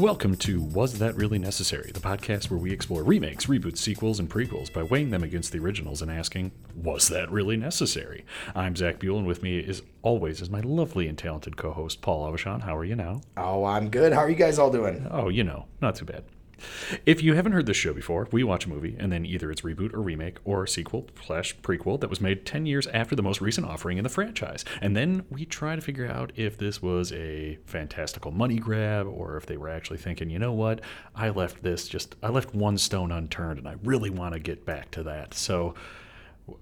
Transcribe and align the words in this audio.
Welcome 0.00 0.36
to 0.36 0.62
Was 0.62 0.98
That 0.98 1.14
Really 1.14 1.38
Necessary, 1.38 1.90
the 1.92 2.00
podcast 2.00 2.48
where 2.48 2.58
we 2.58 2.72
explore 2.72 3.02
remakes, 3.02 3.44
reboots, 3.44 3.76
sequels, 3.76 4.18
and 4.18 4.30
prequels 4.30 4.72
by 4.72 4.82
weighing 4.82 5.10
them 5.10 5.22
against 5.22 5.52
the 5.52 5.58
originals 5.58 6.00
and 6.00 6.10
asking, 6.10 6.52
Was 6.74 7.08
that 7.08 7.30
really 7.30 7.58
necessary? 7.58 8.24
I'm 8.54 8.74
Zach 8.74 8.98
Buell, 8.98 9.18
and 9.18 9.26
with 9.26 9.42
me, 9.42 9.62
as 9.62 9.82
always, 10.00 10.40
is 10.40 10.48
my 10.48 10.60
lovely 10.60 11.06
and 11.06 11.18
talented 11.18 11.58
co 11.58 11.72
host, 11.72 12.00
Paul 12.00 12.32
Avishon. 12.32 12.62
How 12.62 12.74
are 12.74 12.84
you 12.86 12.96
now? 12.96 13.20
Oh, 13.36 13.64
I'm 13.64 13.90
good. 13.90 14.14
How 14.14 14.20
are 14.20 14.30
you 14.30 14.36
guys 14.36 14.58
all 14.58 14.70
doing? 14.70 15.06
Oh, 15.10 15.28
you 15.28 15.44
know, 15.44 15.66
not 15.82 15.96
too 15.96 16.06
bad. 16.06 16.24
If 17.06 17.22
you 17.22 17.34
haven't 17.34 17.52
heard 17.52 17.66
this 17.66 17.76
show 17.76 17.92
before, 17.92 18.28
we 18.30 18.44
watch 18.44 18.66
a 18.66 18.68
movie 18.68 18.96
and 18.98 19.10
then 19.12 19.24
either 19.24 19.50
it's 19.50 19.62
reboot 19.62 19.94
or 19.94 20.00
remake 20.00 20.38
or 20.44 20.66
sequel 20.66 21.06
slash 21.24 21.56
prequel 21.58 22.00
that 22.00 22.10
was 22.10 22.20
made 22.20 22.44
10 22.46 22.66
years 22.66 22.86
after 22.88 23.14
the 23.14 23.22
most 23.22 23.40
recent 23.40 23.66
offering 23.66 23.98
in 23.98 24.04
the 24.04 24.10
franchise. 24.10 24.64
And 24.80 24.96
then 24.96 25.24
we 25.30 25.44
try 25.44 25.74
to 25.76 25.82
figure 25.82 26.06
out 26.06 26.32
if 26.36 26.58
this 26.58 26.82
was 26.82 27.12
a 27.12 27.58
fantastical 27.66 28.30
money 28.30 28.58
grab 28.58 29.06
or 29.06 29.36
if 29.36 29.46
they 29.46 29.56
were 29.56 29.68
actually 29.68 29.98
thinking, 29.98 30.30
you 30.30 30.38
know 30.38 30.52
what, 30.52 30.80
I 31.14 31.30
left 31.30 31.62
this 31.62 31.88
just, 31.88 32.16
I 32.22 32.28
left 32.28 32.54
one 32.54 32.78
stone 32.78 33.12
unturned 33.12 33.58
and 33.58 33.68
I 33.68 33.76
really 33.82 34.10
want 34.10 34.34
to 34.34 34.40
get 34.40 34.66
back 34.66 34.90
to 34.92 35.02
that. 35.04 35.34
So 35.34 35.74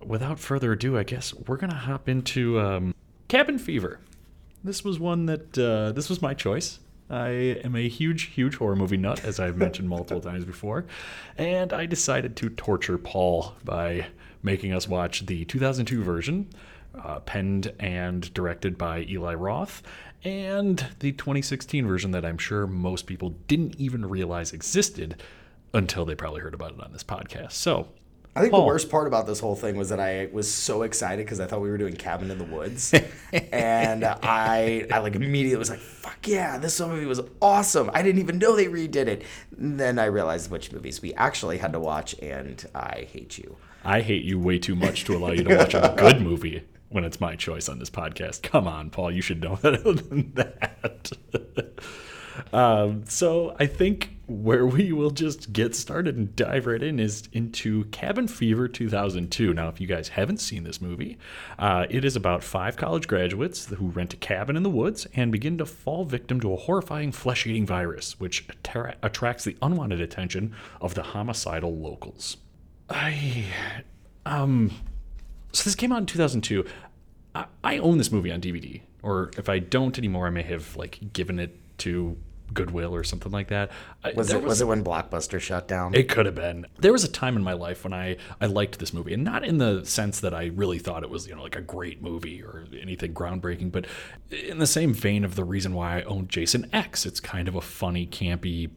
without 0.04 0.38
further 0.38 0.72
ado, 0.72 0.98
I 0.98 1.02
guess 1.02 1.34
we're 1.34 1.56
going 1.56 1.70
to 1.70 1.76
hop 1.76 2.08
into 2.08 2.60
um, 2.60 2.94
Cabin 3.28 3.58
Fever. 3.58 4.00
This 4.62 4.84
was 4.84 4.98
one 4.98 5.26
that, 5.26 5.58
uh, 5.58 5.92
this 5.92 6.08
was 6.08 6.20
my 6.20 6.34
choice. 6.34 6.80
I 7.10 7.28
am 7.64 7.74
a 7.74 7.88
huge, 7.88 8.24
huge 8.24 8.56
horror 8.56 8.76
movie 8.76 8.96
nut, 8.96 9.24
as 9.24 9.40
I've 9.40 9.56
mentioned 9.56 9.88
multiple 9.88 10.20
times 10.20 10.44
before, 10.44 10.84
and 11.36 11.72
I 11.72 11.86
decided 11.86 12.36
to 12.36 12.50
torture 12.50 12.98
Paul 12.98 13.54
by 13.64 14.08
making 14.42 14.72
us 14.72 14.86
watch 14.86 15.26
the 15.26 15.44
2002 15.46 16.02
version, 16.02 16.48
uh, 16.94 17.20
penned 17.20 17.72
and 17.78 18.32
directed 18.34 18.76
by 18.76 19.06
Eli 19.08 19.34
Roth, 19.34 19.82
and 20.24 20.84
the 20.98 21.12
2016 21.12 21.86
version 21.86 22.10
that 22.10 22.24
I'm 22.24 22.38
sure 22.38 22.66
most 22.66 23.06
people 23.06 23.30
didn't 23.46 23.76
even 23.76 24.06
realize 24.06 24.52
existed 24.52 25.22
until 25.72 26.04
they 26.04 26.14
probably 26.14 26.40
heard 26.40 26.54
about 26.54 26.72
it 26.72 26.82
on 26.82 26.92
this 26.92 27.04
podcast. 27.04 27.52
So, 27.52 27.88
I 28.38 28.40
think 28.40 28.52
Paul. 28.52 28.60
the 28.62 28.66
worst 28.66 28.90
part 28.90 29.06
about 29.06 29.26
this 29.26 29.40
whole 29.40 29.56
thing 29.56 29.76
was 29.76 29.88
that 29.88 30.00
I 30.00 30.28
was 30.32 30.52
so 30.52 30.82
excited 30.82 31.24
because 31.26 31.40
I 31.40 31.46
thought 31.46 31.60
we 31.60 31.70
were 31.70 31.78
doing 31.78 31.94
Cabin 31.94 32.30
in 32.30 32.38
the 32.38 32.44
Woods, 32.44 32.94
and 33.52 34.04
I 34.04 34.86
I 34.90 34.98
like 34.98 35.14
immediately 35.14 35.56
was 35.56 35.70
like, 35.70 35.80
"Fuck 35.80 36.26
yeah, 36.26 36.58
this 36.58 36.80
movie 36.80 37.06
was 37.06 37.20
awesome!" 37.42 37.90
I 37.92 38.02
didn't 38.02 38.20
even 38.20 38.38
know 38.38 38.56
they 38.56 38.66
redid 38.66 39.06
it. 39.08 39.22
And 39.56 39.78
then 39.78 39.98
I 39.98 40.06
realized 40.06 40.50
which 40.50 40.72
movies 40.72 41.02
we 41.02 41.12
actually 41.14 41.58
had 41.58 41.72
to 41.72 41.80
watch, 41.80 42.14
and 42.20 42.64
I 42.74 43.08
hate 43.12 43.38
you. 43.38 43.56
I 43.84 44.00
hate 44.00 44.24
you 44.24 44.38
way 44.38 44.58
too 44.58 44.74
much 44.74 45.04
to 45.04 45.16
allow 45.16 45.32
you 45.32 45.44
to 45.44 45.56
watch 45.56 45.74
a 45.74 45.94
good 45.96 46.20
movie 46.20 46.62
when 46.88 47.04
it's 47.04 47.20
my 47.20 47.36
choice 47.36 47.68
on 47.68 47.78
this 47.78 47.90
podcast. 47.90 48.42
Come 48.42 48.66
on, 48.66 48.90
Paul, 48.90 49.12
you 49.12 49.22
should 49.22 49.40
know 49.40 49.56
better 49.62 49.92
than 49.92 50.32
that. 50.34 51.12
Um, 52.52 53.04
so 53.06 53.56
I 53.58 53.66
think 53.66 54.18
where 54.28 54.66
we 54.66 54.92
will 54.92 55.10
just 55.10 55.52
get 55.54 55.74
started 55.74 56.16
and 56.16 56.36
dive 56.36 56.66
right 56.66 56.82
in 56.82 57.00
is 57.00 57.28
into 57.32 57.84
Cabin 57.86 58.28
Fever 58.28 58.68
2002. 58.68 59.54
Now, 59.54 59.68
if 59.68 59.80
you 59.80 59.86
guys 59.86 60.08
haven't 60.08 60.36
seen 60.36 60.64
this 60.64 60.82
movie, 60.82 61.16
uh, 61.58 61.86
it 61.88 62.04
is 62.04 62.14
about 62.14 62.44
five 62.44 62.76
college 62.76 63.08
graduates 63.08 63.66
who 63.66 63.88
rent 63.88 64.12
a 64.12 64.18
cabin 64.18 64.56
in 64.56 64.62
the 64.62 64.70
woods 64.70 65.06
and 65.14 65.32
begin 65.32 65.56
to 65.58 65.64
fall 65.64 66.04
victim 66.04 66.40
to 66.40 66.52
a 66.52 66.56
horrifying 66.56 67.10
flesh-eating 67.10 67.64
virus, 67.64 68.20
which 68.20 68.46
attra- 68.50 68.96
attracts 69.02 69.44
the 69.44 69.56
unwanted 69.62 70.00
attention 70.00 70.54
of 70.80 70.94
the 70.94 71.02
homicidal 71.02 71.74
locals. 71.74 72.36
I 72.90 73.44
um 74.26 74.70
so 75.52 75.64
this 75.64 75.74
came 75.74 75.92
out 75.92 75.98
in 75.98 76.06
2002. 76.06 76.64
I, 77.34 77.46
I 77.64 77.78
own 77.78 77.98
this 77.98 78.12
movie 78.12 78.30
on 78.30 78.40
DVD, 78.40 78.82
or 79.02 79.30
if 79.36 79.48
I 79.48 79.58
don't 79.58 79.96
anymore, 79.98 80.26
I 80.26 80.30
may 80.30 80.42
have 80.42 80.76
like 80.76 81.12
given 81.12 81.38
it 81.38 81.56
to 81.78 82.16
Goodwill 82.52 82.94
or 82.94 83.04
something 83.04 83.32
like 83.32 83.48
that. 83.48 83.70
Was 84.14 84.28
there 84.28 84.38
it 84.38 84.44
was 84.44 84.60
it 84.60 84.66
when 84.66 84.84
Blockbuster 84.84 85.40
shut 85.40 85.68
down? 85.68 85.94
it 85.94 86.08
could 86.08 86.26
have 86.26 86.34
been. 86.34 86.66
There 86.78 86.92
was 86.92 87.04
a 87.04 87.08
time 87.08 87.36
in 87.36 87.42
my 87.42 87.52
life 87.52 87.84
when 87.84 87.92
I, 87.92 88.16
I 88.40 88.46
liked 88.46 88.78
this 88.78 88.92
movie, 88.92 89.14
and 89.14 89.24
not 89.24 89.44
in 89.44 89.58
the 89.58 89.84
sense 89.84 90.20
that 90.20 90.34
I 90.34 90.46
really 90.46 90.78
thought 90.78 91.02
it 91.02 91.10
was, 91.10 91.26
you 91.26 91.34
know, 91.34 91.42
like 91.42 91.56
a 91.56 91.60
great 91.60 92.02
movie 92.02 92.42
or 92.42 92.66
anything 92.80 93.14
groundbreaking, 93.14 93.72
but 93.72 93.86
in 94.30 94.58
the 94.58 94.66
same 94.66 94.92
vein 94.92 95.24
of 95.24 95.34
the 95.34 95.44
reason 95.44 95.74
why 95.74 95.98
I 95.98 96.02
owned 96.02 96.28
Jason 96.28 96.68
X. 96.72 97.06
It's 97.06 97.20
kind 97.20 97.48
of 97.48 97.54
a 97.54 97.60
funny, 97.60 98.06
campy 98.06 98.70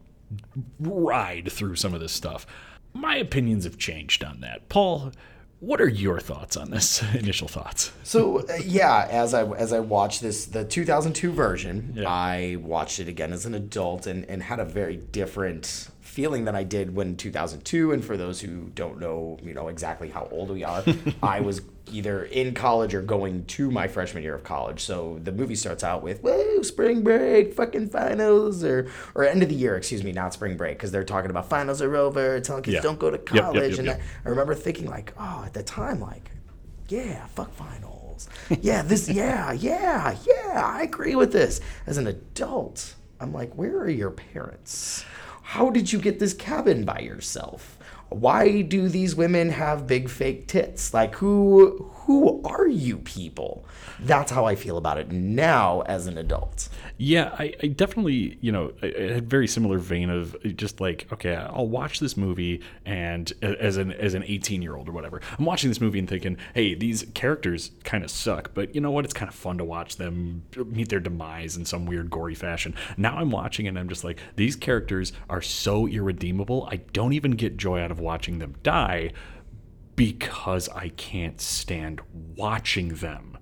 ride 0.79 1.51
through 1.51 1.75
some 1.75 1.93
of 1.93 1.99
this 1.99 2.11
stuff. 2.11 2.45
My 2.93 3.15
opinions 3.15 3.63
have 3.63 3.77
changed 3.77 4.23
on 4.23 4.41
that. 4.41 4.67
Paul, 4.69 5.11
what 5.61 5.79
are 5.79 5.87
your 5.87 6.19
thoughts 6.19 6.57
on 6.57 6.69
this? 6.71 7.01
Initial 7.13 7.47
thoughts. 7.47 7.91
So 8.03 8.39
uh, 8.39 8.55
yeah, 8.65 9.07
as 9.09 9.33
I 9.33 9.43
as 9.53 9.71
I 9.71 9.79
watched 9.79 10.21
this 10.21 10.45
the 10.45 10.65
2002 10.65 11.31
version, 11.31 11.93
Yeah. 11.95 12.09
I 12.09 12.57
watched 12.61 12.99
it 12.99 13.07
again 13.07 13.31
as 13.31 13.45
an 13.45 13.53
adult 13.55 14.05
and 14.07 14.25
and 14.25 14.43
had 14.43 14.59
a 14.59 14.65
very 14.65 14.97
different 14.97 15.87
feeling 16.11 16.43
than 16.43 16.55
I 16.55 16.63
did 16.63 16.93
when 16.93 17.15
2002. 17.15 17.93
And 17.93 18.03
for 18.03 18.17
those 18.17 18.41
who 18.41 18.69
don't 18.75 18.99
know, 18.99 19.39
you 19.41 19.53
know 19.53 19.69
exactly 19.69 20.09
how 20.09 20.27
old 20.29 20.49
we 20.49 20.63
are, 20.65 20.83
I 21.23 21.39
was 21.39 21.61
either 21.89 22.25
in 22.25 22.53
college 22.53 22.93
or 22.93 23.01
going 23.01 23.45
to 23.45 23.71
my 23.71 23.87
freshman 23.87 24.21
year 24.21 24.35
of 24.35 24.43
college. 24.43 24.81
So 24.81 25.19
the 25.23 25.31
movie 25.31 25.55
starts 25.55 25.83
out 25.85 26.03
with 26.03 26.21
woo 26.21 26.63
spring 26.63 27.01
break, 27.01 27.53
fucking 27.53 27.89
finals, 27.89 28.61
or 28.63 28.89
or 29.15 29.23
end 29.23 29.41
of 29.41 29.47
the 29.49 29.55
year, 29.55 29.77
excuse 29.77 30.03
me, 30.03 30.11
not 30.11 30.33
spring 30.33 30.57
break, 30.57 30.77
because 30.77 30.91
they're 30.91 31.05
talking 31.05 31.31
about 31.31 31.47
finals 31.49 31.81
are 31.81 31.95
over, 31.95 32.39
telling 32.41 32.63
kids 32.63 32.75
Yeah. 32.75 32.81
don't 32.81 32.99
go 32.99 33.09
to 33.09 33.17
yep, 33.33 33.43
college, 33.45 33.71
yep, 33.71 33.79
and 33.79 33.87
yep. 33.87 34.01
I, 34.25 34.27
I 34.27 34.29
remember 34.31 34.53
thinking 34.53 34.87
like, 34.87 35.13
oh, 35.17 35.43
at 35.45 35.53
the 35.53 35.63
time, 35.63 36.01
like 36.01 36.29
yeah, 36.89 37.25
fuck 37.27 37.53
finals. 37.53 38.27
Yeah, 38.61 38.81
this, 38.83 39.09
yeah, 39.09 39.53
yeah, 39.53 40.15
yeah, 40.27 40.61
I 40.63 40.83
agree 40.83 41.15
with 41.15 41.31
this. 41.31 41.61
As 41.87 41.97
an 41.97 42.05
adult, 42.05 42.95
I'm 43.19 43.33
like, 43.33 43.53
where 43.55 43.77
are 43.79 43.89
your 43.89 44.11
parents? 44.11 45.05
How 45.51 45.69
did 45.69 45.91
you 45.91 45.99
get 45.99 46.17
this 46.17 46.33
cabin 46.33 46.85
by 46.85 46.99
yourself? 46.99 47.77
Why 48.07 48.61
do 48.61 48.87
these 48.87 49.17
women 49.17 49.49
have 49.49 49.85
big 49.85 50.07
fake 50.07 50.47
tits? 50.47 50.93
Like 50.93 51.15
who 51.15 51.91
who 52.11 52.41
are 52.43 52.67
you 52.67 52.97
people? 52.97 53.65
That's 54.01 54.31
how 54.31 54.45
I 54.45 54.55
feel 54.55 54.77
about 54.77 54.97
it 54.97 55.11
now 55.11 55.81
as 55.81 56.07
an 56.07 56.17
adult. 56.17 56.67
Yeah, 56.97 57.33
I, 57.39 57.53
I 57.63 57.67
definitely, 57.67 58.37
you 58.41 58.51
know, 58.51 58.73
I 58.83 58.93
I 59.01 59.13
had 59.13 59.29
very 59.29 59.47
similar 59.47 59.77
vein 59.77 60.09
of 60.09 60.35
just 60.57 60.81
like, 60.81 61.07
okay, 61.11 61.35
I'll 61.35 61.67
watch 61.67 61.99
this 61.99 62.17
movie, 62.17 62.61
and 62.85 63.31
as 63.41 63.77
an 63.77 63.93
as 63.93 64.13
an 64.13 64.23
eighteen 64.25 64.61
year 64.61 64.75
old 64.75 64.89
or 64.89 64.91
whatever, 64.91 65.21
I'm 65.39 65.45
watching 65.45 65.69
this 65.69 65.79
movie 65.79 65.99
and 65.99 66.09
thinking, 66.09 66.37
hey, 66.53 66.75
these 66.75 67.05
characters 67.13 67.71
kind 67.85 68.03
of 68.03 68.11
suck, 68.11 68.53
but 68.53 68.75
you 68.75 68.81
know 68.81 68.91
what? 68.91 69.05
It's 69.05 69.13
kind 69.13 69.29
of 69.29 69.35
fun 69.35 69.57
to 69.59 69.65
watch 69.65 69.95
them 69.95 70.43
meet 70.65 70.89
their 70.89 70.99
demise 70.99 71.55
in 71.55 71.65
some 71.65 71.85
weird 71.85 72.09
gory 72.09 72.35
fashion. 72.35 72.75
Now 72.97 73.15
I'm 73.17 73.31
watching 73.31 73.67
and 73.67 73.79
I'm 73.79 73.87
just 73.87 74.03
like, 74.03 74.19
these 74.35 74.55
characters 74.55 75.13
are 75.29 75.41
so 75.41 75.87
irredeemable. 75.87 76.67
I 76.69 76.77
don't 76.91 77.13
even 77.13 77.31
get 77.31 77.55
joy 77.57 77.79
out 77.79 77.91
of 77.91 77.99
watching 77.99 78.39
them 78.39 78.55
die 78.63 79.11
because 80.01 80.67
I 80.69 80.89
can't 80.89 81.39
stand 81.39 82.01
watching 82.35 82.95
them. 82.95 83.37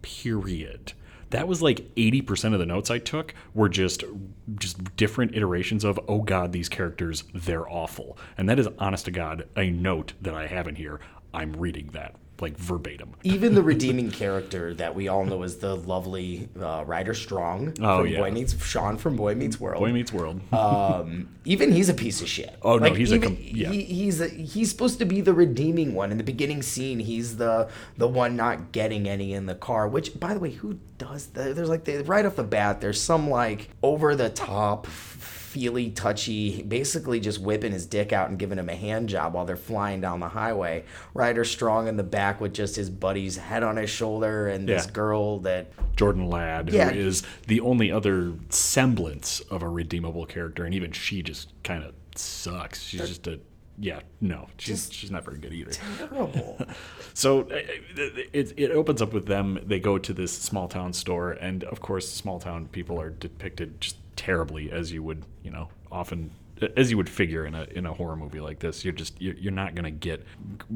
Period. 0.00 0.94
That 1.28 1.46
was 1.46 1.60
like 1.60 1.94
80% 1.96 2.54
of 2.54 2.58
the 2.58 2.64
notes 2.64 2.90
I 2.90 2.98
took 2.98 3.34
were 3.52 3.68
just 3.68 4.04
just 4.54 4.96
different 4.96 5.36
iterations 5.36 5.84
of 5.84 6.00
oh 6.08 6.22
god 6.22 6.52
these 6.52 6.70
characters 6.70 7.24
they're 7.34 7.68
awful. 7.68 8.16
And 8.38 8.48
that 8.48 8.58
is 8.58 8.68
honest 8.78 9.04
to 9.04 9.10
god 9.10 9.48
a 9.54 9.68
note 9.68 10.14
that 10.22 10.32
I 10.32 10.46
have 10.46 10.66
in 10.66 10.76
here. 10.76 10.98
I'm 11.34 11.52
reading 11.52 11.90
that 11.92 12.14
like 12.40 12.56
verbatim. 12.56 13.14
Even 13.22 13.54
the 13.54 13.62
redeeming 13.62 14.10
character 14.10 14.74
that 14.74 14.94
we 14.94 15.08
all 15.08 15.24
know 15.24 15.42
is 15.42 15.58
the 15.58 15.74
lovely 15.76 16.48
uh, 16.60 16.84
Ryder 16.86 17.14
Strong 17.14 17.74
Oh, 17.80 17.98
from 17.98 18.06
yeah. 18.08 18.18
Boy 18.20 18.30
Meets 18.30 18.64
Sean 18.64 18.96
from 18.96 19.16
Boy 19.16 19.34
Meets 19.34 19.58
World. 19.60 19.80
Boy 19.80 19.92
Meets 19.92 20.12
World. 20.12 20.40
um, 20.52 21.28
even 21.44 21.72
he's 21.72 21.88
a 21.88 21.94
piece 21.94 22.20
of 22.20 22.28
shit. 22.28 22.56
Oh, 22.62 22.76
no, 22.78 22.92
he's 22.92 23.10
a 23.12 23.18
com- 23.18 23.36
yeah. 23.40 23.70
he, 23.70 23.82
he's 23.84 24.20
a, 24.20 24.28
he's 24.28 24.70
supposed 24.70 24.98
to 24.98 25.04
be 25.04 25.20
the 25.20 25.32
redeeming 25.32 25.94
one 25.94 26.10
in 26.12 26.18
the 26.18 26.24
beginning 26.24 26.62
scene. 26.62 26.98
He's 27.00 27.36
the 27.38 27.68
the 27.96 28.06
one 28.08 28.36
not 28.36 28.72
getting 28.72 29.08
any 29.08 29.32
in 29.32 29.46
the 29.46 29.54
car. 29.54 29.88
Which, 29.88 30.18
by 30.20 30.34
the 30.34 30.40
way, 30.40 30.50
who 30.50 30.78
does 30.98 31.26
that? 31.28 31.56
There's 31.56 31.68
like 31.70 31.84
the, 31.84 32.02
right 32.04 32.24
off 32.26 32.36
the 32.36 32.44
bat, 32.44 32.80
there's 32.80 33.00
some 33.00 33.30
like 33.30 33.70
over 33.82 34.14
the 34.14 34.28
top. 34.30 34.86
Feely, 35.48 35.90
touchy, 35.90 36.62
basically 36.62 37.20
just 37.20 37.40
whipping 37.40 37.72
his 37.72 37.86
dick 37.86 38.12
out 38.12 38.28
and 38.28 38.38
giving 38.38 38.58
him 38.58 38.68
a 38.68 38.76
hand 38.76 39.08
job 39.08 39.32
while 39.32 39.46
they're 39.46 39.56
flying 39.56 40.00
down 40.00 40.20
the 40.20 40.28
highway. 40.28 40.84
Ryder 41.14 41.44
Strong 41.44 41.88
in 41.88 41.96
the 41.96 42.02
back 42.02 42.38
with 42.40 42.52
just 42.52 42.76
his 42.76 42.90
buddy's 42.90 43.36
head 43.38 43.62
on 43.62 43.76
his 43.76 43.88
shoulder, 43.88 44.48
and 44.48 44.68
this 44.68 44.84
girl 44.86 45.38
that 45.40 45.72
Jordan 45.96 46.28
Ladd, 46.28 46.68
Yeah. 46.70 46.90
who 46.90 47.00
is 47.00 47.22
the 47.46 47.60
only 47.60 47.90
other 47.90 48.34
semblance 48.50 49.40
of 49.50 49.62
a 49.62 49.68
redeemable 49.68 50.26
character, 50.26 50.64
and 50.64 50.74
even 50.74 50.92
she 50.92 51.22
just 51.22 51.50
kind 51.64 51.82
of 51.82 51.94
sucks. 52.14 52.82
She's 52.82 53.08
just 53.08 53.26
a 53.26 53.40
yeah, 53.80 54.00
no, 54.20 54.48
she's 54.58 54.92
she's 54.92 55.10
not 55.10 55.24
very 55.24 55.38
good 55.38 55.52
either. 55.52 55.70
terrible. 55.72 56.58
So 57.14 57.42
uh, 57.42 57.46
it, 58.32 58.52
it 58.56 58.70
opens 58.70 59.02
up 59.02 59.12
with 59.12 59.26
them. 59.26 59.58
They 59.66 59.80
go 59.80 59.98
to 59.98 60.12
this 60.12 60.30
small 60.30 60.68
town 60.68 60.92
store, 60.92 61.32
and 61.32 61.64
of 61.64 61.80
course, 61.80 62.08
small 62.08 62.38
town 62.38 62.66
people 62.70 63.00
are 63.00 63.10
depicted 63.10 63.80
just 63.80 63.96
terribly, 64.18 64.70
as 64.70 64.92
you 64.92 65.02
would, 65.02 65.24
you 65.42 65.50
know, 65.50 65.68
often 65.90 66.30
as 66.76 66.90
you 66.90 66.96
would 66.96 67.08
figure 67.08 67.46
in 67.46 67.54
a 67.54 67.62
in 67.74 67.86
a 67.86 67.92
horror 67.92 68.16
movie 68.16 68.40
like 68.40 68.58
this. 68.58 68.84
You're 68.84 68.92
just 68.92 69.20
you're, 69.22 69.34
you're 69.36 69.52
not 69.52 69.74
gonna 69.76 69.92
get 69.92 70.26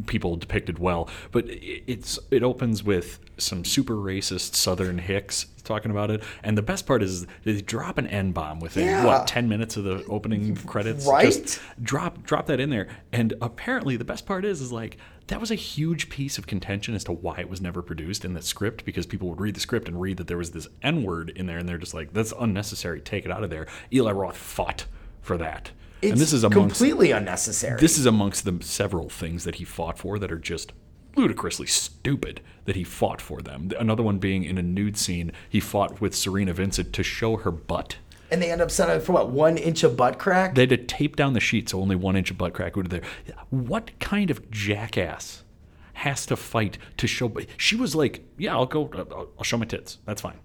people 0.07 0.37
depicted 0.37 0.79
well. 0.79 1.11
But 1.33 1.49
it, 1.51 1.83
it's 1.87 2.19
it 2.31 2.43
opens 2.43 2.83
with 2.85 3.19
some 3.39 3.65
super 3.65 3.97
racist 3.97 4.55
Southern 4.55 4.99
hicks 4.99 5.47
talking 5.65 5.91
about 5.91 6.11
it, 6.11 6.23
and 6.45 6.57
the 6.57 6.63
best 6.63 6.87
part 6.87 7.03
is 7.03 7.27
they 7.45 7.61
drop 7.61 7.99
an 7.99 8.07
n 8.07 8.31
bomb 8.33 8.61
within 8.61 8.87
Yeah. 8.87 9.05
what 9.05 9.27
ten 9.27 9.49
minutes 9.49 9.77
of 9.77 9.85
the 9.85 10.05
opening 10.07 10.55
credits. 10.57 11.05
Right? 11.07 11.27
Just 11.27 11.61
drop 11.83 12.23
drop 12.23 12.47
that 12.47 12.61
in 12.61 12.71
there, 12.71 12.89
and 13.13 13.35
apparently 13.43 13.97
the 13.97 14.05
best 14.05 14.25
part 14.25 14.45
is 14.45 14.61
is 14.61 14.71
like 14.73 14.99
that 15.29 15.41
was 15.41 15.51
a 15.51 15.57
huge 15.57 16.09
piece 16.09 16.39
of 16.39 16.47
contention 16.47 16.95
as 16.95 17.05
to 17.05 17.13
why 17.13 17.39
it 17.41 17.49
was 17.49 17.61
never 17.61 17.83
produced 17.83 18.25
in 18.25 18.35
the 18.35 18.43
script 18.43 18.85
because 18.85 19.07
people 19.07 19.29
would 19.29 19.41
read 19.41 19.55
the 19.55 19.61
script 19.61 19.89
and 19.89 20.01
read 20.01 20.17
that 20.17 20.27
there 20.27 20.37
was 20.39 20.51
this 20.51 20.69
n 20.83 21.03
word 21.03 21.31
in 21.31 21.47
there, 21.47 21.59
and 21.59 21.69
they're 21.69 21.79
just 21.79 21.95
like 21.95 22.13
that's 22.13 22.33
unnecessary, 22.39 23.01
take 23.01 23.25
it 23.25 23.31
out 23.31 23.45
of 23.45 23.51
there. 23.51 23.67
Eli 23.93 24.13
Roth 24.13 24.37
fought 24.37 24.87
for 25.21 25.37
that, 25.39 25.71
It's 26.01 26.13
and 26.13 26.21
this 26.21 26.33
is 26.33 26.45
amongst 26.45 26.79
completely 26.79 27.13
unnecessary. 27.13 27.81
this 27.81 27.97
is 27.99 28.07
amongst 28.07 28.45
the 28.45 28.59
several 28.63 29.09
things 29.09 29.45
that 29.45 29.57
he 29.57 29.65
fought 29.65 29.99
for 29.99 30.19
that 30.19 30.33
are 30.33 30.39
just 30.39 30.73
ludicrously 31.15 31.67
stupid 31.67 32.41
that 32.65 32.75
he 32.75 32.83
fought 32.85 33.21
for 33.21 33.43
them. 33.43 33.71
Another 33.79 34.03
one 34.03 34.19
being 34.19 34.45
in 34.45 34.57
a 34.59 34.63
nude 34.63 34.97
scene, 34.97 35.31
he 35.49 35.61
fought 35.61 36.01
with 36.01 36.15
Cerina 36.15 36.53
Vincent 36.55 36.93
to 36.95 37.03
show 37.03 37.37
her 37.37 37.51
butt. 37.51 37.99
And 38.33 38.41
they 38.43 38.51
end 38.51 38.63
up 38.63 38.71
settling 38.71 39.01
for 39.01 39.13
what 39.13 39.31
one 39.31 39.59
inch 39.59 39.85
of 39.85 39.97
butt 39.97 40.19
crack. 40.19 40.55
They 40.55 40.63
had 40.63 40.71
to 40.71 40.79
tape 40.79 41.17
down 41.17 41.35
the 41.35 41.41
sheet 41.41 41.69
so 41.69 41.81
only 41.81 41.95
one 41.95 42.17
inch 42.17 42.31
of 42.31 42.39
butt 42.39 42.55
crack 42.55 42.75
would 42.75 42.89
be 42.89 42.99
there. 42.99 43.09
What 43.51 43.91
kind 44.01 44.31
of 44.31 44.51
jackass 44.51 45.45
has 45.93 46.25
to 46.27 46.37
fight 46.37 46.79
to 46.97 47.07
show? 47.07 47.31
She 47.59 47.77
was 47.77 47.95
like, 47.95 48.25
"Yeah, 48.39 48.55
I'll 48.55 48.67
go. 48.67 48.91
I'll- 48.95 49.45
show 49.45 49.59
my 49.59 49.67
tits. 49.67 49.99
That's 50.07 50.23
fine." 50.23 50.39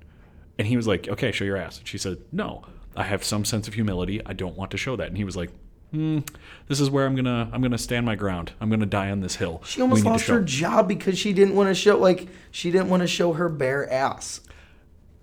And 0.59 0.67
he 0.67 0.75
was 0.75 0.85
like, 0.85 1.07
"Okay, 1.07 1.31
show 1.31 1.45
your 1.45 1.55
ass." 1.57 1.79
And 1.79 1.87
she 1.87 1.97
said, 1.97 2.17
"No, 2.31 2.65
I 2.95 3.03
have 3.03 3.23
some 3.23 3.45
sense 3.45 3.67
of 3.67 3.73
humility. 3.75 4.21
I 4.25 4.33
don't 4.33 4.57
want 4.57 4.69
to 4.71 4.77
show 4.77 4.95
that." 4.97 5.07
And 5.07 5.17
he 5.17 5.23
was 5.23 5.37
like, 5.37 5.49
"Hmm, 5.91 6.19
this 6.67 6.81
is 6.81 6.89
where 6.89 7.05
I'm 7.05 7.15
gonna 7.15 7.49
I'm 7.53 7.61
gonna 7.61 7.77
stand 7.77 8.05
my 8.05 8.15
ground. 8.15 8.51
I'm 8.59 8.69
gonna 8.69 8.85
die 8.85 9.09
on 9.11 9.21
this 9.21 9.37
hill." 9.37 9.61
she 9.65 9.81
almost 9.81 9.99
We 9.99 10.01
need 10.01 10.07
to 10.07 10.11
lost 10.11 10.27
her 10.27 10.41
job 10.41 10.87
because 10.89 11.17
she 11.17 11.31
didn't 11.31 11.55
want 11.55 11.69
to 11.69 11.75
show 11.75 11.97
like 11.97 12.27
she 12.51 12.69
didn't 12.69 12.89
want 12.89 13.01
to 13.01 13.07
show 13.07 13.33
her 13.33 13.47
bare 13.47 13.89
ass. 13.91 14.41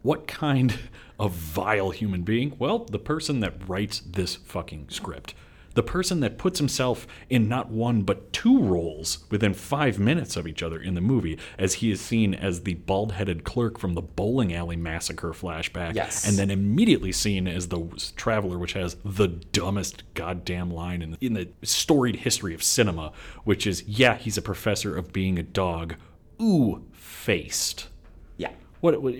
What 0.02 0.26
kind 0.26 0.78
of 1.18 1.32
vile 1.32 1.90
human 1.90 2.22
being? 2.22 2.54
Well, 2.58 2.80
the 2.80 2.98
person 2.98 3.40
that 3.40 3.68
writes 3.68 4.00
this 4.00 4.34
fucking 4.36 4.86
script. 4.90 5.34
The 5.74 5.82
person 5.82 6.20
that 6.20 6.38
puts 6.38 6.60
himself 6.60 7.04
in 7.28 7.48
not 7.48 7.68
one 7.68 8.02
but 8.02 8.32
two 8.32 8.60
roles 8.62 9.24
within 9.28 9.54
five 9.54 9.98
minutes 9.98 10.36
of 10.36 10.46
each 10.46 10.62
other 10.62 10.80
in 10.80 10.94
the 10.94 11.00
movie, 11.00 11.36
as 11.58 11.74
he 11.74 11.90
is 11.90 12.00
seen 12.00 12.32
as 12.32 12.60
the 12.62 12.74
bald 12.74 13.10
headed 13.12 13.42
clerk 13.42 13.80
from 13.80 13.94
the 13.94 14.00
bowling 14.00 14.54
alley 14.54 14.76
massacre 14.76 15.32
flashback, 15.32 15.96
Yes. 15.96 16.28
and 16.28 16.38
then 16.38 16.48
immediately 16.48 17.10
seen 17.10 17.48
as 17.48 17.68
the 17.70 17.80
traveler, 18.14 18.56
which 18.56 18.74
has 18.74 18.94
the 19.04 19.26
dumbest 19.26 20.04
goddamn 20.14 20.70
line 20.70 21.02
in 21.02 21.10
the, 21.10 21.18
in 21.20 21.32
the 21.32 21.48
storied 21.64 22.16
history 22.16 22.54
of 22.54 22.62
cinema, 22.62 23.10
which 23.42 23.66
is, 23.66 23.82
yeah, 23.88 24.14
he's 24.16 24.38
a 24.38 24.42
professor 24.42 24.96
of 24.96 25.12
being 25.12 25.40
a 25.40 25.42
dog. 25.42 25.96
Ooh, 26.40 26.84
faced. 26.92 27.88
Yeah. 28.36 28.50
What, 28.80 29.02
what 29.02 29.14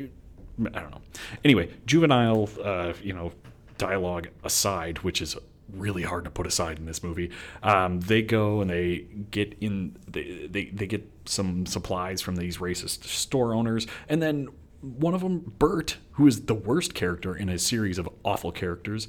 I 0.60 0.80
don't 0.80 0.90
know. 0.90 1.00
Anyway, 1.44 1.70
juvenile, 1.86 2.48
uh, 2.62 2.92
you 3.02 3.12
know, 3.12 3.32
dialogue 3.78 4.28
aside, 4.44 4.98
which 4.98 5.20
is 5.20 5.36
really 5.72 6.02
hard 6.02 6.24
to 6.24 6.30
put 6.30 6.46
aside 6.46 6.78
in 6.78 6.86
this 6.86 7.02
movie. 7.02 7.30
Um, 7.62 8.00
they 8.00 8.22
go 8.22 8.60
and 8.60 8.70
they 8.70 9.06
get 9.30 9.56
in. 9.60 9.96
They, 10.08 10.46
they 10.50 10.66
they 10.66 10.86
get 10.86 11.10
some 11.24 11.66
supplies 11.66 12.20
from 12.20 12.36
these 12.36 12.58
racist 12.58 13.04
store 13.04 13.54
owners, 13.54 13.86
and 14.08 14.22
then 14.22 14.48
one 14.80 15.14
of 15.14 15.22
them, 15.22 15.54
Bert, 15.58 15.96
who 16.12 16.26
is 16.26 16.42
the 16.42 16.54
worst 16.54 16.94
character 16.94 17.34
in 17.34 17.48
a 17.48 17.58
series 17.58 17.98
of 17.98 18.08
awful 18.22 18.52
characters, 18.52 19.08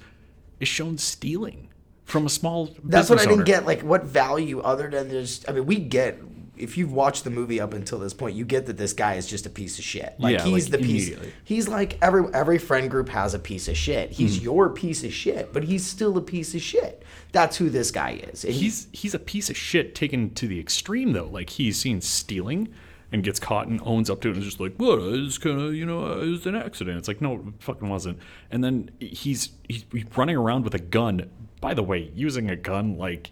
is 0.59 0.67
shown 0.67 0.97
stealing 0.97 1.69
from 2.05 2.25
a 2.25 2.29
small. 2.29 2.73
That's 2.83 3.09
what 3.09 3.19
I 3.19 3.23
didn't 3.23 3.33
owner. 3.35 3.43
get. 3.43 3.65
Like, 3.65 3.81
what 3.81 4.05
value 4.05 4.61
other 4.61 4.89
than 4.89 5.09
just? 5.09 5.47
I 5.49 5.51
mean, 5.51 5.65
we 5.65 5.77
get 5.77 6.19
if 6.57 6.77
you've 6.77 6.91
watched 6.91 7.23
the 7.23 7.29
movie 7.29 7.59
up 7.59 7.73
until 7.73 7.99
this 7.99 8.13
point, 8.13 8.35
you 8.35 8.45
get 8.45 8.65
that 8.67 8.77
this 8.77 8.93
guy 8.93 9.15
is 9.15 9.27
just 9.27 9.45
a 9.45 9.49
piece 9.49 9.77
of 9.77 9.83
shit. 9.83 10.15
Like 10.19 10.39
Yeah, 10.39 10.45
he's 10.45 10.69
like, 10.69 10.81
the 10.81 10.87
piece. 10.87 11.17
He's 11.43 11.67
like 11.67 11.97
every 12.01 12.23
every 12.33 12.57
friend 12.57 12.89
group 12.89 13.09
has 13.09 13.33
a 13.33 13.39
piece 13.39 13.67
of 13.67 13.77
shit. 13.77 14.11
He's 14.11 14.37
hmm. 14.37 14.43
your 14.43 14.69
piece 14.69 15.03
of 15.03 15.13
shit, 15.13 15.53
but 15.53 15.63
he's 15.63 15.85
still 15.85 16.17
a 16.17 16.21
piece 16.21 16.55
of 16.55 16.61
shit. 16.61 17.03
That's 17.31 17.57
who 17.57 17.69
this 17.69 17.91
guy 17.91 18.21
is. 18.31 18.43
And 18.45 18.53
he's 18.53 18.87
he's 18.91 19.13
a 19.13 19.19
piece 19.19 19.49
of 19.49 19.57
shit 19.57 19.95
taken 19.95 20.33
to 20.35 20.47
the 20.47 20.59
extreme 20.59 21.13
though. 21.13 21.27
Like 21.27 21.49
he's 21.51 21.79
seen 21.79 22.01
stealing 22.01 22.69
and 23.11 23.23
gets 23.23 23.39
caught 23.39 23.67
and 23.67 23.79
owns 23.83 24.09
up 24.09 24.21
to 24.21 24.29
it 24.29 24.31
and 24.31 24.39
is 24.39 24.45
just 24.45 24.59
like, 24.59 24.75
"What? 24.75 24.99
It's 24.99 25.37
kind 25.37 25.59
of 25.59 25.73
you 25.73 25.85
know, 25.85 26.19
it 26.19 26.27
was 26.27 26.45
an 26.45 26.55
accident." 26.55 26.97
It's 26.97 27.07
like, 27.07 27.21
no, 27.21 27.35
it 27.35 27.41
fucking 27.59 27.87
wasn't. 27.87 28.19
And 28.51 28.63
then 28.63 28.91
he's 28.99 29.49
he's 29.67 29.85
running 30.15 30.35
around 30.35 30.63
with 30.63 30.73
a 30.73 30.79
gun. 30.79 31.29
By 31.61 31.73
the 31.73 31.83
way, 31.83 32.11
using 32.13 32.49
a 32.49 32.55
gun 32.55 32.97
like. 32.97 33.31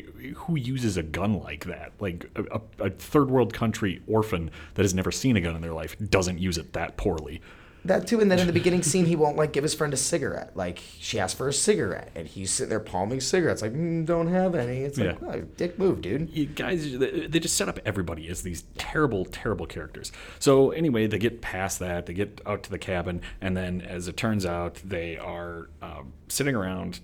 Who 0.00 0.56
uses 0.56 0.96
a 0.96 1.02
gun 1.02 1.40
like 1.40 1.64
that? 1.66 1.92
Like 2.00 2.30
a, 2.36 2.60
a, 2.78 2.90
third 2.90 3.30
world 3.30 3.52
country 3.52 4.02
orphan 4.06 4.50
that 4.74 4.82
has 4.82 4.94
never 4.94 5.12
seen 5.12 5.36
a 5.36 5.40
gun 5.40 5.54
in 5.56 5.62
their 5.62 5.72
life 5.72 5.96
doesn't 6.10 6.38
use 6.38 6.58
it 6.58 6.72
that 6.72 6.96
poorly. 6.96 7.40
That 7.86 8.06
too, 8.06 8.20
and 8.20 8.30
then 8.30 8.38
in 8.38 8.46
the 8.46 8.52
beginning 8.54 8.82
scene, 8.82 9.04
he 9.04 9.14
won't 9.14 9.36
like 9.36 9.52
give 9.52 9.62
his 9.62 9.74
friend 9.74 9.92
a 9.92 9.96
cigarette. 9.98 10.56
Like 10.56 10.80
she 10.98 11.20
asks 11.20 11.36
for 11.36 11.48
a 11.48 11.52
cigarette, 11.52 12.10
and 12.14 12.26
he's 12.26 12.50
sitting 12.50 12.70
there 12.70 12.80
palming 12.80 13.20
cigarettes. 13.20 13.60
Like, 13.60 13.74
mm, 13.74 14.06
don't 14.06 14.28
have 14.28 14.54
any. 14.54 14.78
It's 14.78 14.96
like, 14.96 15.18
Yeah. 15.20 15.28
oh, 15.28 15.40
dick 15.58 15.78
move, 15.78 16.00
dude. 16.00 16.30
you 16.30 16.46
guys 16.46 16.98
they 16.98 17.38
just 17.38 17.58
set 17.58 17.68
up 17.68 17.78
everybody 17.84 18.26
as 18.28 18.40
these 18.40 18.64
terrible 18.78 19.26
terrible 19.26 19.66
characters 19.66 20.12
so 20.38 20.70
anyway 20.70 21.06
they 21.06 21.18
get 21.18 21.42
past 21.42 21.78
that 21.78 22.06
they 22.06 22.14
get 22.14 22.40
out 22.46 22.62
to 22.62 22.70
the 22.70 22.78
cabin 22.78 23.20
and 23.40 23.56
then 23.56 23.80
as 23.82 24.08
it 24.08 24.16
turns 24.16 24.46
out 24.46 24.76
they 24.84 25.18
are 25.18 25.68
um, 25.82 26.12
sitting 26.28 26.54
around 26.54 27.00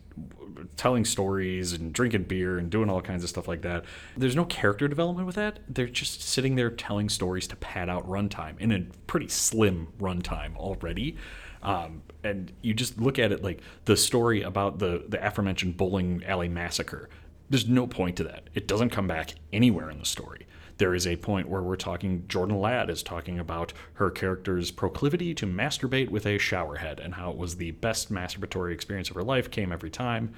telling 0.76 1.04
stories 1.04 1.72
and 1.72 1.92
drinking 1.92 2.24
beer 2.24 2.58
and 2.58 2.70
doing 2.70 2.90
all 2.90 3.00
kinds 3.00 3.22
of 3.22 3.30
stuff 3.30 3.48
like 3.48 3.62
that 3.62 3.84
there's 4.16 4.36
no 4.36 4.44
character 4.44 4.88
development 4.88 5.26
with 5.26 5.36
that 5.36 5.58
they're 5.68 5.86
just 5.86 6.22
sitting 6.22 6.54
there 6.54 6.70
telling 6.70 7.08
stories 7.08 7.46
to 7.46 7.56
pad 7.56 7.88
out 7.88 8.06
runtime 8.08 8.58
in 8.58 8.72
a 8.72 8.80
pretty 9.06 9.28
slim 9.28 9.88
runtime 9.98 10.54
already 10.56 11.16
um, 11.62 12.02
and 12.24 12.52
you 12.62 12.72
just 12.72 12.98
look 12.98 13.18
at 13.18 13.32
it 13.32 13.42
like 13.42 13.60
the 13.84 13.96
story 13.96 14.42
about 14.42 14.78
the 14.78 15.04
the 15.08 15.24
aforementioned 15.24 15.76
bowling 15.76 16.22
alley 16.24 16.48
massacre 16.48 17.08
there's 17.50 17.68
no 17.68 17.86
point 17.86 18.16
to 18.16 18.24
that. 18.24 18.44
It 18.54 18.66
doesn't 18.68 18.90
come 18.90 19.08
back 19.08 19.34
anywhere 19.52 19.90
in 19.90 19.98
the 19.98 20.06
story. 20.06 20.46
There 20.80 20.94
is 20.94 21.06
a 21.06 21.16
point 21.16 21.46
where 21.46 21.60
we're 21.60 21.76
talking, 21.76 22.24
Jordan 22.26 22.58
Ladd 22.58 22.88
is 22.88 23.02
talking 23.02 23.38
about 23.38 23.74
her 23.92 24.10
character's 24.10 24.70
proclivity 24.70 25.34
to 25.34 25.46
masturbate 25.46 26.08
with 26.08 26.24
a 26.24 26.38
shower 26.38 26.76
head 26.76 27.00
and 27.00 27.12
how 27.16 27.30
it 27.30 27.36
was 27.36 27.56
the 27.56 27.72
best 27.72 28.10
masturbatory 28.10 28.72
experience 28.72 29.10
of 29.10 29.16
her 29.16 29.22
life, 29.22 29.50
came 29.50 29.72
every 29.72 29.90
time. 29.90 30.32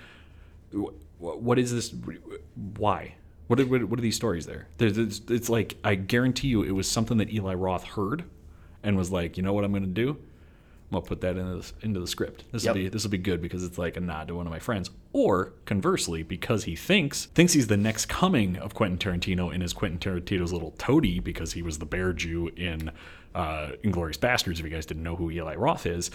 What 1.20 1.60
is 1.60 1.72
this? 1.72 1.94
Why? 2.76 3.14
What 3.46 3.60
are, 3.60 3.66
what 3.66 3.96
are 4.00 4.02
these 4.02 4.16
stories 4.16 4.44
there? 4.44 4.66
It's 4.80 5.48
like, 5.48 5.76
I 5.84 5.94
guarantee 5.94 6.48
you 6.48 6.64
it 6.64 6.72
was 6.72 6.90
something 6.90 7.18
that 7.18 7.32
Eli 7.32 7.54
Roth 7.54 7.84
heard 7.84 8.24
and 8.82 8.96
was 8.96 9.12
like, 9.12 9.36
you 9.36 9.44
know 9.44 9.52
what 9.52 9.62
I'm 9.62 9.70
going 9.70 9.84
to 9.84 9.88
do? 9.88 10.16
I'm 10.92 10.98
gonna 10.98 11.06
put 11.06 11.22
that 11.22 11.38
into 11.38 11.56
the, 11.56 11.72
into 11.86 12.00
the 12.00 12.06
script. 12.06 12.44
This 12.52 12.62
will 12.64 12.66
Yep. 12.68 12.74
be 12.74 12.88
this 12.90 13.02
will 13.02 13.10
be 13.10 13.16
good 13.18 13.40
because 13.40 13.64
it's 13.64 13.78
like 13.78 13.96
a 13.96 14.00
nod 14.00 14.28
to 14.28 14.34
one 14.34 14.46
of 14.46 14.50
my 14.52 14.58
friends. 14.58 14.90
Or 15.14 15.54
conversely, 15.64 16.22
because 16.22 16.64
he 16.64 16.76
thinks 16.76 17.26
thinks 17.26 17.54
he's 17.54 17.68
the 17.68 17.78
next 17.78 18.06
coming 18.06 18.56
of 18.58 18.74
Quentin 18.74 18.98
Tarantino 18.98 19.52
and 19.54 19.62
is 19.62 19.72
Quentin 19.72 19.98
Tarantino's 19.98 20.52
little 20.52 20.72
toady 20.72 21.18
because 21.18 21.54
he 21.54 21.62
was 21.62 21.78
the 21.78 21.86
bear 21.86 22.12
Jew 22.12 22.48
in 22.56 22.90
uh, 23.34 23.70
Inglourious 23.82 24.18
Basterds. 24.18 24.58
If 24.58 24.64
you 24.64 24.68
guys 24.68 24.84
didn't 24.84 25.02
know 25.02 25.16
who 25.16 25.30
Eli 25.30 25.54
Roth 25.54 25.86
is, 25.86 26.10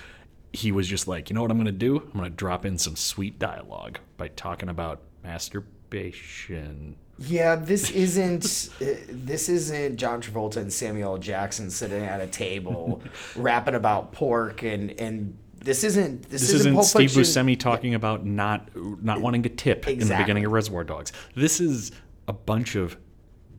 he 0.54 0.72
was 0.72 0.88
just 0.88 1.08
like, 1.08 1.32
you 1.32 1.34
know 1.34 1.42
what 1.42 1.50
I'm 1.50 1.58
gonna 1.58 1.72
do? 1.72 1.98
I'm 1.98 2.12
gonna 2.14 2.30
drop 2.30 2.64
in 2.64 2.78
some 2.78 2.96
sweet 2.96 3.40
dialogue 3.40 3.98
by 4.18 4.28
talking 4.28 4.70
about 4.70 5.02
masturbation. 5.24 6.98
Yeah, 7.20 7.56
this 7.56 7.90
isn't 7.92 8.70
uh, 8.82 8.86
this 9.10 9.50
isn't 9.50 9.98
John 9.98 10.22
Travolta 10.22 10.58
and 10.58 10.72
Samuel 10.72 11.14
L. 11.14 11.18
Jackson 11.18 11.70
sitting 11.72 12.04
at 12.04 12.22
a 12.22 12.28
table 12.28 13.02
rapping 13.36 13.76
about 13.76 14.12
pork 14.12 14.64
and 14.64 14.92
and 15.00 15.38
this 15.60 15.84
isn't 15.84 16.30
this, 16.30 16.42
This 16.42 16.54
isn't, 16.54 16.74
isn't 16.74 16.84
Steve 16.84 17.12
Fiction. 17.12 17.46
Buscemi 17.46 17.60
talking 17.60 17.96
about 17.96 18.26
not 18.26 18.70
not 18.76 19.20
wanting 19.20 19.44
to 19.44 19.50
tip 19.50 19.88
in 19.88 20.00
the 20.00 20.16
beginning 20.16 20.46
of 20.46 20.52
Reservoir 20.52 20.84
Dogs. 20.84 21.12
This 21.36 21.60
is 21.60 21.92
a 22.28 22.34
bunch 22.34 22.76
of 22.76 22.98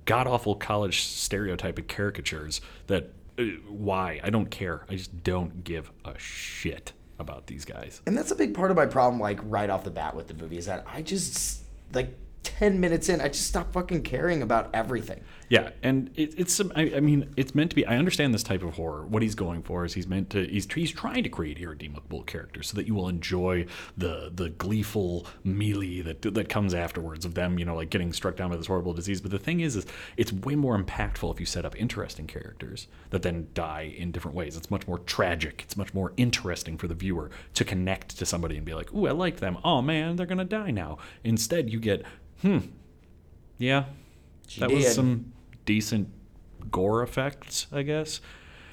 god 0.04 0.26
awful 0.26 0.54
college 0.54 1.02
stereotypic 1.02 1.88
caricatures 1.88 2.60
that 2.86 3.12
uh, 3.38 3.42
why 3.68 4.20
I 4.22 4.30
don't 4.30 4.50
care. 4.50 4.86
I 4.88 4.94
just 4.94 5.22
don't 5.22 5.64
give 5.64 5.90
a 6.04 6.18
shit 6.18 6.92
about 7.18 7.46
these 7.48 7.64
guys. 7.64 8.00
And 8.06 8.16
that's 8.16 8.30
a 8.30 8.36
big 8.36 8.54
part 8.54 8.70
of 8.70 8.76
my 8.76 8.86
problem, 8.86 9.20
like 9.20 9.40
right 9.42 9.68
off 9.68 9.82
the 9.84 9.90
bat 9.90 10.14
with 10.14 10.28
the 10.28 10.34
movie, 10.34 10.56
is 10.56 10.66
that 10.66 10.84
I 10.86 11.02
just 11.02 11.62
like 11.92 12.16
ten 12.42 12.80
minutes 12.80 13.08
in, 13.08 13.20
I 13.20 13.28
just 13.28 13.46
stopped 13.46 13.72
fucking 13.72 14.02
caring 14.02 14.42
about 14.42 14.70
everything. 14.74 15.20
Yeah, 15.50 15.70
and 15.82 16.10
it, 16.14 16.34
it's 16.36 16.52
some. 16.52 16.70
I, 16.76 16.92
I 16.96 17.00
mean, 17.00 17.32
it's 17.38 17.54
meant 17.54 17.70
to 17.70 17.76
be. 17.76 17.86
I 17.86 17.96
understand 17.96 18.34
this 18.34 18.42
type 18.42 18.62
of 18.62 18.74
horror. 18.74 19.06
What 19.06 19.22
he's 19.22 19.34
going 19.34 19.62
for 19.62 19.86
is 19.86 19.94
he's 19.94 20.06
meant 20.06 20.28
to. 20.30 20.46
He's 20.46 20.70
he's 20.70 20.92
trying 20.92 21.22
to 21.22 21.30
create 21.30 21.58
irredeemable 21.58 22.22
characters 22.24 22.68
so 22.68 22.76
that 22.76 22.86
you 22.86 22.94
will 22.94 23.08
enjoy 23.08 23.64
the 23.96 24.30
the 24.34 24.50
gleeful 24.50 25.26
melee 25.44 26.02
that 26.02 26.20
that 26.20 26.50
comes 26.50 26.74
afterwards 26.74 27.24
of 27.24 27.32
them. 27.34 27.58
You 27.58 27.64
know, 27.64 27.74
like 27.74 27.88
getting 27.88 28.12
struck 28.12 28.36
down 28.36 28.50
by 28.50 28.56
this 28.56 28.66
horrible 28.66 28.92
disease. 28.92 29.22
But 29.22 29.30
the 29.30 29.38
thing 29.38 29.60
is, 29.60 29.74
is 29.74 29.86
it's 30.18 30.32
way 30.34 30.54
more 30.54 30.78
impactful 30.78 31.32
if 31.32 31.40
you 31.40 31.46
set 31.46 31.64
up 31.64 31.74
interesting 31.80 32.26
characters 32.26 32.86
that 33.08 33.22
then 33.22 33.48
die 33.54 33.94
in 33.96 34.12
different 34.12 34.36
ways. 34.36 34.54
It's 34.54 34.70
much 34.70 34.86
more 34.86 34.98
tragic. 34.98 35.62
It's 35.64 35.78
much 35.78 35.94
more 35.94 36.12
interesting 36.18 36.76
for 36.76 36.88
the 36.88 36.94
viewer 36.94 37.30
to 37.54 37.64
connect 37.64 38.18
to 38.18 38.26
somebody 38.26 38.56
and 38.58 38.66
be 38.66 38.74
like, 38.74 38.92
"Ooh, 38.92 39.06
I 39.06 39.12
like 39.12 39.38
them. 39.38 39.56
Oh 39.64 39.80
man, 39.80 40.16
they're 40.16 40.26
gonna 40.26 40.44
die 40.44 40.72
now." 40.72 40.98
Instead, 41.24 41.72
you 41.72 41.80
get, 41.80 42.02
hmm, 42.42 42.58
yeah, 43.56 43.86
She 44.46 44.60
that 44.60 44.68
did. 44.68 44.76
was 44.76 44.94
some 44.94 45.32
decent 45.68 46.08
gore 46.70 47.02
effects, 47.02 47.66
I 47.70 47.82
guess. 47.82 48.22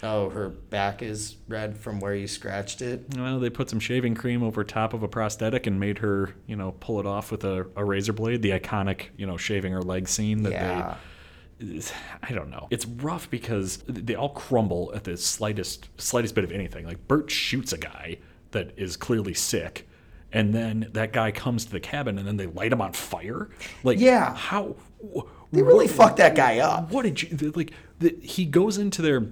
Oh, 0.02 0.30
her 0.30 0.48
back 0.50 1.02
is 1.02 1.36
red 1.50 1.78
from 1.78 2.00
where 2.00 2.16
you 2.16 2.26
scratched 2.28 2.82
it. 2.82 3.04
Well, 3.18 3.38
they 3.40 3.50
put 3.50 3.70
some 3.70 3.80
shaving 3.82 4.16
cream 4.16 4.44
over 4.44 4.64
top 4.64 4.94
of 4.94 5.04
a 5.04 5.08
prosthetic 5.10 5.68
and 5.68 5.78
made 5.78 5.98
her, 5.98 6.36
you 6.48 6.56
know, 6.56 6.72
pull 6.80 7.00
it 7.02 7.06
off 7.06 7.32
with 7.32 7.44
a, 7.44 7.68
a 7.76 7.84
razor 7.84 8.14
blade. 8.14 8.42
The 8.42 8.52
iconic, 8.52 9.08
you 9.18 9.26
know, 9.28 9.36
shaving 9.36 9.74
her 9.74 9.82
leg 9.82 10.08
scene 10.08 10.44
that 10.44 10.52
Yeah. 10.54 10.96
they. 11.60 11.82
I 12.24 12.32
don't 12.34 12.50
know. 12.50 12.68
It's 12.70 12.86
rough 12.86 13.30
because 13.30 13.78
they 13.88 14.16
all 14.16 14.30
crumble 14.30 14.92
at 14.96 15.04
the 15.06 15.18
slightest 15.18 15.90
slightest 16.00 16.34
bit 16.36 16.44
of 16.46 16.52
anything. 16.52 16.86
Like 16.86 17.08
Bert 17.08 17.30
shoots 17.32 17.74
a 17.74 17.78
guy 17.78 18.18
that 18.52 18.72
is 18.78 18.96
clearly 18.98 19.34
sick, 19.34 19.88
and 20.34 20.54
then 20.54 20.90
that 20.94 21.12
guy 21.14 21.32
comes 21.32 21.66
to 21.66 21.72
the 21.72 21.80
cabin, 21.80 22.18
and 22.18 22.28
then 22.28 22.38
they 22.38 22.48
light 22.48 22.72
him 22.74 22.82
on 22.82 22.92
fire. 22.94 23.50
Like, 23.84 24.00
Yeah. 24.00 24.34
how 24.36 24.76
They 25.56 25.64
really 25.64 25.88
fucked 25.88 26.18
that 26.18 26.36
guy 26.36 26.60
up. 26.60 26.92
what 26.92 27.04
did 27.04 27.22
you 27.22 27.52
like? 27.56 27.72
The, 28.00 28.14
he 28.22 28.44
goes 28.44 28.78
into 28.78 29.02
their. 29.02 29.26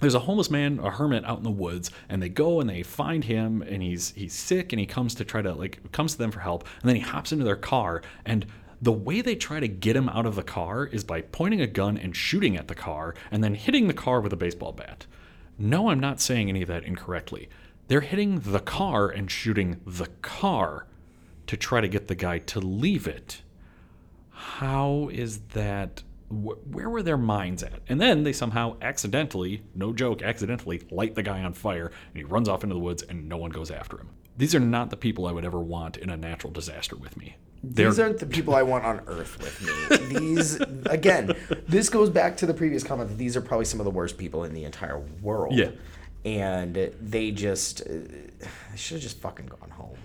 There's 0.00 0.16
a 0.16 0.18
homeless 0.18 0.50
man, 0.50 0.80
a 0.80 0.90
hermit 0.90 1.24
out 1.24 1.38
in 1.38 1.44
the 1.44 1.52
woods, 1.52 1.92
and 2.08 2.20
they 2.20 2.28
go 2.28 2.60
and 2.60 2.68
they 2.68 2.82
find 2.82 3.22
him, 3.22 3.62
and 3.62 3.80
he's 3.80 4.10
he's 4.16 4.32
sick, 4.32 4.72
and 4.72 4.80
he 4.80 4.86
comes 4.86 5.14
to 5.14 5.24
try 5.24 5.40
to 5.40 5.52
like 5.52 5.92
comes 5.92 6.14
to 6.14 6.18
them 6.18 6.32
for 6.32 6.40
help, 6.40 6.66
and 6.80 6.88
then 6.88 6.96
he 6.96 7.02
hops 7.02 7.30
into 7.30 7.44
their 7.44 7.54
car, 7.54 8.02
and 8.24 8.44
the 8.80 8.90
way 8.90 9.20
they 9.20 9.36
try 9.36 9.60
to 9.60 9.68
get 9.68 9.94
him 9.94 10.08
out 10.08 10.26
of 10.26 10.34
the 10.34 10.42
car 10.42 10.86
is 10.86 11.04
by 11.04 11.20
pointing 11.20 11.60
a 11.60 11.68
gun 11.68 11.96
and 11.96 12.16
shooting 12.16 12.56
at 12.56 12.66
the 12.66 12.74
car, 12.74 13.14
and 13.30 13.44
then 13.44 13.54
hitting 13.54 13.86
the 13.86 13.94
car 13.94 14.20
with 14.20 14.32
a 14.32 14.36
baseball 14.36 14.72
bat. 14.72 15.06
No, 15.56 15.90
I'm 15.90 16.00
not 16.00 16.20
saying 16.20 16.48
any 16.48 16.62
of 16.62 16.68
that 16.68 16.82
incorrectly. 16.82 17.48
They're 17.86 18.00
hitting 18.00 18.40
the 18.40 18.58
car 18.58 19.08
and 19.08 19.30
shooting 19.30 19.80
the 19.86 20.08
car 20.22 20.88
to 21.46 21.56
try 21.56 21.80
to 21.80 21.88
get 21.88 22.08
the 22.08 22.16
guy 22.16 22.38
to 22.38 22.58
leave 22.58 23.06
it 23.06 23.42
how 24.42 25.08
is 25.12 25.38
that 25.54 26.02
wh- 26.28 26.58
where 26.74 26.90
were 26.90 27.02
their 27.02 27.16
minds 27.16 27.62
at 27.62 27.80
and 27.88 28.00
then 28.00 28.24
they 28.24 28.32
somehow 28.32 28.76
accidentally 28.82 29.62
no 29.74 29.92
joke 29.92 30.22
accidentally 30.22 30.82
light 30.90 31.14
the 31.14 31.22
guy 31.22 31.42
on 31.42 31.52
fire 31.52 31.86
and 32.08 32.16
he 32.16 32.24
runs 32.24 32.48
off 32.48 32.62
into 32.64 32.74
the 32.74 32.80
woods 32.80 33.02
and 33.02 33.28
no 33.28 33.36
one 33.36 33.50
goes 33.50 33.70
after 33.70 33.98
him 33.98 34.08
these 34.36 34.54
are 34.54 34.60
not 34.60 34.90
the 34.90 34.96
people 34.96 35.26
i 35.26 35.32
would 35.32 35.44
ever 35.44 35.60
want 35.60 35.96
in 35.96 36.10
a 36.10 36.16
natural 36.16 36.52
disaster 36.52 36.96
with 36.96 37.16
me 37.16 37.36
they're 37.64 37.90
These 37.90 38.00
aren't 38.00 38.18
the 38.18 38.26
people 38.26 38.56
I 38.56 38.62
want 38.62 38.84
on 38.84 39.02
earth 39.06 39.38
with 39.38 40.10
me. 40.10 40.18
These, 40.18 40.60
again, 40.86 41.36
this 41.68 41.88
goes 41.88 42.10
back 42.10 42.36
to 42.38 42.46
the 42.46 42.54
previous 42.54 42.82
comment 42.82 43.08
that 43.10 43.18
these 43.18 43.36
are 43.36 43.40
probably 43.40 43.66
some 43.66 43.78
of 43.78 43.84
the 43.84 43.90
worst 43.92 44.18
people 44.18 44.42
in 44.42 44.52
the 44.52 44.64
entire 44.64 44.98
world. 45.20 45.54
Yeah. 45.54 45.70
And 46.24 46.74
they 47.00 47.30
just, 47.30 47.82
uh, 47.82 47.84
they 47.92 48.76
should 48.76 48.96
have 48.96 49.02
just 49.02 49.20
fucking 49.20 49.46
gone 49.46 49.70
home. 49.70 49.96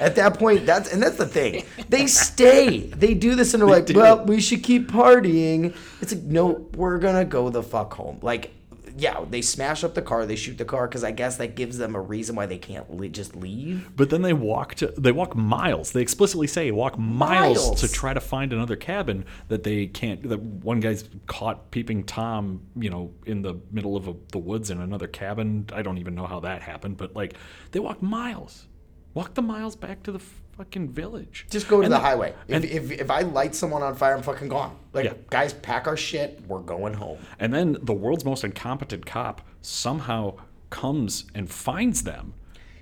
At 0.00 0.16
that 0.16 0.38
point, 0.38 0.66
that's 0.66 0.92
and 0.92 1.02
that's 1.02 1.16
the 1.16 1.26
thing. 1.26 1.64
They 1.88 2.06
stay. 2.06 2.80
They 2.80 3.14
do 3.14 3.34
this 3.34 3.54
and 3.54 3.60
they're 3.62 3.68
like, 3.68 3.86
do. 3.86 3.94
well, 3.94 4.24
we 4.24 4.40
should 4.40 4.62
keep 4.62 4.88
partying. 4.90 5.74
It's 6.00 6.12
like, 6.12 6.24
no, 6.24 6.66
we're 6.74 6.98
gonna 6.98 7.24
go 7.24 7.48
the 7.50 7.62
fuck 7.62 7.94
home. 7.94 8.18
Like, 8.22 8.52
yeah, 8.96 9.24
they 9.28 9.42
smash 9.42 9.82
up 9.82 9.94
the 9.94 10.02
car, 10.02 10.24
they 10.24 10.36
shoot 10.36 10.56
the 10.56 10.64
car 10.64 10.86
because 10.86 11.02
I 11.02 11.10
guess 11.10 11.36
that 11.38 11.56
gives 11.56 11.78
them 11.78 11.96
a 11.96 12.00
reason 12.00 12.36
why 12.36 12.46
they 12.46 12.58
can't 12.58 12.88
le- 12.92 13.08
just 13.08 13.34
leave. 13.34 13.90
but 13.96 14.08
then 14.10 14.22
they 14.22 14.32
walk 14.32 14.76
to 14.76 14.86
they 14.96 15.10
walk 15.10 15.34
miles 15.34 15.90
they 15.92 16.00
explicitly 16.00 16.46
say 16.46 16.70
walk 16.70 16.96
miles, 16.96 17.56
Miles. 17.66 17.80
to 17.80 17.88
try 17.88 18.14
to 18.14 18.20
find 18.20 18.52
another 18.52 18.76
cabin 18.76 19.24
that 19.48 19.64
they 19.64 19.86
can't 19.88 20.28
that 20.28 20.40
one 20.40 20.78
guy's 20.80 21.08
caught 21.26 21.72
peeping 21.72 22.04
tom 22.04 22.60
you 22.76 22.88
know 22.88 23.12
in 23.26 23.42
the 23.42 23.58
middle 23.72 23.96
of 23.96 24.06
a, 24.06 24.14
the 24.30 24.38
woods 24.38 24.70
in 24.70 24.80
another 24.80 25.08
cabin 25.08 25.66
i 25.72 25.82
don't 25.82 25.98
even 25.98 26.14
know 26.14 26.26
how 26.26 26.38
that 26.40 26.62
happened 26.62 26.96
but 26.96 27.16
like 27.16 27.34
they 27.72 27.80
walk 27.80 28.00
miles 28.00 28.66
walk 29.14 29.34
the 29.34 29.42
miles 29.42 29.76
back 29.76 30.02
to 30.02 30.12
the 30.12 30.18
fucking 30.56 30.88
village 30.88 31.46
Just 31.50 31.66
go 31.68 31.78
to 31.78 31.84
And 31.84 31.92
the 31.92 31.96
the- 31.96 32.00
highway. 32.04 32.32
If, 32.46 32.64
if, 32.64 32.90
if 32.92 33.10
I 33.10 33.20
light 33.22 33.54
someone 33.56 33.82
on 33.82 33.94
fire, 33.96 34.14
I'm 34.16 34.22
fucking 34.22 34.48
gone. 34.48 34.76
Like, 34.92 35.04
Yeah. 35.06 35.14
guys, 35.30 35.52
pack 35.52 35.86
our 35.88 35.96
shit. 35.96 36.42
We're 36.46 36.60
going 36.60 36.94
home. 36.94 37.18
And 37.40 37.52
then 37.52 37.76
the 37.82 37.92
world's 37.94 38.24
most 38.24 38.44
incompetent 38.44 39.04
cop 39.06 39.40
somehow 39.62 40.34
comes 40.70 41.24
and 41.34 41.50
finds 41.50 42.02
them. 42.04 42.34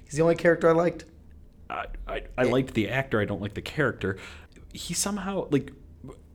He's 0.04 0.14
the 0.14 0.22
only 0.22 0.34
character 0.34 0.68
I 0.68 0.72
liked. 0.72 1.04
I, 1.70 1.86
I, 2.06 2.22
I 2.36 2.42
liked 2.44 2.74
the 2.74 2.90
actor. 2.90 3.20
I 3.20 3.24
don't 3.24 3.40
like 3.40 3.54
the 3.54 3.62
character. 3.62 4.18
He 4.74 4.92
somehow 4.92 5.48
like 5.50 5.72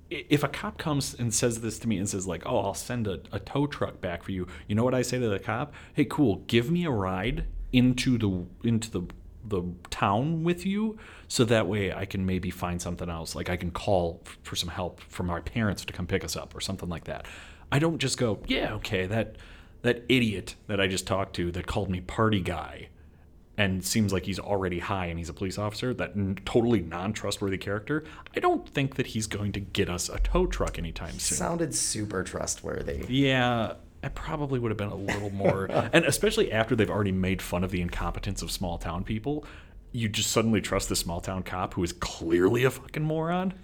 if 0.09 0.41
a 0.43 0.47
cop 0.47 0.77
comes 0.79 1.13
and 1.13 1.31
says 1.33 1.61
this 1.61 1.77
to 1.79 1.87
me 1.87 1.97
and 1.97 2.07
says 2.09 2.25
like, 2.25 2.43
"Oh, 2.45 2.59
I'll 2.59 2.73
send 2.73 3.07
a, 3.07 3.19
a 3.31 3.39
tow 3.39 3.67
truck 3.67 3.99
back 4.01 4.23
for 4.23 4.31
you," 4.31 4.47
you 4.67 4.73
know 4.73 4.83
what 4.83 4.95
I 4.95 5.01
say 5.03 5.19
to 5.19 5.27
the 5.29 5.37
cop? 5.39 5.73
Hey, 5.93 6.05
cool. 6.05 6.37
Give 6.47 6.71
me 6.71 6.85
a 6.85 6.89
ride 6.91 7.45
into 7.71 8.17
the 8.17 8.45
into 8.67 8.89
the 8.89 9.01
the 9.47 9.63
town 9.89 10.43
with 10.43 10.65
you, 10.65 10.97
so 11.27 11.43
that 11.45 11.67
way 11.67 11.93
I 11.93 12.05
can 12.05 12.25
maybe 12.25 12.49
find 12.49 12.81
something 12.81 13.09
else. 13.09 13.35
Like 13.35 13.49
I 13.49 13.57
can 13.57 13.71
call 13.71 14.21
f- 14.25 14.37
for 14.43 14.55
some 14.55 14.69
help 14.69 14.99
from 15.01 15.29
our 15.29 15.41
parents 15.41 15.85
to 15.85 15.93
come 15.93 16.07
pick 16.07 16.23
us 16.23 16.35
up 16.35 16.55
or 16.55 16.61
something 16.61 16.89
like 16.89 17.05
that. 17.05 17.25
I 17.71 17.79
don't 17.79 17.97
just 17.99 18.17
go, 18.17 18.39
"Yeah, 18.47 18.73
okay." 18.75 19.05
That 19.05 19.35
that 19.83 20.03
idiot 20.09 20.55
that 20.67 20.81
I 20.81 20.87
just 20.87 21.05
talked 21.07 21.35
to 21.35 21.51
that 21.51 21.67
called 21.67 21.89
me 21.89 22.01
party 22.01 22.41
guy 22.41 22.89
and 23.59 23.83
seems 23.83 24.13
like 24.13 24.25
he's 24.25 24.37
already 24.39 24.77
high 24.79 25.07
and 25.07 25.17
he's 25.17 25.29
a 25.29 25.33
police 25.33 25.57
officer, 25.57 25.91
that 25.93 26.11
n- 26.15 26.37
totally 26.45 26.81
non 26.81 27.11
trustworthy 27.13 27.57
character, 27.57 28.03
I 28.35 28.39
don't 28.39 28.67
think 28.69 28.95
that 28.95 29.07
he's 29.07 29.25
going 29.27 29.51
to 29.53 29.59
get 29.59 29.89
us 29.89 30.09
a 30.09 30.19
tow 30.19 30.45
truck 30.45 30.77
anytime 30.77 31.17
soon. 31.19 31.37
Sounded 31.37 31.73
super 31.73 32.23
trustworthy. 32.23 33.05
yeah, 33.09 33.73
I 34.03 34.09
probably 34.09 34.59
would 34.59 34.71
have 34.71 34.77
been 34.77 34.89
a 34.89 34.95
little 34.95 35.31
more, 35.31 35.65
and 35.93 36.05
especially 36.05 36.51
after 36.51 36.75
they've 36.75 36.89
already 36.89 37.11
made 37.11 37.41
fun 37.41 37.63
of 37.63 37.71
the 37.71 37.81
incompetence 37.81 38.41
of 38.41 38.51
small 38.51 38.77
town 38.77 39.03
people, 39.03 39.45
you 39.91 40.09
just 40.09 40.31
suddenly 40.31 40.61
trust 40.61 40.89
this 40.89 40.99
small 40.99 41.21
town 41.21 41.43
cop 41.43 41.73
who 41.73 41.83
is 41.83 41.93
clearly 41.93 42.63
a 42.63 42.71
fucking 42.71 43.03
moron. 43.03 43.53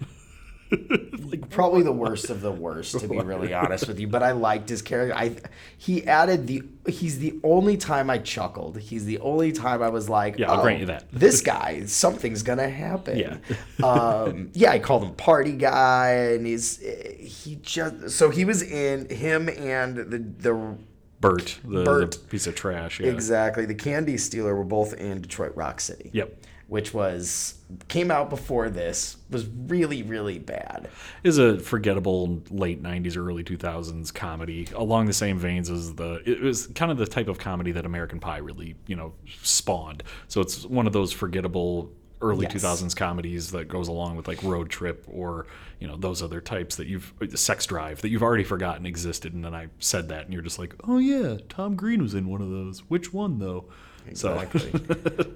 Probably 1.50 1.82
the 1.82 1.92
worst 1.92 2.30
of 2.30 2.40
the 2.40 2.50
worst, 2.50 2.98
to 3.00 3.08
be 3.08 3.18
really 3.20 3.52
honest 3.54 3.86
with 3.86 4.00
you. 4.00 4.08
But 4.08 4.22
I 4.22 4.32
liked 4.32 4.68
his 4.68 4.82
character. 4.82 5.14
I 5.16 5.36
he 5.78 6.06
added 6.06 6.46
the 6.46 6.62
he's 6.88 7.18
the 7.18 7.38
only 7.42 7.76
time 7.76 8.10
I 8.10 8.18
chuckled. 8.18 8.78
He's 8.78 9.04
the 9.04 9.18
only 9.20 9.52
time 9.52 9.82
I 9.82 9.88
was 9.88 10.08
like, 10.08 10.38
Yeah, 10.38 10.50
I'll 10.50 10.60
"Oh, 10.60 10.62
grant 10.62 10.80
you 10.80 10.86
that." 10.86 11.04
This 11.12 11.40
guy, 11.40 11.84
something's 11.86 12.42
gonna 12.42 12.68
happen. 12.68 13.18
Yeah. 13.18 13.36
um, 13.86 14.50
yeah, 14.54 14.70
I 14.72 14.78
called 14.78 15.04
him 15.04 15.14
party 15.14 15.52
guy, 15.52 16.10
and 16.32 16.46
he's 16.46 16.78
he 17.20 17.56
just 17.56 18.10
so 18.10 18.30
he 18.30 18.44
was 18.44 18.62
in 18.62 19.08
him 19.08 19.48
and 19.48 19.96
the 19.96 20.18
the 20.18 20.76
Bert, 21.20 21.58
the, 21.64 21.84
Bert. 21.84 22.12
the 22.12 22.18
piece 22.18 22.46
of 22.46 22.54
trash. 22.54 23.00
Yeah. 23.00 23.08
Exactly. 23.10 23.64
The 23.64 23.74
Candy 23.74 24.18
Stealer 24.18 24.54
were 24.54 24.64
both 24.64 24.92
in 24.94 25.22
Detroit 25.22 25.52
Rock 25.56 25.80
City. 25.80 26.10
Yep. 26.12 26.36
Which 26.68 26.94
was 26.94 27.54
came 27.88 28.10
out 28.10 28.30
before 28.30 28.70
this. 28.70 29.16
Was 29.30 29.46
really 29.46 30.02
really 30.02 30.38
bad. 30.38 30.88
is 31.22 31.38
a 31.38 31.58
forgettable 31.58 32.42
late 32.50 32.82
90s 32.82 33.16
or 33.16 33.28
early 33.28 33.44
2000s 33.44 34.12
comedy 34.14 34.68
along 34.74 35.06
the 35.06 35.12
same 35.12 35.38
veins 35.38 35.68
as 35.70 35.94
the 35.94 36.22
it 36.24 36.40
was 36.40 36.66
kind 36.68 36.90
of 36.90 36.98
the 36.98 37.06
type 37.06 37.28
of 37.28 37.38
comedy 37.38 37.72
that 37.72 37.84
american 37.84 38.20
pie 38.20 38.38
really 38.38 38.76
you 38.86 38.96
know 38.96 39.12
spawned 39.42 40.02
so 40.28 40.40
it's 40.40 40.64
one 40.66 40.86
of 40.86 40.92
those 40.92 41.12
forgettable 41.12 41.90
early 42.22 42.46
Yes. 42.50 42.64
2000s 42.64 42.94
comedies 42.96 43.50
that 43.50 43.68
goes 43.68 43.88
along 43.88 44.16
with 44.16 44.26
like 44.28 44.42
road 44.42 44.70
trip 44.70 45.04
or 45.10 45.46
you 45.80 45.86
know 45.88 45.96
those 45.96 46.22
other 46.22 46.40
types 46.40 46.76
that 46.76 46.86
you've 46.86 47.12
uh, 47.20 47.26
sex 47.36 47.66
drive 47.66 48.00
that 48.02 48.08
you've 48.08 48.22
already 48.22 48.44
forgotten 48.44 48.86
existed 48.86 49.34
and 49.34 49.44
then 49.44 49.54
i 49.54 49.66
said 49.80 50.08
that 50.08 50.24
and 50.24 50.32
you're 50.32 50.42
just 50.42 50.58
like 50.58 50.74
oh 50.88 50.98
yeah 50.98 51.36
tom 51.48 51.74
green 51.76 52.00
was 52.02 52.14
in 52.14 52.28
one 52.28 52.40
of 52.40 52.48
those 52.50 52.80
which 52.88 53.12
one 53.12 53.38
though 53.38 53.64
Exactly. 54.06 54.70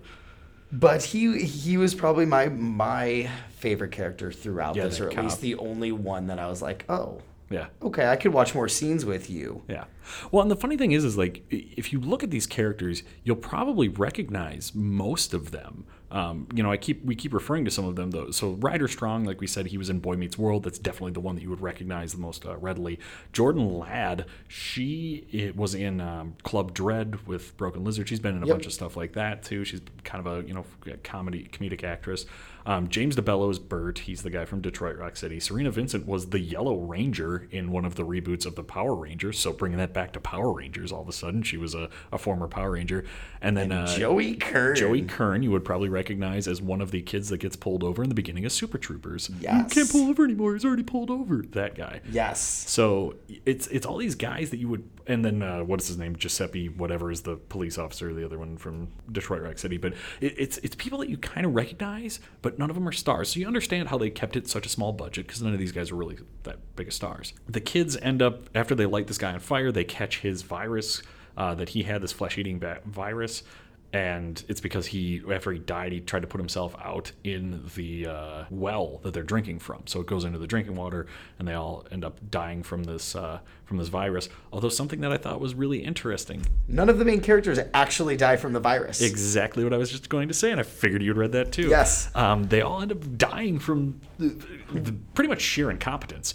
but 0.73 1.03
he 1.05 1.43
he 1.45 1.77
was 1.77 1.95
probably 1.95 2.27
my 2.27 2.49
my 2.49 3.29
favorite 3.51 3.93
character 3.93 4.31
throughout 4.31 4.77
Yeah, 4.77 4.85
this, 4.85 5.01
or 5.01 5.09
at 5.09 5.15
cop. 5.15 5.25
least 5.25 5.41
the 5.41 5.57
only 5.57 5.93
one 5.93 6.27
that 6.29 6.39
I 6.39 6.49
was 6.49 6.63
like, 6.63 6.85
oh, 6.89 7.21
yeah 7.51 7.67
okay, 7.83 8.07
I 8.09 8.17
could 8.17 8.33
watch 8.33 8.55
more 8.55 8.69
scenes 8.69 9.05
with 9.05 9.31
you. 9.31 9.63
Yeah. 9.69 9.85
Well, 10.31 10.43
and 10.43 10.51
the 10.51 10.57
funny 10.57 10.77
thing 10.77 10.93
is, 10.93 11.05
is 11.05 11.17
like 11.17 11.43
if 11.51 11.93
you 11.93 12.01
look 12.01 12.23
at 12.23 12.31
these 12.31 12.47
characters, 12.47 13.03
you'll 13.25 13.37
probably 13.37 13.89
recognize 13.89 14.75
most 14.75 15.33
of 15.35 15.51
them 15.51 15.85
Um, 16.11 16.49
you 16.55 16.62
know, 16.62 16.71
I 16.73 16.79
keep 16.79 17.05
we 17.05 17.15
keep 17.15 17.35
referring 17.35 17.65
to 17.67 17.71
some 17.71 17.85
of 17.85 17.97
them 17.97 18.11
though. 18.12 18.31
So 18.31 18.53
Ryder 18.53 18.88
Strong, 18.88 19.25
like 19.25 19.41
we 19.41 19.47
said, 19.47 19.67
he 19.67 19.77
was 19.79 19.91
in 19.91 19.99
Boy 20.00 20.17
Meets 20.17 20.38
World. 20.38 20.62
That's 20.65 20.79
definitely 20.79 21.12
the 21.12 21.21
one 21.21 21.35
that 21.35 21.43
you 21.43 21.50
would 21.50 21.61
recognize 21.61 22.12
the 22.12 22.19
most 22.19 22.47
uh, 22.47 22.57
readily. 22.57 22.99
Jordan 23.33 23.79
Ladd, 23.79 24.25
she 24.47 25.27
it 25.31 25.55
was 25.57 25.75
in 25.75 26.00
um, 26.00 26.35
Club 26.45 26.73
Dread 26.73 27.27
with 27.27 27.57
Broken 27.59 27.85
Lizard. 27.85 28.09
She's 28.09 28.21
been 28.21 28.37
in 28.37 28.43
a 28.43 28.47
Yep. 28.47 28.55
bunch 28.55 28.67
of 28.67 28.73
stuff 28.73 28.97
like 28.97 29.12
that 29.12 29.43
too. 29.43 29.65
She's 29.65 29.83
kind 30.05 30.27
of 30.27 30.45
a 30.45 30.47
you 30.49 30.55
know 30.55 30.65
comedy 31.05 31.49
comedic 31.53 31.85
actress. 31.85 32.25
Um, 32.69 32.89
James 32.89 33.17
DeBello's 33.17 33.59
Bert. 33.59 34.01
He's 34.01 34.21
the 34.21 34.29
guy 34.29 34.45
from 34.45 34.61
Detroit 34.61 34.99
Rock 34.99 35.17
City. 35.17 35.39
Cerina 35.39 35.71
Vincent 35.71 36.07
was 36.07 36.27
the 36.27 36.39
Yellow 36.39 36.77
Ranger 36.77 37.49
in 37.51 37.73
one 37.73 37.87
of 37.87 37.95
the 37.95 38.05
reboots 38.05 38.45
of 38.45 38.57
the 38.57 38.63
Power 38.63 38.95
Rangers. 38.95 39.39
So 39.39 39.55
bringing 39.55 39.79
that 39.79 39.95
back 39.95 40.13
to 40.13 40.21
Power 40.21 40.53
Rangers, 40.53 40.93
all 40.93 41.01
of 41.01 41.09
a 41.09 41.13
sudden 41.13 41.43
she 41.43 41.57
was 41.57 41.75
a, 41.75 41.89
a 42.13 42.19
former 42.19 42.47
Power 42.47 42.73
Ranger. 42.73 43.07
And 43.41 43.57
then 43.57 43.73
uh, 43.73 43.87
Joey 43.87 44.35
Kern. 44.35 44.77
Joey 44.77 45.01
Kern, 45.01 45.43
you 45.43 45.51
would 45.51 45.65
probably 45.65 45.89
recognize 45.89 46.47
as 46.47 46.61
one 46.61 46.83
of 46.83 46.91
the 46.91 47.01
kids 47.01 47.31
that 47.31 47.39
gets 47.39 47.57
pulled 47.57 47.83
over 47.83 48.03
in 48.03 48.11
the 48.11 48.15
beginning 48.15 48.45
of 48.45 48.53
Super 48.53 48.77
Troopers. 48.77 49.31
You 49.41 49.65
can't 49.71 49.91
pull 49.91 50.11
over 50.11 50.25
anymore. 50.25 50.53
He's 50.53 50.67
already 50.67 50.83
pulled 50.83 51.11
over. 51.11 51.43
That 51.53 51.75
guy. 51.75 52.03
Yes. 52.11 52.41
So 52.41 53.15
it's 53.47 53.67
it's 53.69 53.87
all 53.87 53.97
these 53.97 54.15
guys 54.15 54.51
that 54.51 54.59
you 54.59 54.69
would, 54.69 54.87
and 55.07 55.25
then 55.25 55.43
uh, 55.43 55.61
what 55.61 55.81
is 55.81 55.89
his 55.89 55.97
name? 55.97 56.17
Giuseppe, 56.17 56.69
whatever 56.69 57.11
is 57.11 57.23
the 57.23 57.37
police 57.37 57.79
officer, 57.79 58.13
the 58.13 58.27
other 58.27 58.39
one 58.39 58.59
from 58.59 58.89
Detroit 59.11 59.41
Rock 59.41 59.59
City. 59.59 59.79
But 59.79 59.95
it, 60.21 60.35
it's 60.37 60.59
it's 60.59 60.75
people 60.75 60.99
that 60.99 61.09
you 61.09 61.17
kind 61.17 61.47
of 61.47 61.55
recognize, 61.55 62.21
but 62.43 62.58
none 62.59 62.71
of 62.71 62.75
them 62.75 62.87
are 62.87 62.93
stars. 62.93 63.31
So 63.31 63.41
you 63.41 63.47
understand 63.47 63.88
how 63.88 63.97
they 63.97 64.11
kept 64.11 64.37
it 64.37 64.49
such 64.49 64.67
a 64.67 64.69
small 64.69 64.93
budget 64.93 65.27
because 65.27 65.41
none 65.41 65.53
of 65.53 65.59
these 65.59 65.73
guys 65.73 65.91
are 65.91 65.97
really 65.97 66.19
that 66.43 66.59
big 66.77 66.88
of 66.88 66.95
stars. 66.95 67.33
The 67.49 67.61
kids 67.61 67.97
end 67.97 68.21
up 68.21 68.50
after 68.55 68.75
they 68.75 68.87
light 68.87 69.07
this 69.07 69.19
guy 69.19 69.33
on 69.33 69.41
fire, 69.41 69.73
they 69.73 69.85
catch 69.85 70.21
his 70.21 70.43
virus 70.43 71.03
uh, 71.37 71.55
that 71.55 71.71
he 71.71 71.85
had 71.85 72.03
this 72.03 72.12
flesh-eating 72.12 72.62
virus. 72.85 73.45
And 73.92 74.45
it's 74.49 74.61
because 74.61 74.87
he, 74.87 75.23
after 75.33 75.50
he 75.50 75.59
died, 75.59 75.92
he 75.92 76.00
tried 76.00 76.21
to 76.21 76.28
put 76.28 76.38
himself 76.40 76.75
out 76.83 77.12
in 77.25 77.62
the 77.75 78.07
uh, 78.07 78.45
well 78.50 79.00
that 79.02 79.14
they're 79.14 79.23
drinking 79.23 79.61
from. 79.61 79.83
So 79.87 80.00
it 80.00 80.07
goes 80.07 80.25
into 80.25 80.38
the 80.38 80.47
drinking 80.47 80.75
water, 80.75 81.07
and 81.38 81.49
they 81.49 81.54
all 81.54 81.87
end 81.90 82.04
up 82.04 82.18
dying 82.30 82.62
from 82.62 82.85
this 82.85 83.16
uh, 83.16 83.40
from 83.64 83.78
this 83.78 83.88
virus. 83.88 84.28
Although 84.52 84.68
something 84.68 85.00
that 85.00 85.12
I 85.12 85.16
thought 85.16 85.40
was 85.40 85.54
really 85.54 85.78
interesting, 85.78 86.45
None 86.68 86.90
of 86.90 86.99
the 86.99 87.04
main 87.07 87.21
characters 87.21 87.59
actually 87.73 88.16
die 88.18 88.37
from 88.37 88.52
the 88.52 88.61
virus. 88.61 89.00
exactly 89.00 89.64
what 89.64 89.73
I 89.73 89.78
was 89.78 89.90
just 89.90 90.11
going 90.11 90.28
to 90.28 90.35
say, 90.35 90.50
and 90.50 90.61
I 90.61 90.64
figured 90.64 91.02
you'd 91.02 91.16
read 91.16 91.33
that 91.33 91.50
too. 91.52 91.68
Yes. 91.68 92.14
um, 92.14 92.45
they 92.45 92.61
all 92.61 92.83
end 92.83 92.92
up 92.92 93.16
dying 93.16 93.59
from 93.59 94.00
the, 94.18 94.28
the, 94.73 94.92
pretty 95.14 95.28
much 95.28 95.40
sheer 95.40 95.71
incompetence. 95.71 96.35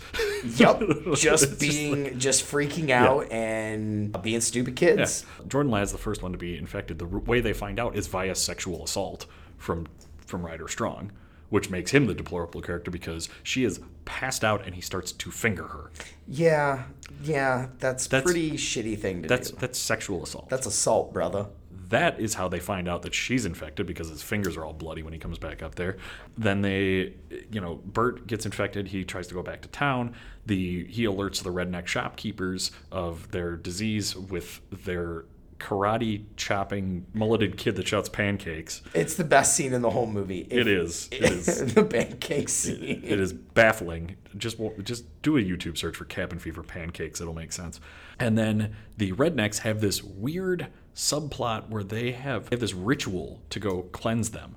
Yep. 0.56 0.82
Just 1.16 1.60
being, 1.60 2.18
just 2.20 2.44
freaking 2.46 2.90
out 2.90 3.32
and 3.32 4.22
being 4.22 4.42
stupid 4.42 4.76
kids. 4.76 5.26
Jordan 5.48 5.72
Ladd's 5.72 5.92
the 5.92 5.98
first 5.98 6.22
one 6.24 6.32
to 6.34 6.38
be 6.38 6.58
infected. 6.58 7.00
The 7.00 7.06
way 7.06 7.40
they 7.44 7.54
find 7.54 7.80
out 7.80 7.96
is 7.96 8.08
via 8.08 8.34
sexual 8.36 8.84
assault 8.84 9.26
from 9.58 9.88
from 10.26 10.46
Ryder 10.46 10.68
Strong, 10.68 11.12
which 11.50 11.70
makes 11.70 11.92
him 11.92 12.08
the 12.08 12.14
deplorable 12.16 12.62
character 12.62 12.90
because 12.90 13.30
she 13.44 13.64
is 13.64 13.80
passed 14.06 14.44
out 14.44 14.66
and 14.66 14.74
he 14.74 14.82
starts 14.82 15.12
to 15.12 15.30
finger 15.32 15.68
her. 15.68 15.92
Yeah. 16.28 16.84
Yeah. 17.22 17.68
That's, 17.80 18.08
That's- 18.08 18.24
pretty 18.26 18.52
shitty 18.54 18.98
thing 18.98 19.22
to 19.24 19.28
That's 19.30 19.52
do. 19.52 19.58
that's 19.60 19.78
sexual 19.78 20.24
assault. 20.24 20.50
That's 20.50 20.66
assault, 20.66 21.14
brother. 21.14 21.48
that 21.90 22.20
is 22.20 22.34
how 22.34 22.48
they 22.48 22.60
find 22.60 22.88
out 22.90 23.04
that 23.04 23.14
she's 23.14 23.46
infected 23.46 23.86
because 23.86 24.10
his 24.10 24.24
fingers 24.24 24.58
are 24.58 24.66
all 24.66 24.74
bloody 24.74 25.04
when 25.04 25.14
he 25.14 25.20
comes 25.20 25.38
back 25.38 25.62
up 25.62 25.76
there. 25.76 25.98
Then 26.38 26.62
they, 26.64 27.14
you 27.52 27.62
know, 27.62 27.76
Bert 27.86 28.26
gets 28.26 28.46
infected. 28.46 28.88
He 28.88 29.04
tries 29.06 29.28
to 29.28 29.34
go 29.36 29.44
back 29.44 29.62
to 29.62 29.68
town. 29.70 30.16
The 30.48 30.86
he 30.88 31.04
alerts 31.04 31.44
the 31.44 31.52
redneck 31.52 31.86
shopkeepers 31.88 32.72
of 32.92 33.30
their 33.32 33.56
disease 33.56 34.16
with 34.16 34.60
their 34.72 35.26
karate 35.64 36.26
chopping 36.36 37.06
mulleted 37.14 37.58
kid 37.58 37.76
that 37.78 37.88
shouts 37.88 38.10
pancakes. 38.10 38.82
It's 38.94 39.16
the 39.16 39.24
best 39.24 39.56
scene 39.56 39.74
in 39.74 39.82
the 39.82 39.90
whole 39.92 40.08
movie. 40.08 40.46
It 40.50 40.68
is. 40.68 41.08
It 41.12 41.22
is. 41.32 41.74
the 41.74 41.84
pancake 41.84 42.50
scene. 42.50 43.02
it 43.04 43.20
is 43.20 43.32
baffling. 43.34 44.18
Just 44.38 44.58
just 44.84 45.06
do 45.22 45.38
a 45.38 45.42
YouTube 45.42 45.78
search 45.78 45.96
for 45.96 46.06
cabin 46.06 46.40
fever 46.40 46.64
pancakes. 46.64 47.22
It'll 47.22 47.34
make 47.34 47.52
sense. 47.54 47.80
And 48.20 48.38
then 48.38 48.76
the 48.98 49.14
rednecks 49.14 49.60
have 49.60 49.80
this 49.80 50.04
weird 50.04 50.68
subplot 50.96 51.70
where 51.70 51.84
they 51.84 52.12
have, 52.12 52.50
they 52.50 52.56
have 52.56 52.60
this 52.62 52.74
ritual 52.74 53.42
to 53.50 53.60
go 53.60 53.84
cleanse 53.94 54.32
them, 54.32 54.56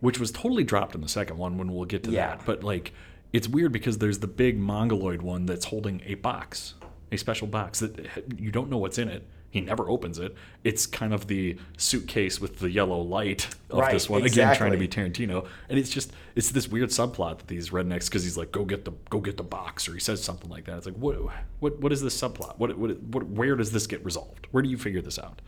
which 0.00 0.18
was 0.18 0.30
totally 0.30 0.64
dropped 0.64 0.94
in 0.94 1.00
the 1.00 1.08
second 1.08 1.36
one 1.38 1.58
when 1.58 1.72
we'll 1.74 1.84
get 1.84 2.02
to 2.04 2.10
Yeah. 2.10 2.36
that. 2.36 2.46
But 2.46 2.62
like, 2.62 2.92
it's 3.32 3.48
weird 3.48 3.72
because 3.72 3.98
there's 3.98 4.20
the 4.20 4.26
big 4.28 4.58
mongoloid 4.58 5.20
one 5.22 5.44
that's 5.46 5.66
holding 5.66 6.00
a 6.06 6.14
box, 6.14 6.74
a 7.12 7.16
special 7.18 7.46
box 7.46 7.80
that 7.80 8.06
you 8.38 8.50
don't 8.50 8.70
know 8.70 8.78
what's 8.78 8.98
in 8.98 9.08
it. 9.08 9.26
He 9.56 9.62
never 9.62 9.88
opens 9.88 10.18
it. 10.18 10.34
It's 10.64 10.84
kind 10.84 11.14
of 11.14 11.28
the 11.28 11.56
suitcase 11.78 12.38
with 12.42 12.58
the 12.58 12.70
yellow 12.70 13.00
light 13.00 13.46
of 13.70 13.78
Right, 13.78 13.92
this 13.94 14.06
one. 14.06 14.22
Again, 14.22 14.54
trying 14.54 14.72
to 14.72 14.76
be 14.76 14.86
Tarantino, 14.86 15.46
and 15.70 15.78
it's 15.78 15.88
just 15.88 16.12
it's 16.34 16.50
this 16.50 16.68
weird 16.68 16.90
subplot 16.90 17.38
that 17.38 17.46
these 17.46 17.70
rednecks 17.70 18.04
because 18.04 18.22
he's 18.22 18.36
like 18.36 18.52
go 18.52 18.66
get 18.66 18.84
the 18.84 18.92
go 19.08 19.18
get 19.18 19.38
the 19.38 19.42
box 19.42 19.88
or 19.88 19.94
he 19.94 19.98
says 20.00 20.22
something 20.22 20.50
like 20.50 20.66
that. 20.66 20.76
It's 20.76 20.84
like 20.84 20.96
what 20.96 21.16
what 21.60 21.80
what 21.80 21.90
is 21.90 22.02
this 22.02 22.20
subplot? 22.20 22.58
What 22.58 22.76
what, 22.76 23.00
what 23.00 23.26
where 23.28 23.56
does 23.56 23.72
this 23.72 23.86
get 23.86 24.04
resolved? 24.04 24.46
Where 24.50 24.62
do 24.62 24.68
you 24.68 24.76
figure 24.76 25.00
this 25.00 25.18
out? 25.18 25.40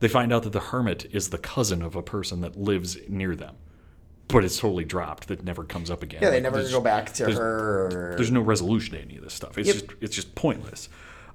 They 0.00 0.08
find 0.08 0.32
out 0.32 0.42
that 0.44 0.54
the 0.54 0.60
hermit 0.60 1.04
is 1.12 1.28
the 1.28 1.36
cousin 1.38 1.82
of 1.82 1.96
a 1.96 2.02
person 2.02 2.40
that 2.40 2.56
lives 2.56 2.96
near 3.10 3.36
them, 3.36 3.56
but 4.28 4.42
it's 4.42 4.56
totally 4.58 4.86
dropped. 4.86 5.28
That 5.28 5.44
never 5.44 5.64
comes 5.64 5.90
up 5.90 6.02
again. 6.02 6.22
Yeah, 6.22 6.30
they 6.30 6.40
never 6.40 6.56
there's- 6.56 6.72
go 6.72 6.80
back 6.80 7.12
to 7.12 7.24
there's- 7.24 7.36
her. 7.38 8.14
there's 8.16 8.30
no 8.30 8.40
resolution 8.40 8.94
to 8.94 9.02
any 9.02 9.16
of 9.18 9.22
this 9.24 9.34
stuff. 9.34 9.58
It's 9.58 9.66
Yep. 9.68 9.76
just 9.76 9.86
it's 10.00 10.16
just 10.16 10.34
pointless. 10.34 10.88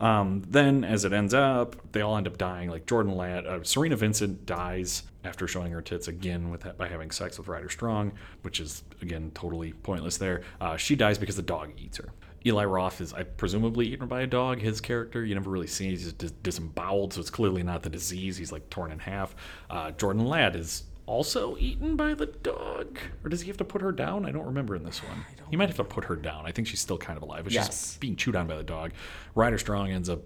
Um, 0.04 0.44
then, 0.50 0.84
as 0.84 1.06
it 1.06 1.14
ends 1.14 1.34
up, 1.34 1.78
they 1.94 2.02
all 2.02 2.18
end 2.18 2.28
up 2.28 2.38
dying. 2.38 2.70
Like 2.70 2.86
Jordan 2.86 3.16
Ladd, 3.16 3.48
uh, 3.48 3.60
Cerina 3.60 3.96
Vincent 3.96 4.46
dies 4.46 5.04
after 5.24 5.48
showing 5.48 5.72
her 5.72 5.82
tits 5.82 6.10
again 6.10 6.50
with 6.50 6.68
by 6.78 6.90
having 6.90 7.10
sex 7.10 7.38
with 7.38 7.48
Ryder 7.48 7.70
Strong, 7.70 8.12
which 8.42 8.60
is 8.60 8.84
again 9.02 9.32
totally 9.34 9.72
pointless. 9.72 10.18
There, 10.18 10.42
uh, 10.60 10.76
she 10.76 10.98
dies 10.98 11.18
because 11.18 11.38
the 11.38 11.42
dog 11.42 11.72
eats 11.78 12.00
her. 12.00 12.10
Eli 12.46 12.66
Roth 12.66 13.00
is 13.00 13.14
I 13.14 13.24
presumably 13.24 13.88
eaten 13.88 14.08
by 14.08 14.24
a 14.24 14.28
dog. 14.28 14.60
His 14.60 14.82
character, 14.82 15.24
you 15.24 15.36
never 15.36 15.50
really 15.50 15.68
see. 15.68 15.92
He's 15.92 16.12
dis- 16.12 16.32
disemboweled, 16.32 17.14
so 17.14 17.22
it's 17.22 17.30
clearly 17.30 17.64
not 17.64 17.82
the 17.82 17.90
disease. 17.90 18.36
He's 18.36 18.52
like 18.52 18.70
torn 18.70 18.92
in 18.92 19.00
half. 19.00 19.34
Uh, 19.70 19.92
Jordan 19.92 20.26
Ladd 20.26 20.58
is 20.58 20.84
also 21.06 21.58
eaten 21.58 21.96
by 21.96 22.14
the 22.14 22.26
dog, 22.28 22.98
or 23.24 23.30
does 23.30 23.42
he 23.42 23.48
have 23.48 23.58
to 23.58 23.66
put 23.66 23.82
her 23.82 23.92
down? 23.92 24.26
I 24.26 24.32
don't 24.32 24.46
remember 24.46 24.76
in 24.76 24.84
this 24.84 25.04
one. 25.04 25.26
He 25.50 25.56
might 25.58 25.68
have 25.70 25.78
to 25.78 25.84
put 25.84 26.06
her 26.06 26.16
down. 26.16 26.46
I 26.46 26.52
think 26.52 26.68
she's 26.68 26.80
still 26.80 26.98
kind 26.98 27.18
of 27.18 27.24
alive. 27.24 27.44
But 27.44 27.54
Yes. 27.54 27.68
she's 27.68 27.98
being 27.98 28.16
chewed 28.16 28.36
on 28.36 28.48
by 28.48 28.56
the 28.58 28.64
dog. 28.64 28.92
Ryder 29.36 29.58
Strong 29.58 29.92
ends 29.92 30.10
up 30.10 30.22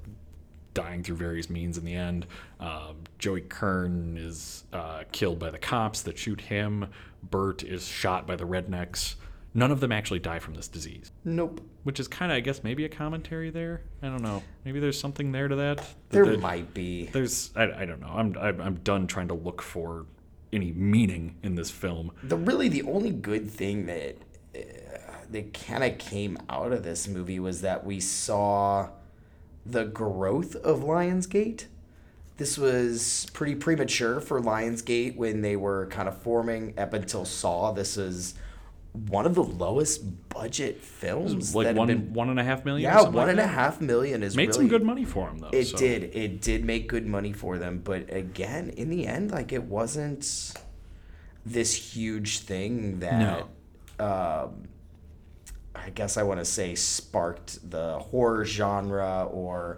dying 0.74 1.02
through 1.02 1.16
various 1.16 1.50
means 1.50 1.78
in 1.78 1.86
the 1.86 1.96
end. 1.96 2.28
Um, 2.60 2.98
Joey 3.18 3.42
Kern 3.42 4.16
is 4.18 4.64
uh, 4.72 5.04
killed 5.12 5.40
by 5.40 5.50
the 5.50 5.58
cops 5.58 6.04
that 6.04 6.18
shoot 6.20 6.40
him. 6.42 6.88
Bert 7.24 7.64
is 7.64 7.88
shot 7.88 8.28
by 8.28 8.36
the 8.36 8.46
rednecks. 8.46 9.16
None 9.56 9.72
of 9.72 9.80
them 9.80 9.92
actually 9.92 10.20
die 10.20 10.38
from 10.38 10.54
this 10.54 10.68
disease, 10.68 11.12
Nope. 11.26 11.62
which 11.82 12.00
is 12.00 12.08
kind 12.08 12.32
of, 12.32 12.36
I 12.36 12.42
guess, 12.42 12.64
maybe 12.64 12.86
a 12.86 12.90
commentary 12.90 13.50
there. 13.50 13.82
I 14.04 14.08
don't 14.08 14.22
know. 14.22 14.44
Maybe 14.66 14.80
there's 14.80 15.00
something 15.00 15.32
there 15.32 15.48
to 15.48 15.56
that. 15.56 15.78
that 15.78 15.86
There 16.12 16.38
might 16.38 16.76
be. 16.76 17.06
There's, 17.08 17.50
I, 17.56 17.64
I 17.72 17.86
don't 17.86 18.00
know. 18.00 18.12
I'm, 18.14 18.38
I'm, 18.38 18.62
I'm 18.62 18.76
done 18.76 19.08
trying 19.08 19.30
to 19.30 19.34
look 19.34 19.64
for 19.64 20.06
any 20.54 20.72
meaning 20.72 21.36
in 21.44 21.56
this 21.56 21.72
film. 21.72 22.12
the 22.24 22.38
really 22.38 22.70
the 22.70 22.84
only 22.84 23.12
good 23.12 23.50
thing 23.50 23.86
that 23.88 24.18
uh, 24.56 24.60
that 25.30 25.54
kind 25.54 25.84
of 25.84 25.98
came 25.98 26.38
out 26.50 26.72
of 26.72 26.84
this 26.84 27.08
movie 27.08 27.40
was 27.40 27.62
that 27.62 27.86
we 27.86 28.00
saw 28.00 28.90
the 29.66 29.86
growth 29.86 30.56
of 30.56 30.80
Lionsgate. 30.80 31.66
This 32.38 32.58
was 32.58 33.28
pretty 33.34 33.56
premature 33.56 34.22
for 34.22 34.40
Lionsgate 34.40 35.16
when 35.16 35.42
they 35.42 35.56
were 35.56 35.88
kind 35.88 36.08
of 36.08 36.22
forming 36.22 36.74
up 36.78 36.94
until 36.94 37.26
Saw. 37.26 37.72
This 37.72 37.98
is 37.98 38.36
one 39.10 39.26
of 39.26 39.36
the 39.36 39.44
lowest 39.44 40.30
budget 40.30 40.82
films. 40.84 41.56
Like 41.56 41.76
one, 41.76 41.88
been- 41.88 42.14
one 42.14 42.30
and 42.30 42.40
a 42.40 42.44
half 42.44 42.66
million. 42.66 42.90
or 42.90 42.94
yeah, 42.94 42.98
something 42.98 43.14
one 43.14 43.28
like 43.28 43.32
and 43.32 43.40
a 43.40 43.48
half 43.48 43.82
million 43.82 44.24
is 44.24 44.36
Made 44.36 44.48
really, 44.50 44.54
some 44.60 44.68
good 44.68 44.84
money 44.84 45.06
for 45.06 45.28
them 45.28 45.40
though. 45.40 45.50
It 45.52 45.66
so. 45.66 45.78
did. 45.78 46.16
It 46.16 46.42
did 46.42 46.66
make 46.66 46.88
good 46.88 47.06
money 47.06 47.34
for 47.34 47.58
them, 47.58 47.82
but 47.84 48.12
again, 48.14 48.70
in 48.70 48.90
the 48.90 49.08
end, 49.08 49.32
like 49.32 49.52
it 49.54 49.64
wasn't 49.64 50.54
this 51.46 51.74
huge 51.74 52.40
thing 52.40 53.00
that 53.00 53.46
um, 54.00 54.68
I 55.76 55.90
guess 55.94 56.18
I 56.18 56.24
want 56.24 56.40
to 56.40 56.46
say 56.46 56.76
sparked 56.76 57.70
the 57.70 58.00
horror 58.00 58.46
genre 58.46 59.26
or 59.32 59.78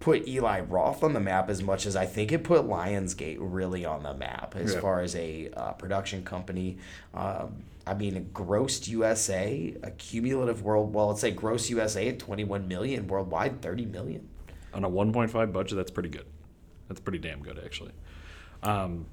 put 0.00 0.26
Eli 0.26 0.60
Roth 0.60 1.04
on 1.04 1.12
the 1.12 1.20
map 1.20 1.48
as 1.50 1.62
much 1.62 1.84
as 1.86 1.94
I 1.94 2.06
think 2.06 2.32
it 2.32 2.42
put 2.42 2.62
Lionsgate 2.66 3.36
really 3.38 3.84
on 3.84 4.02
the 4.02 4.14
map 4.14 4.54
as 4.56 4.74
Yeah. 4.74 4.80
far 4.80 5.00
as 5.00 5.14
a 5.14 5.50
uh, 5.54 5.72
production 5.72 6.24
company. 6.24 6.78
Um, 7.14 7.62
I 7.86 7.94
mean, 7.94 8.30
grossed 8.32 8.88
USA 8.88 9.74
a 9.82 9.90
cumulative 9.92 10.62
world. 10.62 10.94
Well, 10.94 11.08
let's 11.08 11.20
say 11.20 11.30
gross 11.30 11.68
USA 11.70 12.08
at 12.08 12.18
21 12.18 12.66
million 12.66 13.06
worldwide, 13.08 13.60
30 13.62 13.86
million. 13.86 14.28
on 14.72 14.84
a 14.84 14.90
1.5 14.90 15.52
budget, 15.52 15.76
that's 15.76 15.90
pretty 15.90 16.08
good. 16.08 16.26
That's 16.88 17.00
pretty 17.00 17.18
damn 17.18 17.40
good, 17.42 17.60
actually. 17.64 17.92
Um, 18.62 19.06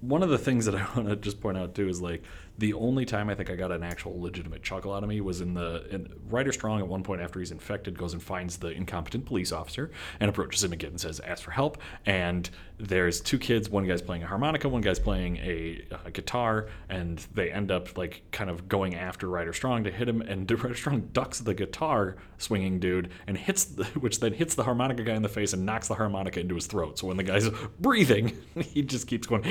one 0.00 0.22
of 0.22 0.28
the 0.28 0.38
things 0.38 0.64
that 0.66 0.74
I 0.74 0.86
want 0.96 1.08
to 1.08 1.16
just 1.16 1.40
point 1.40 1.56
out 1.56 1.74
too 1.74 1.88
is 1.88 2.00
like 2.02 2.22
The 2.58 2.74
only 2.74 3.04
time 3.04 3.30
I 3.30 3.34
think 3.36 3.50
I 3.50 3.54
got 3.54 3.70
an 3.70 3.84
actual 3.84 4.20
legitimate 4.20 4.64
chuckle 4.64 4.92
out 4.92 5.04
of 5.04 5.08
me 5.08 5.20
was 5.20 5.40
in 5.40 5.54
the 5.54 5.86
in, 5.90 6.12
Ryder 6.28 6.52
Strong 6.52 6.80
at 6.80 6.88
one 6.88 7.04
point 7.04 7.20
after 7.20 7.38
he's 7.38 7.52
infected 7.52 7.96
goes 7.96 8.12
and 8.12 8.22
finds 8.22 8.56
the 8.56 8.68
incompetent 8.68 9.26
police 9.26 9.52
officer 9.52 9.92
and 10.18 10.28
approaches 10.28 10.64
him 10.64 10.72
again 10.72 10.90
and 10.90 11.00
says, 11.00 11.20
"Ask 11.20 11.44
for 11.44 11.52
help." 11.52 11.80
And 12.04 12.50
there's 12.78 13.20
two 13.20 13.38
kids. 13.38 13.68
One 13.68 13.86
guy's 13.86 14.02
playing 14.02 14.22
a 14.22 14.26
harmonica, 14.26 14.68
one 14.68 14.82
guy's 14.82 14.98
playing 14.98 15.38
a, 15.38 15.84
a 16.04 16.10
guitar, 16.10 16.68
and 16.88 17.18
they 17.34 17.50
end 17.50 17.70
up 17.70 17.98
like 17.98 18.22
kind 18.30 18.48
of 18.48 18.68
going 18.68 18.94
after 18.94 19.28
Ryder 19.28 19.52
Strong 19.52 19.84
to 19.84 19.90
hit 19.90 20.08
him. 20.08 20.22
And 20.22 20.50
Ryder 20.62 20.74
Strong 20.74 21.10
ducks 21.12 21.40
the 21.40 21.54
guitar 21.54 22.16
swinging 22.38 22.78
dude 22.78 23.10
and 23.26 23.36
hits, 23.36 23.64
the, 23.64 23.84
which 24.00 24.20
then 24.20 24.32
hits 24.32 24.54
the 24.54 24.62
harmonica 24.62 25.02
guy 25.02 25.14
in 25.14 25.22
the 25.22 25.28
face 25.28 25.52
and 25.52 25.66
knocks 25.66 25.88
the 25.88 25.94
harmonica 25.94 26.40
into 26.40 26.54
his 26.54 26.66
throat. 26.66 26.98
So 26.98 27.08
when 27.08 27.16
the 27.16 27.24
guy's 27.24 27.48
breathing, 27.80 28.36
he 28.56 28.82
just 28.82 29.06
keeps 29.06 29.26
going 29.26 29.42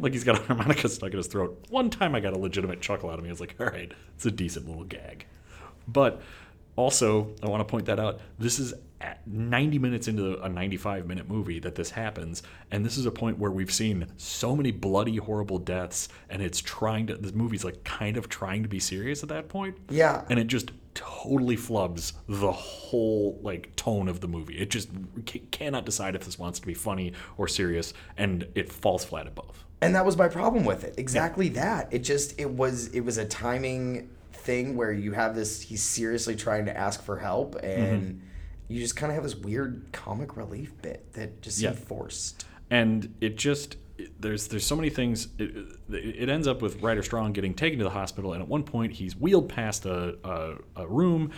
like 0.00 0.12
he's 0.12 0.24
got 0.24 0.40
a 0.40 0.42
harmonica 0.42 0.88
stuck 0.88 1.10
in 1.10 1.18
his 1.18 1.26
throat. 1.26 1.62
One 1.68 1.90
time 1.90 2.14
I 2.14 2.20
got 2.20 2.32
a 2.32 2.38
legitimate 2.38 2.80
chuckle 2.80 3.10
out 3.10 3.18
of 3.18 3.24
me. 3.24 3.30
I 3.30 3.32
was 3.32 3.40
like, 3.40 3.56
all 3.60 3.66
right, 3.66 3.92
it's 4.14 4.26
a 4.26 4.30
decent 4.30 4.66
little 4.66 4.84
gag. 4.84 5.26
But 5.88 6.22
also, 6.76 7.34
I 7.42 7.48
want 7.48 7.60
to 7.60 7.64
point 7.70 7.86
that 7.86 7.98
out. 7.98 8.20
This 8.38 8.58
is 8.58 8.74
at 9.00 9.26
90 9.26 9.78
minutes 9.78 10.08
into 10.08 10.40
a 10.42 10.48
95 10.48 11.06
minute 11.06 11.28
movie 11.28 11.58
that 11.60 11.74
this 11.74 11.90
happens. 11.90 12.42
And 12.70 12.84
this 12.84 12.96
is 12.96 13.04
a 13.06 13.10
point 13.10 13.38
where 13.38 13.50
we've 13.50 13.72
seen 13.72 14.06
so 14.16 14.56
many 14.56 14.70
bloody, 14.70 15.16
horrible 15.16 15.58
deaths. 15.58 16.08
And 16.30 16.40
it's 16.42 16.60
trying 16.60 17.06
to, 17.08 17.16
this 17.16 17.32
movie's 17.34 17.62
like 17.64 17.84
kind 17.84 18.16
of 18.16 18.28
trying 18.28 18.62
to 18.62 18.68
be 18.68 18.78
serious 18.80 19.22
at 19.22 19.28
that 19.28 19.48
point. 19.48 19.76
Yeah. 19.90 20.24
And 20.30 20.38
it 20.38 20.46
just 20.46 20.70
totally 20.94 21.56
flubs 21.58 22.14
the 22.26 22.52
whole 22.52 23.38
like 23.42 23.76
tone 23.76 24.08
of 24.08 24.20
the 24.20 24.28
movie. 24.28 24.58
It 24.58 24.70
just 24.70 24.88
c- 25.28 25.40
cannot 25.50 25.84
decide 25.84 26.14
if 26.14 26.24
this 26.24 26.38
wants 26.38 26.58
to 26.60 26.66
be 26.66 26.72
funny 26.74 27.12
or 27.36 27.48
serious. 27.48 27.92
And 28.16 28.48
it 28.54 28.72
falls 28.72 29.04
flat 29.04 29.26
at 29.26 29.34
both. 29.34 29.62
and 29.82 29.94
that 29.94 30.06
was 30.06 30.16
my 30.16 30.26
problem 30.26 30.64
with 30.64 30.84
it 30.84 30.94
exactly 30.96 31.50
that 31.50 31.86
it 31.92 31.98
just 31.98 32.40
it 32.40 32.48
was 32.50 32.86
it 32.94 33.00
was 33.00 33.18
a 33.18 33.26
timing 33.26 34.08
thing 34.46 34.76
where 34.76 34.92
you 34.92 35.12
have 35.12 35.34
this 35.34 35.60
he's 35.60 35.82
seriously 35.82 36.36
trying 36.36 36.64
to 36.64 36.76
ask 36.76 37.02
for 37.02 37.18
help 37.18 37.56
and 37.62 38.02
mm-hmm. 38.02 38.18
you 38.68 38.80
just 38.80 38.96
kind 38.96 39.10
of 39.10 39.14
have 39.14 39.24
this 39.24 39.36
weird 39.36 39.86
comic 39.92 40.36
relief 40.36 40.72
bit 40.80 41.12
that 41.12 41.42
just 41.42 41.58
seemed 41.58 41.74
Yeah. 41.74 41.80
forced 41.80 42.46
and 42.70 43.14
it 43.20 43.36
just 43.36 43.76
there's 44.20 44.48
there's 44.48 44.66
so 44.66 44.76
many 44.76 44.90
things. 44.90 45.28
It, 45.38 45.78
it 45.90 46.28
ends 46.28 46.46
up 46.46 46.62
with 46.62 46.82
Ryder 46.82 47.02
Strong 47.02 47.32
getting 47.32 47.54
taken 47.54 47.78
to 47.78 47.84
the 47.84 47.90
hospital, 47.90 48.32
and 48.32 48.42
at 48.42 48.48
one 48.48 48.62
point 48.62 48.92
he's 48.92 49.16
wheeled 49.16 49.48
past 49.48 49.86
a, 49.86 50.16
a, 50.24 50.82
a 50.82 50.86
room 50.86 51.30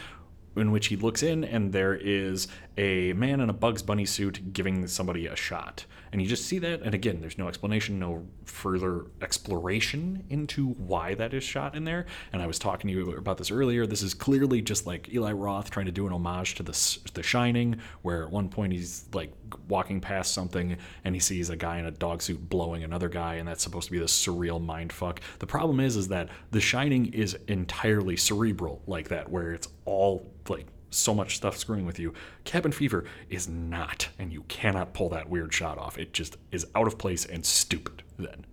in 0.56 0.72
which 0.72 0.88
he 0.88 0.96
looks 0.96 1.22
in, 1.22 1.44
and 1.44 1.72
there 1.72 1.94
is 1.94 2.48
a 2.78 3.12
man 3.14 3.40
in 3.40 3.50
a 3.50 3.52
Bugs 3.52 3.82
Bunny 3.82 4.06
suit 4.06 4.52
giving 4.52 4.86
somebody 4.86 5.26
a 5.26 5.34
shot, 5.34 5.84
and 6.12 6.22
you 6.22 6.28
just 6.28 6.46
see 6.46 6.58
that, 6.60 6.80
and 6.82 6.94
again, 6.94 7.20
there's 7.20 7.36
no 7.36 7.48
explanation, 7.48 7.98
no 7.98 8.24
further 8.44 9.06
exploration 9.20 10.24
into 10.30 10.68
why 10.68 11.14
that 11.14 11.34
is 11.34 11.42
shot 11.42 11.74
in 11.74 11.84
there. 11.84 12.06
And 12.32 12.40
I 12.40 12.46
was 12.46 12.58
talking 12.58 12.88
to 12.88 12.94
you 12.94 13.16
about 13.16 13.36
this 13.36 13.50
earlier. 13.50 13.84
This 13.84 14.02
is 14.02 14.14
clearly 14.14 14.62
just 14.62 14.86
like 14.86 15.12
Eli 15.12 15.32
Roth 15.32 15.70
trying 15.70 15.86
to 15.86 15.92
do 15.92 16.06
an 16.06 16.12
homage 16.12 16.54
to 16.54 16.62
the 16.62 16.98
The 17.12 17.22
Shining, 17.22 17.80
where 18.02 18.22
at 18.22 18.30
one 18.30 18.48
point 18.48 18.72
he's 18.72 19.06
like 19.12 19.32
walking 19.68 20.00
past 20.00 20.32
something 20.32 20.76
and 21.04 21.14
he 21.14 21.20
sees 21.20 21.50
a 21.50 21.56
guy 21.56 21.78
in 21.78 21.86
a 21.86 21.90
dog 21.90 22.22
suit 22.22 22.48
blowing 22.48 22.84
another 22.84 23.08
guy, 23.08 23.34
and 23.34 23.48
that's 23.48 23.62
supposed 23.62 23.86
to 23.86 23.92
be 23.92 23.98
this 23.98 24.26
surreal 24.26 24.64
mind 24.64 24.92
fuck. 24.92 25.20
The 25.40 25.46
problem 25.46 25.80
is, 25.80 25.96
is 25.96 26.08
that 26.08 26.28
The 26.52 26.60
Shining 26.60 27.12
is 27.12 27.36
entirely 27.48 28.16
cerebral 28.16 28.82
like 28.86 29.08
that, 29.08 29.28
where 29.28 29.52
it's 29.52 29.68
all 29.84 30.32
like 30.48 30.66
so 30.90 31.14
much 31.14 31.36
stuff 31.36 31.56
screwing 31.56 31.86
with 31.86 31.98
you. 31.98 32.14
Cabin 32.44 32.72
Fever 32.72 33.04
is 33.28 33.48
not, 33.48 34.08
and 34.18 34.32
you 34.32 34.42
cannot 34.48 34.94
pull 34.94 35.08
that 35.10 35.28
weird 35.28 35.52
shot 35.52 35.78
off. 35.78 35.98
It 35.98 36.12
just 36.12 36.36
is 36.50 36.66
out 36.74 36.86
of 36.86 36.98
place 36.98 37.24
and 37.24 37.44
stupid 37.44 38.02
then. 38.18 38.46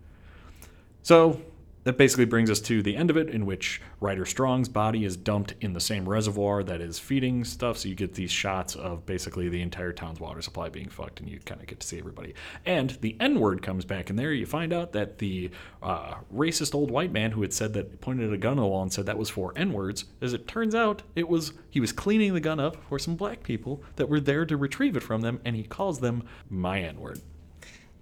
So 1.01 1.41
that 1.85 1.97
basically 1.97 2.25
brings 2.25 2.49
us 2.49 2.59
to 2.59 2.81
the 2.81 2.95
end 2.97 3.09
of 3.09 3.15
it, 3.15 3.29
in 3.29 3.45
which 3.45 3.79
Ryder 4.01 4.25
Strong's 4.25 4.67
body 4.67 5.05
is 5.05 5.15
dumped 5.15 5.53
in 5.61 5.73
the 5.73 5.79
same 5.79 6.09
reservoir 6.09 6.63
that 6.63 6.81
is 6.81 6.99
feeding 6.99 7.45
stuff. 7.45 7.77
So 7.77 7.87
you 7.87 7.95
get 7.95 8.15
these 8.15 8.31
shots 8.31 8.75
of 8.75 9.05
basically 9.05 9.49
the 9.49 9.61
entire 9.61 9.93
town's 9.93 10.19
water 10.19 10.41
supply 10.41 10.69
being 10.69 10.89
fucked, 10.89 11.19
and 11.19 11.29
you 11.29 11.39
kind 11.39 11.61
of 11.61 11.67
get 11.67 11.79
to 11.79 11.87
see 11.87 11.99
everybody. 11.99 12.33
And 12.65 12.89
the 13.01 13.15
N 13.19 13.39
word 13.39 13.61
comes 13.61 13.85
back 13.85 14.09
in 14.09 14.15
there. 14.15 14.33
You 14.33 14.47
find 14.47 14.73
out 14.73 14.93
that 14.93 15.19
the 15.19 15.51
uh, 15.81 16.15
racist 16.33 16.73
old 16.73 16.89
white 16.89 17.11
man 17.11 17.31
who 17.31 17.43
had 17.43 17.53
said 17.53 17.73
that 17.73 18.01
pointed 18.01 18.33
a 18.33 18.37
gun 18.37 18.57
at 18.57 18.61
the 18.61 18.67
wall 18.67 18.81
and 18.81 18.91
said 18.91 19.05
that 19.05 19.17
was 19.17 19.29
for 19.29 19.53
N 19.55 19.71
words, 19.71 20.05
as 20.21 20.33
it 20.33 20.47
turns 20.47 20.73
out, 20.73 21.03
it 21.15 21.29
was 21.29 21.53
he 21.69 21.79
was 21.79 21.91
cleaning 21.91 22.33
the 22.33 22.39
gun 22.39 22.59
up 22.59 22.77
for 22.89 22.97
some 22.97 23.15
black 23.15 23.43
people 23.43 23.83
that 23.97 24.09
were 24.09 24.19
there 24.19 24.45
to 24.45 24.57
retrieve 24.57 24.97
it 24.97 25.03
from 25.03 25.21
them, 25.21 25.39
and 25.45 25.55
he 25.55 25.63
calls 25.63 25.99
them 25.99 26.23
my 26.49 26.81
N 26.81 26.99
word 26.99 27.21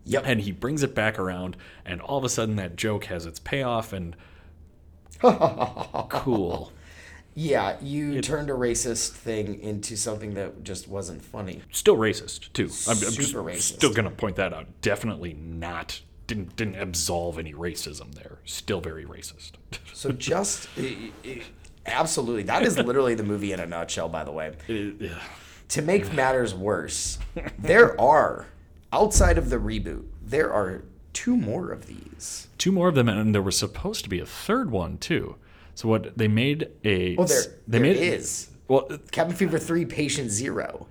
yep. 0.05 0.23
And 0.25 0.41
he 0.41 0.51
brings 0.51 0.83
it 0.83 0.93
back 0.95 1.17
around 1.19 1.57
and 1.85 2.01
all 2.01 2.17
of 2.17 2.23
a 2.23 2.29
sudden 2.29 2.55
that 2.57 2.75
joke 2.75 3.05
has 3.05 3.25
its 3.25 3.39
payoff 3.39 3.93
and 3.93 4.15
cool. 6.09 6.71
Yeah 7.35 7.77
you 7.81 8.21
turned 8.21 8.49
a 8.49 8.53
racist 8.53 9.11
thing 9.11 9.59
into 9.59 9.95
something 9.95 10.33
that 10.35 10.63
just 10.63 10.87
wasn't 10.87 11.23
funny. 11.23 11.61
Still 11.71 11.97
racist 11.97 12.53
too. 12.53 12.69
I'm, 12.87 12.97
I'm 12.97 13.13
just 13.13 13.29
Super 13.29 13.43
racist. 13.43 13.75
still 13.75 13.93
gonna 13.93 14.11
point 14.11 14.35
that 14.35 14.53
out. 14.53 14.67
Definitely 14.81 15.33
not 15.33 16.01
didn't 16.27 16.55
didn't 16.55 16.75
absolve 16.75 17.39
any 17.39 17.53
racism 17.53 18.13
there. 18.15 18.39
Still 18.45 18.81
very 18.81 19.05
racist. 19.05 19.53
So 19.93 20.11
just 20.11 20.67
absolutely. 21.85 22.43
That 22.43 22.63
is 22.63 22.77
literally 22.77 23.15
the 23.15 23.23
movie 23.23 23.53
in 23.53 23.59
a 23.59 23.65
nutshell 23.65 24.09
by 24.09 24.23
the 24.23 24.31
way. 24.31 24.53
To 25.69 25.81
make 25.81 26.11
matters 26.13 26.53
worse, 26.53 27.17
there 27.57 27.99
are 27.99 28.47
outside 28.93 29.37
of 29.37 29.49
the 29.49 29.57
reboot, 29.57 30.05
there 30.21 30.53
are 30.53 30.83
two 31.13 31.35
more 31.35 31.71
of 31.71 31.87
these. 31.87 32.47
two 32.57 32.71
more 32.71 32.87
of 32.89 32.95
them 32.95 33.09
and 33.09 33.33
there 33.35 33.41
was 33.41 33.57
supposed 33.57 34.03
to 34.03 34.09
be 34.09 34.19
a 34.19 34.25
third 34.25 34.71
one 34.71 34.97
too 34.97 35.35
so 35.75 35.87
what 35.87 36.17
they 36.17 36.27
made 36.27 36.69
a 36.85 37.15
Oh, 37.17 37.25
there, 37.25 37.41
they 37.67 37.77
there 37.77 37.81
made 37.81 37.97
is. 37.97 38.49
well 38.67 38.87
Cabin 39.11 39.35
Fever 39.35 39.59
3 39.59 39.85
Patient 39.85 40.31
Zero. 40.31 40.87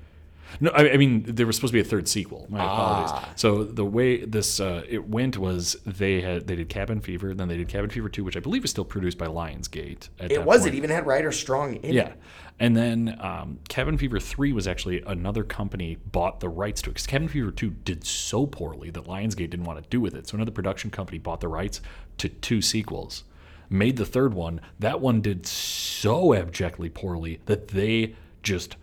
No, 0.61 0.71
I, 0.71 0.93
I 0.93 0.97
mean 0.97 1.25
there 1.27 1.47
was 1.47 1.57
supposed 1.57 1.73
to 1.73 1.77
be 1.77 1.81
a 1.81 1.85
third 1.85 2.09
sequel. 2.09 2.47
My 2.49 2.63
apologies. 2.65 3.13
Ah. 3.15 3.33
So 3.37 3.65
the 3.65 3.85
way 3.85 4.25
this 4.25 4.61
uh, 4.61 4.83
it 4.89 5.09
went 5.09 5.39
was 5.39 5.77
they 5.87 6.21
had 6.21 6.47
they 6.47 6.57
did 6.57 6.69
Cabin 6.69 7.01
Fever, 7.01 7.35
then 7.35 7.49
they 7.49 7.57
did 7.57 7.69
Cabin 7.69 7.91
Fever 7.91 8.09
Two, 8.09 8.25
which 8.25 8.37
I 8.37 8.41
believe 8.41 8.65
is 8.65 8.71
still 8.71 8.85
produced 8.85 9.19
by 9.19 9.27
Lionsgate. 9.27 10.09
At 10.21 10.33
It 10.33 10.45
was. 10.45 10.63
point. 10.63 10.75
It 10.75 10.77
even 10.77 10.91
had 10.91 11.07
Ryder 11.07 11.33
Strong 11.33 11.77
in 11.77 11.93
Yeah, 11.93 12.03
it. 12.03 12.07
Yeah, 12.09 12.13
and 12.61 12.77
then 12.77 13.17
um, 13.21 13.59
Cabin 13.69 13.97
Fever 13.99 14.21
Three 14.21 14.53
was 14.53 14.67
actually 14.69 15.03
another 15.07 15.43
company 15.45 15.97
bought 16.13 16.41
the 16.41 16.49
rights 16.49 16.83
to 16.83 16.91
it 16.91 16.95
because 16.95 17.07
Cabin 17.07 17.29
Fever 17.29 17.51
Two 17.51 17.71
did 17.71 18.05
so 18.07 18.47
poorly 18.47 18.91
that 18.91 19.05
Lionsgate 19.05 19.51
didn't 19.51 19.65
want 19.65 19.83
to 19.83 19.89
do 19.89 20.01
with 20.01 20.15
it. 20.15 20.29
So 20.29 20.35
another 20.37 20.53
production 20.53 20.91
company 20.91 21.19
bought 21.19 21.41
the 21.41 21.49
rights 21.49 21.81
to 22.19 22.29
two 22.29 22.61
sequels, 22.63 23.25
made 23.71 23.97
the 23.97 24.05
third 24.07 24.35
one. 24.35 24.61
That 24.79 25.01
one 25.01 25.21
did 25.23 25.47
so 25.47 26.35
abjectly 26.35 26.91
poorly 26.91 27.41
that 27.47 27.69
they 27.69 28.15
just, 28.43 28.77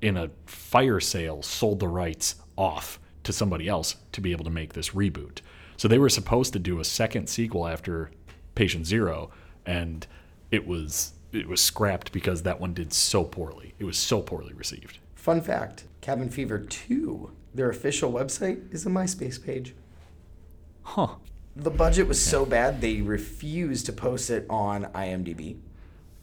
in 0.00 0.16
a 0.16 0.30
fire 0.46 1.00
sale, 1.00 1.42
sold 1.42 1.80
the 1.80 1.88
rights 1.88 2.36
off 2.56 2.98
to 3.24 3.32
somebody 3.32 3.68
else 3.68 3.96
to 4.12 4.20
be 4.20 4.32
able 4.32 4.44
to 4.44 4.50
make 4.50 4.72
this 4.72 4.90
reboot. 4.90 5.40
So 5.76 5.88
they 5.88 5.98
were 5.98 6.08
supposed 6.08 6.52
to 6.54 6.58
do 6.58 6.80
a 6.80 6.84
second 6.84 7.28
sequel 7.28 7.66
after 7.66 8.10
Patient 8.54 8.86
Zero, 8.86 9.30
and 9.66 10.06
it 10.50 10.66
was 10.66 11.12
it 11.32 11.48
was 11.48 11.60
scrapped 11.60 12.12
because 12.12 12.42
that 12.42 12.60
one 12.60 12.72
did 12.72 12.92
so 12.92 13.24
poorly. 13.24 13.74
It 13.78 13.84
was 13.84 13.98
so 13.98 14.22
poorly 14.22 14.54
received. 14.54 14.98
Fun 15.14 15.40
fact 15.40 15.84
Cabin 16.00 16.30
Fever 16.30 16.60
2, 16.60 17.30
their 17.54 17.68
official 17.68 18.12
website 18.12 18.72
is 18.72 18.86
a 18.86 18.88
MySpace 18.88 19.44
page. 19.44 19.74
Huh. 20.82 21.16
The 21.56 21.70
budget 21.70 22.06
was 22.06 22.22
so 22.22 22.46
bad 22.46 22.80
they 22.80 23.00
refused 23.00 23.86
to 23.86 23.92
post 23.92 24.30
it 24.30 24.46
on 24.48 24.84
IMDb. 24.94 25.56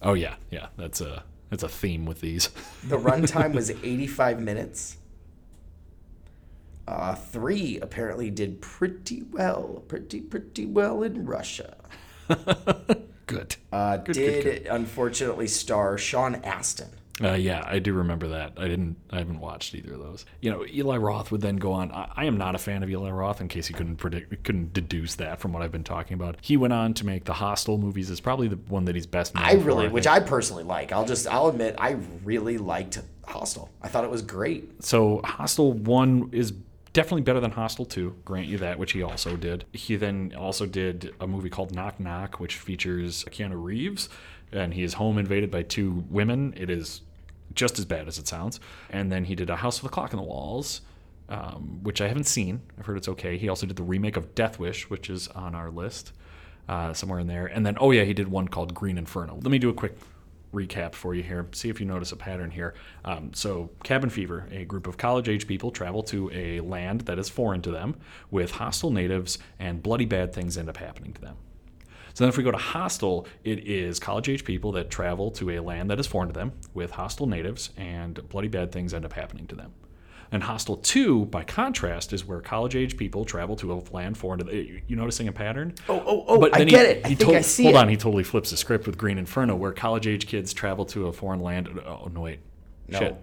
Oh 0.02 0.14
yeah, 0.14 0.36
yeah. 0.52 0.68
That's 0.78 1.02
a 1.02 1.24
that's 1.54 1.64
a 1.64 1.70
theme 1.70 2.06
with 2.06 2.20
these. 2.22 2.50
The 2.84 2.98
runtime 2.98 3.54
was 3.54 3.70
85 3.84 4.42
minutes. 4.42 4.98
Uh, 6.86 7.16
three 7.16 7.80
apparently 7.80 8.30
did 8.30 8.60
pretty 8.62 9.24
well, 9.32 9.84
pretty 9.88 10.20
pretty 10.20 10.66
well 10.66 11.02
in 11.02 11.26
Russia. 11.26 11.78
good. 13.26 13.56
Uh, 13.72 13.98
Good, 13.98 14.16
good, 14.16 14.44
did 14.44 14.68
unfortunately 14.68 15.48
star 15.48 15.98
Sean 15.98 16.36
Astin. 16.44 16.90
Uh, 17.22 17.34
yeah, 17.34 17.64
I 17.66 17.78
do 17.78 17.94
remember 17.94 18.30
that. 18.30 18.54
I 18.58 18.68
didn't. 18.68 18.96
I 19.12 19.20
haven't 19.20 19.40
watched 19.40 19.76
either 19.76 19.94
of 19.94 20.00
those. 20.00 20.26
You 20.42 20.50
know, 20.50 20.66
Eli 20.66 20.98
Roth 20.98 21.32
would 21.32 21.42
then 21.42 21.58
go 21.58 21.72
on. 21.72 21.92
I, 21.92 22.12
I 22.16 22.26
am 22.26 22.38
not 22.38 22.56
a 22.56 22.58
fan 22.58 22.82
of 22.82 22.90
Eli 22.90 23.12
Roth. 23.12 23.40
In 23.40 23.48
case 23.48 23.70
you 23.70 23.76
couldn't 23.76 23.98
predict, 23.98 24.44
couldn't 24.44 24.74
deduce 24.74 25.16
that 25.16 25.40
from 25.40 25.54
what 25.54 25.62
I've 25.62 25.72
been 25.72 25.84
talking 25.84 26.16
about. 26.16 26.38
He 26.42 26.58
went 26.58 26.74
on 26.74 26.96
to 26.96 27.06
make 27.06 27.26
the 27.26 27.34
Hostel 27.34 27.78
movies. 27.78 28.10
Is 28.10 28.20
probably 28.20 28.48
the 28.48 28.56
one 28.68 28.86
that 28.86 28.96
he's 28.96 29.06
best 29.06 29.36
known 29.36 29.44
I 29.44 29.52
for, 29.54 29.60
really, 29.60 29.84
think. 29.84 29.94
which 29.94 30.08
I 30.08 30.22
personally 30.22 30.64
like. 30.64 30.92
I'll 30.92 31.06
just, 31.06 31.28
I'll 31.28 31.50
admit, 31.50 31.76
I 31.78 31.98
really 32.24 32.58
liked 32.58 33.00
Hostel. 33.28 33.70
I 33.82 33.90
thought 33.90 34.04
it 34.04 34.10
was 34.10 34.24
great. 34.24 34.84
So 34.84 35.22
Hostel 35.24 35.74
one 35.74 36.30
is 36.32 36.52
definitely 36.94 37.22
better 37.22 37.40
than 37.40 37.52
Hostel 37.52 37.86
two. 37.86 38.16
Grant 38.26 38.48
you 38.48 38.58
that, 38.60 38.80
which 38.80 38.92
he 38.92 39.04
also 39.04 39.36
did. 39.36 39.66
He 39.72 39.96
then 39.96 40.34
also 40.38 40.66
did 40.66 41.14
a 41.20 41.28
movie 41.28 41.50
called 41.50 41.74
Knock 41.74 42.00
Knock, 42.00 42.40
which 42.40 42.56
features 42.58 43.24
Keanu 43.26 43.64
Reeves, 43.64 44.10
and 44.54 44.74
he 44.74 44.84
is 44.84 44.94
home 44.94 45.18
invaded 45.18 45.52
by 45.52 45.64
two 45.64 46.06
women. 46.10 46.54
It 46.56 46.70
is 46.70 47.02
just 47.54 47.80
as 47.80 47.86
bad 47.86 48.08
as 48.08 48.18
it 48.18 48.28
sounds. 48.28 48.60
And 48.90 49.12
then 49.12 49.26
he 49.26 49.36
did 49.36 49.50
A 49.50 49.56
House 49.58 49.84
with 49.84 49.92
a 49.92 49.94
Clock 49.94 50.14
in 50.14 50.18
the 50.18 50.24
Walls. 50.24 50.82
Um, 51.30 51.80
which 51.84 52.02
I 52.02 52.10
haven't 52.10 52.26
seen. 52.26 52.62
I've 52.78 52.86
heard 52.86 52.98
it's 52.98 53.08
okay. 53.08 53.38
He 53.38 53.48
also 53.48 53.66
did 53.66 53.78
the 53.78 53.84
remake 53.84 54.18
of 54.18 54.36
Death 54.36 54.60
Wish, 54.60 54.90
which 54.90 55.10
is 55.10 55.30
on 55.30 55.56
our 55.56 55.72
list. 55.72 56.12
uh, 56.68 56.94
somewhere 56.94 57.20
in 57.20 57.28
there. 57.28 57.46
And 57.48 57.66
then, 57.66 57.78
oh 57.80 57.92
yeah, 57.92 58.04
he 58.04 58.14
did 58.14 58.28
one 58.30 58.48
called 58.48 58.74
Green 58.74 58.98
Inferno. 58.98 59.36
Let 59.36 59.52
me 59.52 59.60
do 59.60 59.70
a 59.70 59.74
quick 59.74 59.98
recap 60.54 60.94
for 60.94 61.16
you 61.16 61.24
here. 61.24 61.48
See 61.52 61.70
if 61.70 61.80
you 61.80 61.86
notice 61.86 62.12
a 62.12 62.16
pattern 62.16 62.52
here. 62.52 62.74
Um, 63.04 63.34
so, 63.34 63.72
Cabin 63.84 64.10
Fever, 64.10 64.48
a 64.52 64.66
group 64.66 64.88
of 64.88 64.98
college 64.98 65.28
age 65.28 65.48
people 65.48 65.72
travel 65.72 66.04
to 66.04 66.30
a 66.32 66.60
land 66.62 67.02
that 67.02 67.18
is 67.20 67.28
foreign 67.30 67.62
to 67.64 67.72
them 67.72 67.96
with 68.30 68.52
hostile 68.52 68.92
natives, 68.92 69.40
and 69.60 69.82
bloody 69.82 70.06
bad 70.06 70.34
things 70.34 70.58
end 70.58 70.70
up 70.70 70.78
happening 70.78 71.14
to 71.14 71.22
them. 71.22 71.38
So 72.14 72.24
then, 72.24 72.30
if 72.30 72.38
we 72.38 72.44
go 72.44 72.52
to 72.52 72.58
Hostel, 72.58 73.28
it 73.44 73.68
is 73.68 74.00
college 74.00 74.30
age 74.30 74.46
people 74.46 74.72
that 74.74 74.92
travel 74.92 75.32
to 75.32 75.50
a 75.52 75.60
land 75.60 75.90
that 75.90 76.00
is 76.00 76.06
foreign 76.06 76.28
to 76.30 76.34
them 76.34 76.52
with 76.74 76.92
hostile 76.92 77.26
natives, 77.26 77.72
and 77.76 78.28
bloody 78.30 78.48
bad 78.48 78.72
things 78.72 78.94
end 78.94 79.04
up 79.04 79.14
happening 79.14 79.48
to 79.48 79.56
them. 79.56 79.74
And 80.32 80.42
Hostel 80.42 80.78
2, 80.78 81.26
by 81.26 81.44
contrast, 81.44 82.12
is 82.12 82.26
where 82.26 82.42
college 82.42 82.76
age 82.76 82.98
people 82.98 83.24
travel 83.24 83.56
to 83.58 83.72
a 83.74 83.76
land 83.92 84.18
foreign 84.18 84.40
to 84.40 84.46
them. 84.46 84.82
You 84.88 84.96
noticing 84.96 85.28
a 85.28 85.32
pattern? 85.32 85.76
Oh, 85.88 86.04
oh, 86.06 86.26
oh, 86.28 86.50
I 86.54 86.64
get 86.64 86.86
it. 86.88 87.06
I 87.06 87.14
think 87.14 87.36
I 87.36 87.42
see 87.42 87.64
hold 87.64 87.76
it. 87.76 87.80
on, 87.80 87.90
he 87.90 87.98
totally 87.98 88.24
flips 88.24 88.50
the 88.50 88.58
script 88.58 88.88
with 88.88 88.98
Green 88.98 89.18
Inferno, 89.18 89.56
where 89.56 89.72
college 89.74 90.08
age 90.08 90.28
kids 90.28 90.54
travel 90.54 90.86
to 90.86 91.08
a 91.08 91.14
foreign 91.14 91.40
land. 91.40 91.68
Uh, 91.68 91.82
oh, 91.88 92.12
no, 92.12 92.22
wait. 92.22 92.40
No. 92.88 93.00
Shit. 93.00 93.16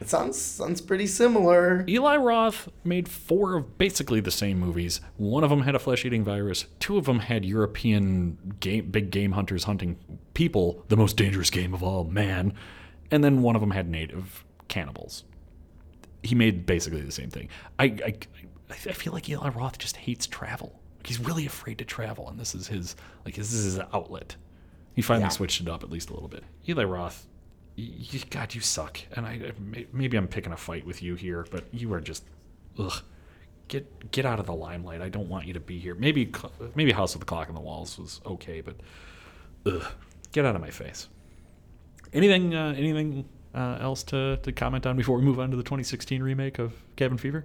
It 0.00 0.08
sounds 0.10 0.36
sounds 0.40 0.80
pretty 0.82 1.06
similar. 1.06 1.84
Eli 1.88 2.16
Roth 2.16 2.68
made 2.84 3.08
four 3.08 3.56
of 3.56 3.78
basically 3.78 4.20
the 4.20 4.30
same 4.30 4.58
movies. 4.58 5.00
One 5.16 5.42
of 5.42 5.48
them 5.50 5.62
had 5.62 5.74
a 5.74 5.78
flesh-eating 5.78 6.22
virus. 6.22 6.66
Two 6.80 6.98
of 6.98 7.06
them 7.06 7.20
had 7.20 7.44
European 7.46 8.56
game, 8.60 8.90
big 8.90 9.10
game 9.10 9.32
hunters 9.32 9.64
hunting 9.64 9.96
people, 10.34 10.84
the 10.88 10.96
most 10.96 11.16
dangerous 11.16 11.48
game 11.48 11.72
of 11.72 11.82
all, 11.82 12.04
man. 12.04 12.52
And 13.10 13.24
then 13.24 13.40
one 13.40 13.54
of 13.56 13.60
them 13.60 13.70
had 13.70 13.88
native 13.88 14.44
cannibals. 14.68 15.24
He 16.22 16.34
made 16.34 16.66
basically 16.66 17.00
the 17.00 17.12
same 17.12 17.30
thing. 17.30 17.48
I 17.78 17.84
I, 17.84 18.14
I 18.70 18.74
feel 18.74 19.12
like 19.12 19.28
Eli 19.28 19.48
Roth 19.48 19.78
just 19.78 19.96
hates 19.96 20.26
travel. 20.26 20.78
Like 20.98 21.06
He's 21.06 21.20
really 21.20 21.46
afraid 21.46 21.78
to 21.78 21.84
travel, 21.84 22.28
and 22.28 22.38
this 22.38 22.54
is 22.54 22.66
his 22.68 22.96
like 23.24 23.34
this 23.36 23.52
is 23.52 23.64
his 23.64 23.78
outlet. 23.94 24.36
He 24.94 25.00
finally 25.02 25.24
Yeah. 25.24 25.28
switched 25.30 25.60
it 25.62 25.68
up 25.68 25.82
at 25.82 25.90
least 25.90 26.10
a 26.10 26.14
little 26.14 26.28
bit. 26.28 26.42
Eli 26.68 26.84
Roth, 26.84 27.26
y- 27.76 27.90
y 28.12 28.20
God, 28.30 28.54
you 28.54 28.60
suck. 28.60 28.98
And 29.14 29.26
I 29.26 29.52
maybe 29.92 30.16
I'm 30.16 30.28
picking 30.28 30.52
a 30.52 30.56
fight 30.56 30.86
with 30.86 31.02
you 31.02 31.14
here, 31.14 31.46
but 31.50 31.64
you 31.72 31.92
are 31.92 32.00
just 32.00 32.24
ugh. 32.78 33.02
Get 33.68 34.10
get 34.12 34.24
out 34.24 34.38
of 34.38 34.46
the 34.46 34.54
limelight. 34.54 35.02
I 35.02 35.08
don't 35.08 35.28
want 35.28 35.46
you 35.46 35.52
to 35.54 35.60
be 35.60 35.78
here. 35.78 35.94
Maybe 35.94 36.32
maybe 36.74 36.92
House 36.92 37.14
of 37.14 37.20
the 37.20 37.26
Clock 37.26 37.48
on 37.48 37.54
the 37.54 37.60
Walls 37.60 37.98
was 37.98 38.20
okay, 38.24 38.60
but 38.60 38.76
ugh, 39.66 39.84
get 40.32 40.44
out 40.44 40.54
of 40.54 40.60
my 40.60 40.70
face. 40.70 41.08
Anything 42.12 42.54
uh, 42.54 42.74
anything 42.76 43.28
uh, 43.54 43.78
else 43.80 44.02
to, 44.04 44.36
to 44.42 44.52
comment 44.52 44.86
on 44.86 44.96
before 44.96 45.16
we 45.18 45.24
move 45.24 45.40
on 45.40 45.50
to 45.50 45.56
the 45.56 45.62
2016 45.62 46.22
remake 46.22 46.58
of 46.58 46.74
Cabin 46.94 47.18
Fever? 47.18 47.44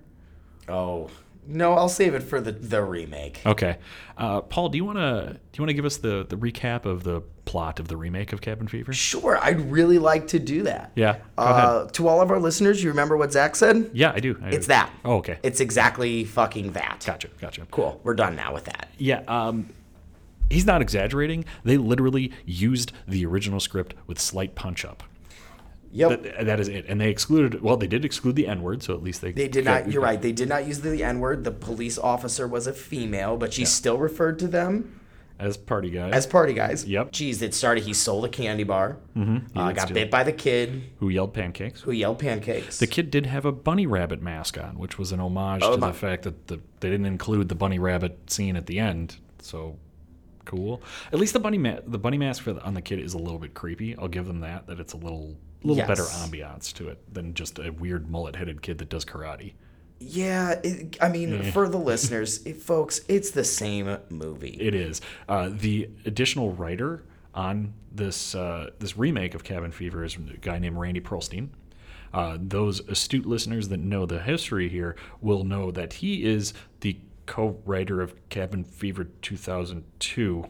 Oh 0.67 1.09
no, 1.47 1.73
I'll 1.73 1.89
save 1.89 2.13
it 2.13 2.23
for 2.23 2.39
the 2.41 2.51
the 2.51 2.83
remake. 2.83 3.41
Okay, 3.45 3.77
uh, 4.17 4.41
Paul, 4.41 4.69
do 4.69 4.77
you 4.77 4.85
want 4.85 4.97
to 4.99 5.33
do 5.51 5.57
you 5.57 5.61
want 5.63 5.69
to 5.69 5.73
give 5.73 5.85
us 5.85 5.97
the 5.97 6.25
the 6.27 6.35
recap 6.37 6.85
of 6.85 7.03
the 7.03 7.21
plot 7.45 7.79
of 7.79 7.87
the 7.87 7.97
remake 7.97 8.31
of 8.33 8.41
Cabin 8.41 8.67
Fever? 8.67 8.93
Sure, 8.93 9.37
I'd 9.41 9.71
really 9.71 9.97
like 9.99 10.27
to 10.29 10.39
do 10.39 10.63
that. 10.63 10.91
Yeah, 10.95 11.17
go 11.37 11.43
Uh, 11.43 11.87
to 11.89 12.07
all 12.07 12.21
of 12.21 12.31
our 12.31 12.39
listeners, 12.39 12.83
you 12.83 12.89
remember 12.89 13.17
what 13.17 13.31
Zach 13.33 13.55
said? 13.55 13.89
Yeah, 13.93 14.11
I 14.15 14.19
do. 14.19 14.37
I 14.43 14.49
It's 14.49 14.67
do. 14.67 14.69
that. 14.69 14.91
Oh, 15.03 15.15
okay. 15.17 15.37
It's 15.43 15.59
exactly 15.59 16.23
fucking 16.23 16.73
that. 16.73 17.03
Gotcha. 17.05 17.27
Gotcha. 17.39 17.65
Cool. 17.71 17.99
We're 18.03 18.13
done 18.13 18.35
now 18.35 18.53
with 18.53 18.65
that. 18.65 18.87
Yeah. 18.97 19.21
Um, 19.27 19.69
he's 20.49 20.65
not 20.65 20.81
exaggerating. 20.81 21.45
They 21.63 21.77
literally 21.77 22.31
used 22.45 22.91
the 23.07 23.25
original 23.25 23.59
script 23.59 23.95
with 24.07 24.19
slight 24.19 24.53
punch 24.55 24.85
up. 24.85 25.03
Yep. 25.93 26.23
That, 26.23 26.45
that 26.45 26.59
is 26.59 26.67
it. 26.69 26.85
And 26.87 27.01
they 27.01 27.09
excluded. 27.09 27.61
Well, 27.61 27.75
they 27.77 27.87
did 27.87 28.05
exclude 28.05 28.35
the 28.35 28.47
N 28.47 28.61
word, 28.61 28.81
so 28.83 28.93
at 28.93 29.03
least 29.03 29.21
they. 29.21 29.31
They 29.31 29.47
did 29.47 29.65
not. 29.65 29.91
You're 29.91 30.01
right. 30.01 30.21
They 30.21 30.31
did 30.31 30.47
not 30.49 30.65
use 30.65 30.79
the 30.81 31.03
N 31.03 31.19
word. 31.19 31.43
The 31.43 31.51
police 31.51 31.97
officer 31.97 32.47
was 32.47 32.65
a 32.67 32.73
female, 32.73 33.37
but 33.37 33.53
she 33.53 33.65
still 33.65 33.97
referred 33.97 34.39
to 34.39 34.47
them 34.47 35.01
As 35.37 35.57
party 35.57 35.89
guys. 35.89 36.13
as 36.13 36.25
party 36.27 36.53
guys. 36.53 36.85
Yep. 36.85 37.11
Geez, 37.11 37.41
it 37.41 37.53
started. 37.53 37.83
He 37.83 37.93
sold 37.93 38.23
a 38.25 38.29
candy 38.29 38.63
bar. 38.63 38.97
Mm-hmm. 39.17 39.57
Uh, 39.57 39.71
got 39.73 39.91
bit 39.93 40.09
by 40.09 40.23
the 40.23 40.31
kid 40.31 40.81
who 40.99 41.09
yelled 41.09 41.33
pancakes. 41.33 41.81
who 41.81 41.91
yelled 41.91 42.19
pancakes. 42.19 42.79
The 42.79 42.87
kid 42.87 43.11
did 43.11 43.25
have 43.25 43.43
a 43.45 43.51
bunny 43.51 43.85
rabbit 43.85 44.21
mask 44.21 44.57
on, 44.57 44.77
which 44.79 44.97
was 44.97 45.11
an 45.11 45.19
homage 45.19 45.61
Oh, 45.63 45.73
to 45.75 45.77
my- 45.77 45.87
the 45.87 45.93
fact 45.93 46.23
that 46.23 46.47
the, 46.47 46.59
they 46.79 46.89
didn't 46.89 47.05
include 47.07 47.49
the 47.49 47.55
bunny 47.55 47.79
rabbit 47.79 48.31
scene 48.31 48.55
at 48.55 48.65
the 48.67 48.79
end. 48.79 49.17
So 49.39 49.77
cool. 50.45 50.81
At 51.11 51.19
least 51.19 51.33
the 51.33 51.39
bunny 51.39 51.57
ma- 51.57 51.79
the 51.85 51.97
bunny 51.99 52.17
mask 52.17 52.43
for 52.43 52.53
the, 52.53 52.63
on 52.63 52.75
the 52.75 52.81
kid 52.81 52.99
is 52.99 53.13
a 53.13 53.17
little 53.17 53.39
bit 53.39 53.53
creepy. 53.53 53.97
I'll 53.97 54.07
give 54.07 54.25
them 54.27 54.39
that. 54.39 54.67
That 54.67 54.79
it's 54.79 54.93
a 54.93 54.97
little 54.97 55.35
little 55.63 55.77
Yes. 55.77 55.87
better 55.87 56.03
ambiance 56.03 56.73
to 56.73 56.89
it 56.89 56.97
than 57.13 57.33
just 57.33 57.59
a 57.59 57.71
weird 57.71 58.09
mullet 58.09 58.35
headed 58.35 58.61
kid 58.61 58.77
that 58.79 58.89
does 58.89 59.05
karate. 59.05 59.53
yeah, 59.99 60.59
it, 60.63 60.97
I 60.99 61.09
mean, 61.09 61.51
for 61.51 61.69
the 61.69 61.77
listeners, 61.77 62.43
it, 62.45 62.57
folks, 62.57 63.01
it's 63.07 63.31
the 63.31 63.43
same 63.43 63.97
movie. 64.09 64.57
It 64.59 64.73
is 64.73 64.99
uh, 65.29 65.49
the 65.51 65.89
additional 66.05 66.51
writer 66.53 67.03
on 67.35 67.73
this 67.91 68.33
uh, 68.35 68.71
this 68.79 68.97
remake 68.97 69.35
of 69.35 69.43
Cabin 69.43 69.71
Fever 69.71 70.03
is 70.03 70.15
a 70.15 70.37
guy 70.37 70.57
named 70.59 70.77
Randy 70.77 71.01
Pearlstein. 71.01 71.49
Uh, 72.13 72.37
those 72.41 72.79
astute 72.89 73.25
listeners 73.25 73.69
that 73.69 73.79
know 73.79 74.05
the 74.05 74.19
history 74.21 74.67
here 74.69 74.95
will 75.21 75.43
know 75.45 75.71
that 75.71 75.93
he 75.93 76.23
is 76.25 76.53
the 76.81 76.97
co-writer 77.25 78.01
of 78.01 78.13
Cabin 78.29 78.63
Fever 78.65 79.05
2002. 79.21 80.45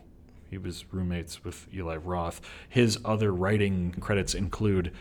He 0.52 0.58
was 0.58 0.84
roommates 0.92 1.46
with 1.46 1.66
Eli 1.74 1.96
Roth. 1.96 2.42
His 2.68 3.00
other 3.06 3.34
writing 3.34 3.96
credits 4.02 4.36
include 4.36 4.92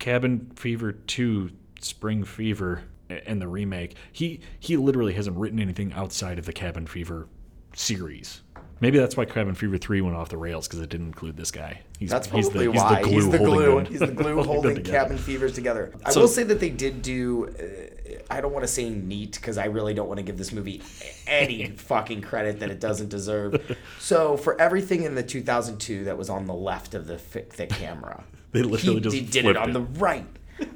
Cabin 0.00 0.50
Fever 0.56 0.90
2, 0.90 1.50
Spring 1.80 2.24
Fever, 2.24 2.82
and 3.08 3.40
the 3.40 3.46
remake. 3.46 3.94
He 4.12 4.40
he 4.58 4.76
literally 4.76 5.14
hasn't 5.14 5.36
written 5.36 5.60
anything 5.60 5.92
outside 5.92 6.36
of 6.38 6.46
the 6.46 6.52
Cabin 6.52 6.88
Fever 6.88 7.28
series. 7.74 8.42
Maybe 8.80 8.98
that's 8.98 9.16
why 9.16 9.24
Cabin 9.24 9.54
Fever 9.54 9.78
3 9.78 10.00
went 10.02 10.16
off 10.16 10.28
the 10.28 10.36
rails 10.36 10.66
because 10.66 10.80
it 10.80 10.88
didn't 10.88 11.06
include 11.08 11.36
this 11.36 11.50
guy. 11.50 11.80
He's, 11.98 12.10
That's 12.10 12.28
he's 12.28 12.48
probably 12.48 12.66
the, 12.66 12.72
he's 12.72 12.80
why 12.80 12.94
the 13.02 13.08
glue 13.08 13.14
he's 13.14 13.28
the 13.30 13.38
holding 13.38 13.54
glue. 13.56 13.80
He's 13.90 14.00
the 14.00 14.06
glue 14.06 14.42
holding 14.44 14.82
cabin 14.84 15.18
fevers 15.18 15.52
together. 15.52 15.92
I 16.04 16.10
So- 16.12 16.20
will 16.22 16.28
say 16.28 16.42
that 16.44 16.60
they 16.60 16.70
did 16.70 17.02
do. 17.02 17.48
Uh, 17.48 17.94
I 18.30 18.40
don't 18.40 18.52
want 18.52 18.64
to 18.64 18.68
say 18.72 18.90
neat 18.90 19.32
because 19.34 19.58
I 19.58 19.66
really 19.66 19.94
don't 19.94 20.08
want 20.08 20.18
to 20.18 20.22
give 20.24 20.38
this 20.38 20.52
movie 20.52 20.82
any 21.26 21.66
fucking 21.76 22.20
credit 22.22 22.60
that 22.60 22.70
it 22.70 22.80
doesn't 22.80 23.08
deserve. 23.08 23.76
So 23.98 24.36
for 24.36 24.60
everything 24.60 25.02
in 25.04 25.14
the 25.14 25.22
2002 25.22 26.04
that 26.04 26.16
was 26.18 26.28
on 26.30 26.46
the 26.46 26.54
left 26.54 26.94
of 26.94 27.06
the 27.06 27.20
the 27.56 27.66
camera, 27.66 28.24
They 28.52 28.62
literally 28.62 28.94
he, 28.96 29.00
just 29.00 29.14
they 29.16 29.20
did 29.22 29.44
it 29.46 29.56
on 29.56 29.70
it. 29.70 29.72
the 29.74 29.82
right. 29.82 30.26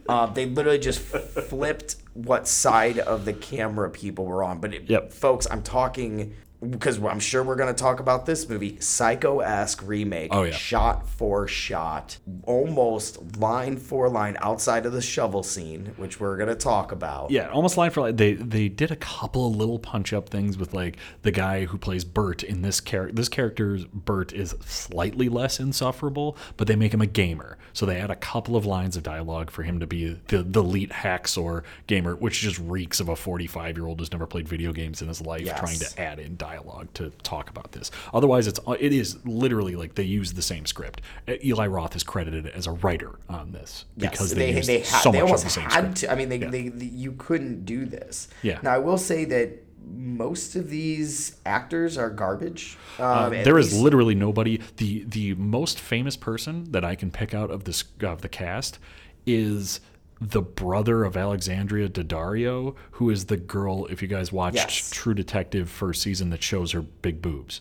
Uh, 0.09 0.27
they 0.27 0.47
literally 0.47 0.79
just 0.79 1.01
flipped 1.01 1.97
what 2.15 2.47
side 2.47 2.99
of 2.99 3.25
the 3.25 3.33
camera 3.33 3.91
people 3.91 4.25
were 4.27 4.43
on. 4.45 4.61
But 4.61 4.75
it, 4.75 4.89
Yep. 4.91 5.13
folks, 5.13 5.47
I'm 5.51 5.63
talking 5.63 6.35
because 6.71 7.03
I'm 7.03 7.21
sure 7.21 7.43
we're 7.43 7.57
going 7.57 7.75
to 7.75 7.81
talk 7.81 8.01
about 8.01 8.25
this 8.27 8.49
movie, 8.49 8.79
Psycho-esque 8.81 9.83
remake, 9.85 10.29
Oh, 10.33 10.45
yeah. 10.45 10.53
shot 10.53 11.09
for 11.09 11.47
shot, 11.49 12.19
almost 12.45 13.37
line 13.39 13.77
for 13.77 14.09
line 14.09 14.37
outside 14.41 14.87
of 14.87 14.93
the 14.93 15.03
shovel 15.03 15.43
scene, 15.43 15.93
which 15.97 16.21
we're 16.21 16.37
going 16.37 16.49
to 16.49 16.55
talk 16.55 16.93
about. 16.93 17.31
Yeah, 17.31 17.49
almost 17.51 17.77
line 17.77 17.91
for 17.91 18.03
line. 18.03 18.17
They 18.17 18.35
they 18.35 18.69
did 18.69 18.91
a 18.91 18.97
couple 18.97 19.47
of 19.49 19.57
little 19.57 19.79
punch 19.79 20.13
up 20.13 20.29
things 20.29 20.57
with 20.57 20.73
like 20.73 20.97
the 21.23 21.31
guy 21.31 21.65
who 21.65 21.79
plays 21.79 22.05
Bert 22.05 22.43
in 22.43 22.63
this 22.63 22.81
character. 22.81 23.15
This 23.15 23.29
character's 23.29 23.85
Bert 23.87 24.33
is 24.33 24.55
slightly 24.65 25.29
less 25.29 25.59
insufferable, 25.59 26.37
but 26.57 26.67
they 26.69 26.77
make 26.77 26.95
him 26.95 27.01
a 27.01 27.07
gamer. 27.07 27.59
So 27.73 27.87
they 27.87 28.01
add 28.01 28.11
a 28.11 28.17
couple 28.17 28.57
of 28.57 28.67
lines 28.67 28.97
of 28.97 29.03
dialogue 29.03 29.51
for 29.51 29.63
him 29.63 29.81
to 29.81 29.87
be 29.87 30.21
the 30.29 30.43
the 30.43 30.61
elite 30.63 30.91
hacksaw 30.91 31.63
gamer, 31.87 32.15
which 32.15 32.41
just 32.41 32.59
reeks 32.59 33.01
of 33.01 33.09
a 33.09 33.17
45 33.17 33.77
year 33.77 33.87
old 33.87 33.99
who's 33.99 34.13
never 34.13 34.27
played 34.27 34.47
video 34.49 34.73
games 34.73 35.03
in 35.03 35.09
his 35.09 35.21
life 35.21 35.43
Yes. 35.43 35.59
trying 35.59 35.79
to 35.79 36.01
add 36.01 36.19
in 36.21 36.37
dialogue 36.37 36.52
to 36.95 37.11
talk 37.23 37.51
about 37.51 37.73
this. 37.73 37.91
Otherwise, 38.13 38.47
it's 38.47 38.61
it 38.81 38.93
is 38.93 39.19
literally 39.25 39.77
like 39.77 39.95
they 39.95 40.03
use 40.03 40.33
the 40.35 40.43
same 40.43 40.67
script. 40.67 41.01
Uh, 41.29 41.35
Eli 41.45 41.67
Roth 41.67 41.97
is 41.97 42.03
credited 42.03 42.47
as 42.49 42.67
a 42.67 42.73
writer 42.73 43.19
on 43.29 43.53
this 43.53 43.85
Yes, 43.97 44.11
because 44.11 44.31
they, 44.35 44.53
they, 44.53 44.57
used 44.57 44.69
they, 44.69 44.81
ha- 44.81 45.01
so 45.01 45.11
they 45.13 45.19
much 45.19 45.25
of 45.25 45.29
almost 45.31 45.45
the 45.45 45.51
same 45.51 45.65
had 45.65 45.71
script. 45.81 45.97
to. 45.99 46.13
I 46.13 46.15
mean, 46.15 46.29
they, 46.29 46.39
they, 46.39 46.69
they, 46.69 46.85
you 46.87 47.13
couldn't 47.13 47.65
do 47.65 47.85
this. 47.87 48.29
Yeah. 48.43 48.59
Now, 48.63 48.73
I 48.75 48.79
will 48.79 48.99
say 48.99 49.25
that 49.27 49.65
most 49.95 50.55
of 50.57 50.71
these 50.71 51.37
actors 51.45 51.99
are 51.99 52.09
garbage. 52.11 52.77
Um, 52.99 53.05
Uh, 53.07 53.29
there 53.31 53.59
is 53.59 53.73
least- 53.73 53.83
literally 53.83 54.15
nobody. 54.15 54.61
the 54.77 55.05
The 55.05 55.35
most 55.35 55.81
famous 55.81 56.17
person 56.17 56.71
that 56.73 56.85
I 56.85 56.95
can 56.95 57.11
pick 57.11 57.35
out 57.35 57.51
of 57.51 57.65
this 57.65 57.83
of 58.03 58.23
the 58.23 58.29
cast 58.29 58.79
is 59.27 59.81
the 60.29 60.43
brother 60.43 61.05
of 61.05 61.17
Alexandria 61.17 61.89
Daddario, 61.89 62.77
who 62.93 63.11
is 63.11 63.27
the 63.27 63.37
girl. 63.37 63.87
If 63.87 64.03
you 64.03 64.09
guys 64.09 64.33
watched 64.33 64.57
Yes. 64.57 64.91
True 64.91 65.15
Detective 65.15 65.69
first 65.69 66.03
season, 66.03 66.31
that 66.31 66.43
shows 66.43 66.73
her 66.73 66.83
big 66.83 67.21
boobs. 67.21 67.61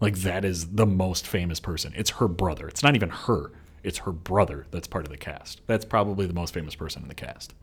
Like 0.00 0.16
that 0.18 0.44
is 0.44 0.72
the 0.72 0.86
most 0.86 1.26
famous 1.26 1.60
person. 1.60 1.92
It's 1.96 2.10
her 2.10 2.28
brother. 2.28 2.68
It's 2.68 2.82
not 2.82 2.94
even 2.94 3.08
her. 3.08 3.50
It's 3.82 3.98
her 3.98 4.12
brother 4.12 4.66
that's 4.70 4.86
part 4.86 5.04
of 5.04 5.10
the 5.10 5.16
cast. 5.16 5.60
That's 5.66 5.84
probably 5.84 6.26
the 6.26 6.34
most 6.34 6.52
famous 6.52 6.74
person 6.74 7.02
in 7.02 7.08
the 7.08 7.14
cast. 7.14 7.54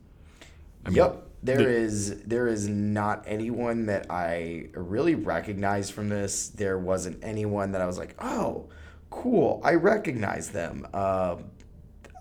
yep. 0.89 1.25
There 1.41 1.69
is 1.69 2.21
there 2.23 2.47
is 2.47 2.67
not 2.67 3.23
anyone 3.25 3.85
that 3.85 4.07
I 4.09 4.67
really 4.73 5.15
recognize 5.15 5.89
from 5.89 6.09
this. 6.09 6.49
There 6.49 6.77
wasn't 6.77 7.23
anyone 7.23 7.71
that 7.71 7.81
I 7.81 7.85
was 7.85 7.97
like, 7.97 8.15
oh, 8.19 8.67
cool, 9.09 9.61
I 9.63 9.75
recognize 9.75 10.49
them. 10.49 10.85
Um, 10.93 11.45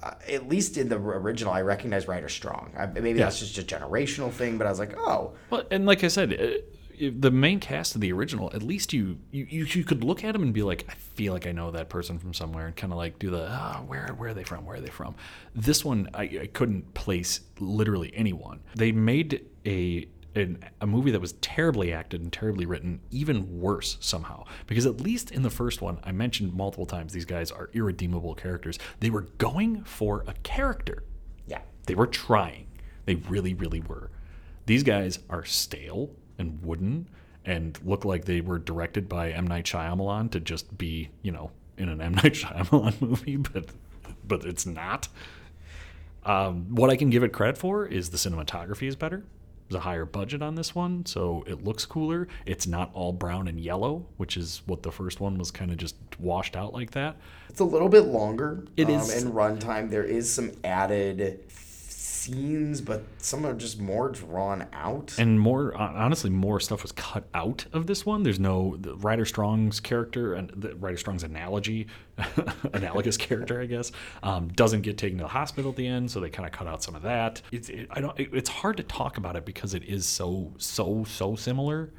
uh, 0.03 0.15
at 0.29 0.49
least 0.49 0.77
in 0.77 0.89
the 0.89 0.97
original, 0.97 1.53
I 1.53 1.63
recognize 1.63 2.09
Ryder 2.09 2.29
Strong. 2.29 2.73
I, 2.77 2.87
maybe 2.87 3.19
that's 3.19 3.39
just 3.39 3.59
a 3.59 3.63
generational 3.63 4.31
thing, 4.31 4.59
but 4.59 4.67
I 4.67 4.71
was 4.71 4.79
like, 4.79 4.97
oh, 4.97 5.33
Well, 5.51 5.65
and 5.71 5.87
like 5.87 6.05
I 6.05 6.09
said, 6.09 6.33
uh, 6.33 7.09
the 7.17 7.31
main 7.31 7.61
cast 7.61 7.95
of 7.95 8.01
the 8.01 8.13
original, 8.13 8.51
at 8.55 8.63
least 8.63 8.93
you, 8.93 9.19
you 9.31 9.65
you 9.65 9.85
could 9.85 10.03
look 10.03 10.25
at 10.25 10.33
them 10.33 10.43
and 10.43 10.53
be 10.53 10.63
like, 10.63 10.85
I 10.89 10.95
feel 10.95 11.33
like 11.33 11.47
I 11.47 11.53
know 11.53 11.71
that 11.71 11.89
person 11.89 12.19
from 12.19 12.35
somewhere, 12.35 12.67
and 12.67 12.75
kind 12.75 12.93
of 12.93 12.97
like 12.97 13.19
do 13.19 13.31
the 13.31 13.47
ah, 13.49 13.83
where 13.87 14.09
where 14.17 14.31
are 14.31 14.35
they 14.35 14.45
from? 14.45 14.65
Where 14.65 14.77
are 14.77 14.81
they 14.81 14.91
from? 14.91 15.15
This 15.55 15.85
one, 15.85 16.09
I, 16.15 16.23
I 16.43 16.51
couldn't 16.53 16.95
place 16.95 17.41
literally 17.61 18.13
anyone. 18.15 18.61
They 18.75 18.93
made 18.93 19.47
a 19.65 20.09
a 20.81 20.87
movie 20.87 21.11
that 21.11 21.21
was 21.21 21.33
terribly 21.35 21.93
acted 21.93 22.21
and 22.21 22.33
terribly 22.33 22.65
written 22.67 23.01
even 23.11 23.61
worse 23.61 23.97
somehow 24.01 24.45
because 24.67 24.87
at 24.87 25.01
least 25.01 25.31
in 25.31 25.43
the 25.43 25.51
first 25.51 25.83
one 25.83 25.99
i 26.05 26.13
mentioned 26.13 26.53
multiple 26.55 26.87
times 26.87 27.13
these 27.13 27.25
guys 27.25 27.51
are 27.51 27.71
irredeemable 27.73 28.35
characters 28.35 28.79
they 29.01 29.11
were 29.11 29.23
going 29.39 29.83
for 29.85 30.25
a 30.27 30.33
character 30.43 31.03
Yeah. 31.47 31.61
they 31.87 31.95
were 31.95 32.07
trying. 32.07 32.67
They 33.07 33.15
really, 33.15 33.55
really 33.55 33.81
were. 33.81 34.11
These 34.67 34.83
guys 34.83 35.19
are 35.31 35.45
stale 35.45 36.11
and 36.39 36.63
wooden 36.63 37.09
and 37.45 37.79
look 37.83 38.05
like 38.05 38.27
they 38.27 38.43
were 38.43 38.59
directed 38.59 39.09
by 39.09 39.31
M. 39.31 39.47
Night 39.47 39.65
Shyamalan 39.65 40.31
to 40.33 40.41
just 40.41 40.77
be, 40.77 41.09
you 41.23 41.33
know, 41.33 41.51
in 41.79 41.89
an 41.89 42.03
M. 42.03 42.13
Night 42.23 42.35
Shyamalan 42.35 43.01
movie, 43.01 43.37
but 43.39 43.65
but 44.27 44.45
it's 44.45 44.67
not. 44.67 45.09
Um, 46.25 46.75
what 46.75 46.91
I 46.91 46.97
can 46.97 47.09
give 47.09 47.23
it 47.23 47.33
credit 47.33 47.57
for 47.57 47.87
is 47.87 48.11
the 48.11 48.19
cinematography 48.19 48.87
is 48.87 48.97
better. 48.97 49.25
A 49.75 49.79
higher 49.79 50.07
budget 50.07 50.41
on 50.41 50.55
this 50.55 50.75
one, 50.75 51.05
so 51.05 51.45
it 51.47 51.63
looks 51.63 51.85
cooler. 51.85 52.27
It's 52.47 52.67
not 52.67 52.91
all 52.95 53.13
brown 53.13 53.49
and 53.49 53.61
yellow, 53.61 54.07
which 54.17 54.37
is 54.39 54.63
what 54.65 54.83
the 54.83 54.91
first 54.91 55.21
one 55.21 55.37
was 55.37 55.51
kind 55.51 55.71
of 55.71 55.77
just 55.77 55.97
washed 56.19 56.57
out 56.57 56.73
like 56.73 56.93
that. 56.93 57.17
It's 57.51 57.61
a 57.61 57.65
little 57.65 57.91
bit 57.91 58.07
longer. 58.07 58.65
It 58.79 58.87
um, 58.87 58.93
is- 58.95 59.23
in 59.23 59.33
runtime. 59.33 59.91
There 59.91 60.05
is 60.05 60.33
some 60.33 60.53
added 60.65 61.45
scenes, 62.19 62.81
but 62.81 63.03
some 63.19 63.47
are 63.47 63.55
just 63.55 63.81
more 63.81 64.09
drawn 64.09 64.67
out. 64.73 65.15
and 65.19 65.41
more 65.41 65.75
honestly 65.77 66.31
more 66.31 66.61
stuff 66.61 66.83
was 66.83 66.93
cut 66.93 67.25
out 67.35 67.67
of 67.73 67.87
this 67.87 68.05
one. 68.05 68.23
There's 68.23 68.41
no 68.41 68.77
the 68.79 68.95
ryder 68.97 69.25
strong's 69.25 69.81
character 69.81 70.35
and 70.35 70.51
the 70.57 70.75
ryder 70.77 70.97
strong's 70.97 71.23
analogy 71.23 71.87
analogous 72.73 73.17
character 73.17 73.61
i 73.61 73.67
guess 73.67 73.93
um, 74.25 74.49
doesn't 74.49 74.83
get 74.83 74.99
taken 74.99 75.19
to 75.19 75.23
the 75.25 75.29
hospital 75.29 75.71
at 75.71 75.77
the 75.77 75.87
end 75.87 76.11
so 76.11 76.19
they 76.19 76.29
kind 76.29 76.47
of 76.47 76.53
cut 76.53 76.67
out 76.67 76.83
some 76.83 76.95
of 76.97 77.03
that. 77.03 77.41
It's 77.53 77.69
it, 77.69 77.87
i 77.93 78.01
don't 78.01 78.19
it, 78.19 78.31
it's 78.33 78.49
hard 78.51 78.77
to 78.79 78.83
talk 78.83 79.19
about 79.19 79.37
it 79.37 79.45
because 79.45 79.75
it 79.75 79.85
is 79.85 80.05
so 80.07 80.53
so 80.59 81.05
so 81.05 81.37
similar 81.37 81.93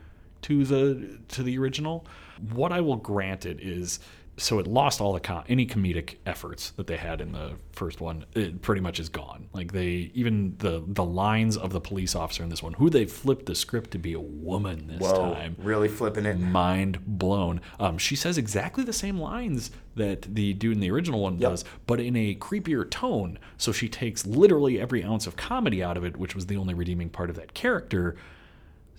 to 0.44 0.66
the 0.66 1.20
to 1.30 1.44
the 1.44 1.58
original 1.58 2.06
what 2.54 2.72
i 2.72 2.82
will 2.82 2.96
grant 2.96 3.46
it 3.46 3.60
is 3.60 4.00
so 4.40 4.60
it 4.60 4.68
lost 4.68 5.02
all 5.02 5.14
the 5.14 5.20
com- 5.20 5.44
any 5.50 5.66
comedic 5.66 6.16
efforts 6.26 6.72
that 6.72 6.88
they 6.88 6.98
had 6.98 7.22
in 7.22 7.32
the 7.34 7.54
first 7.74 8.02
one. 8.02 8.26
It 8.34 8.62
pretty 8.62 8.82
much 8.82 9.00
is 9.00 9.10
gone. 9.10 9.50
Like 9.54 9.72
they 9.72 10.12
even 10.14 10.56
the 10.60 10.84
the 10.88 11.04
lines 11.04 11.58
of 11.58 11.72
the 11.72 11.82
police 11.82 12.16
officer 12.16 12.44
in 12.44 12.50
this 12.50 12.64
one, 12.64 12.74
who 12.74 12.90
they 12.90 13.06
flipped 13.06 13.46
the 13.46 13.56
script 13.56 13.92
to 13.92 13.98
be 13.98 14.14
a 14.14 14.20
woman 14.20 14.88
this 14.88 15.00
Whoa, 15.00 15.34
time. 15.34 15.56
really 15.60 15.88
flipping 15.88 16.26
it. 16.26 16.40
Mind 16.40 17.00
blown. 17.06 17.62
Um, 17.80 17.98
she 17.98 18.16
says 18.16 18.38
exactly 18.38 18.84
the 18.84 18.94
same 18.94 19.20
lines 19.20 19.72
that 19.96 20.22
the 20.22 20.54
dude 20.54 20.74
in 20.74 20.80
the 20.80 20.92
original 20.92 21.20
one 21.20 21.38
does, 21.38 21.66
but 21.86 22.00
in 22.00 22.16
a 22.16 22.36
creepier 22.36 22.90
tone. 22.90 23.38
So 23.58 23.72
she 23.72 23.90
takes 23.90 24.26
literally 24.26 24.80
every 24.80 25.04
ounce 25.04 25.28
of 25.28 25.36
comedy 25.36 25.84
out 25.84 25.98
of 25.98 26.06
it, 26.06 26.16
which 26.18 26.36
was 26.36 26.46
the 26.46 26.56
only 26.56 26.74
redeeming 26.74 27.10
part 27.10 27.30
of 27.30 27.36
that 27.36 27.54
character. 27.54 28.16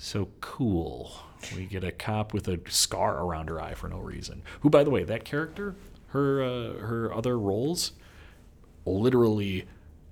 So 0.02 0.28
cool. 0.40 1.12
We 1.54 1.66
get 1.66 1.84
a 1.84 1.92
cop 1.92 2.32
with 2.32 2.48
a 2.48 2.58
scar 2.70 3.22
around 3.22 3.50
her 3.50 3.60
eye 3.60 3.74
for 3.74 3.86
no 3.86 3.98
reason. 3.98 4.42
Who, 4.60 4.70
by 4.70 4.82
the 4.82 4.88
way, 4.88 5.04
that 5.04 5.26
character, 5.26 5.74
her 6.08 6.42
uh, 6.42 6.78
her 6.78 7.12
other 7.14 7.38
roles, 7.38 7.92
literally, 8.86 9.66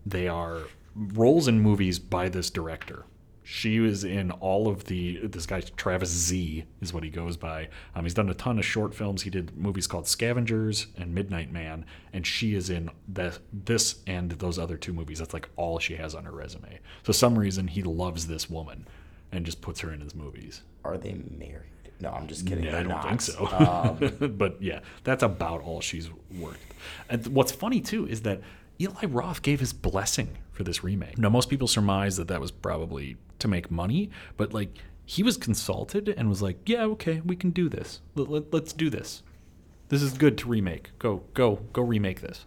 they 0.05 0.29
are 0.29 0.65
roles 0.95 1.49
in 1.49 1.61
movies 1.61 1.99
by 1.99 2.29
this 2.29 2.51
director. 2.51 3.07
She 3.43 3.81
was 3.81 4.05
in 4.05 4.31
all 4.31 4.69
of 4.69 4.85
the. 4.85 5.27
This 5.27 5.47
guy 5.47 5.63
Travis 5.63 6.11
Z 6.11 6.65
is 6.83 6.93
what 6.93 7.03
he 7.03 7.09
goes 7.09 7.39
by. 7.39 7.71
Um, 7.95 8.05
he's 8.05 8.13
done 8.13 8.29
a 8.29 8.35
ton 8.35 8.59
of 8.59 8.67
short 8.67 8.95
films. 8.95 9.23
He 9.23 9.31
did 9.31 9.57
movies 9.57 9.87
called 9.87 10.07
Scavengers 10.07 10.89
and 10.99 11.15
Midnight 11.15 11.51
Man, 11.51 11.87
and 12.13 12.27
she 12.27 12.55
is 12.55 12.69
in 12.69 12.91
this 13.09 14.01
and 14.07 14.33
those 14.33 14.59
other 14.59 14.77
two 14.77 14.93
movies. 14.93 15.19
That's 15.19 15.33
like 15.33 15.49
all 15.57 15.79
she 15.79 15.97
has 15.97 16.15
on 16.15 16.25
her 16.25 16.33
resume. 16.33 16.79
So 17.05 17.13
some 17.15 17.39
reason 17.39 17.69
he 17.69 17.83
loves 17.83 18.27
this 18.27 18.51
woman, 18.51 18.87
and 19.33 19.45
just 19.45 19.61
puts 19.61 19.81
her 19.81 19.93
in 19.93 20.01
his 20.01 20.15
movies. 20.15 20.63
Are 20.85 20.97
they 20.97 21.15
married? 21.37 21.65
No, 22.01 22.11
I'm 22.11 22.27
just 22.29 22.47
kidding. 22.47 22.65
Yeah, 22.65 22.79
I 22.79 22.83
don't 22.83 22.89
not. 22.89 23.09
think 23.09 23.21
so. 23.21 23.47
Um, 23.59 24.37
but 24.37 24.61
yeah, 24.63 24.81
that's 25.05 25.23
about 25.23 25.63
all 25.63 25.81
she's 25.81 26.11
worth. 26.39 26.59
And 27.09 27.27
what's 27.29 27.53
funny 27.53 27.81
too 27.81 28.07
is 28.07 28.23
that 28.23 28.41
Eli 28.81 29.07
Roth 29.07 29.43
gave 29.43 29.59
his 29.61 29.73
blessing 29.73 30.39
for 30.53 30.63
this 30.63 30.85
remake. 30.85 31.19
Now, 31.19 31.29
most 31.29 31.51
people 31.51 31.67
surmise 31.67 32.17
that 32.17 32.29
that 32.29 32.41
was 32.41 32.53
probably 32.53 33.17
to 33.41 33.49
make 33.49 33.71
money, 33.71 34.11
but 34.37 34.55
like 34.55 34.77
he 35.05 35.23
was 35.23 35.37
consulted 35.37 36.09
and 36.09 36.29
was 36.29 36.43
like, 36.43 36.59
"Yeah, 36.67 36.85
okay, 36.85 37.21
we 37.25 37.35
can 37.35 37.51
do 37.51 37.69
this. 37.69 38.01
Let, 38.15 38.29
let, 38.29 38.53
let's 38.53 38.73
do 38.73 38.91
this. 38.91 39.23
This 39.89 40.03
is 40.03 40.13
good 40.13 40.39
to 40.39 40.49
remake. 40.49 40.91
Go, 40.99 41.23
go, 41.35 41.57
go 41.73 41.83
remake 41.83 42.21
this." 42.21 42.47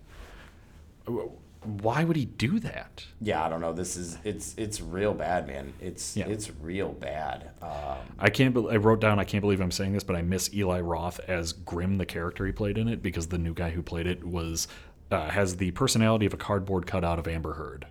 Why 1.63 2.03
would 2.03 2.15
he 2.15 2.25
do 2.25 2.59
that? 2.61 3.05
yeah, 3.19 3.45
I 3.45 3.49
don't 3.49 3.61
know. 3.61 3.71
This 3.73 3.95
is 3.95 4.17
it's 4.23 4.55
it's 4.57 4.81
real 4.81 5.13
bad, 5.13 5.45
man. 5.47 5.73
It's 5.79 6.17
Yeah. 6.17 6.27
it's 6.27 6.49
real 6.59 6.89
bad. 6.93 7.51
Um, 7.61 7.97
I 8.17 8.29
can't. 8.31 8.53
Be- 8.55 8.67
I 8.69 8.77
wrote 8.77 8.99
down. 8.99 9.19
I 9.19 9.23
can't 9.25 9.41
believe 9.41 9.61
I'm 9.61 9.69
saying 9.71 9.93
this, 9.93 10.03
but 10.03 10.15
I 10.15 10.23
miss 10.23 10.51
Eli 10.53 10.79
Roth 10.81 11.19
as 11.27 11.53
Grim, 11.53 11.97
the 11.99 12.05
character 12.05 12.45
he 12.47 12.51
played 12.51 12.77
in 12.79 12.87
it, 12.87 13.03
because 13.03 13.27
the 13.27 13.37
new 13.37 13.53
guy 13.53 13.69
who 13.69 13.83
played 13.83 14.07
it 14.07 14.23
was 14.23 14.67
uh, 15.11 15.29
has 15.29 15.57
the 15.57 15.69
personality 15.71 16.25
of 16.25 16.33
a 16.33 16.37
cardboard 16.37 16.87
cutout 16.87 17.19
of 17.19 17.27
Amber 17.27 17.53
Heard. 17.53 17.85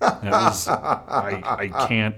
That 0.00 0.24
was. 0.24 0.66
I. 0.68 1.40
I 1.44 1.86
can't. 1.86 2.16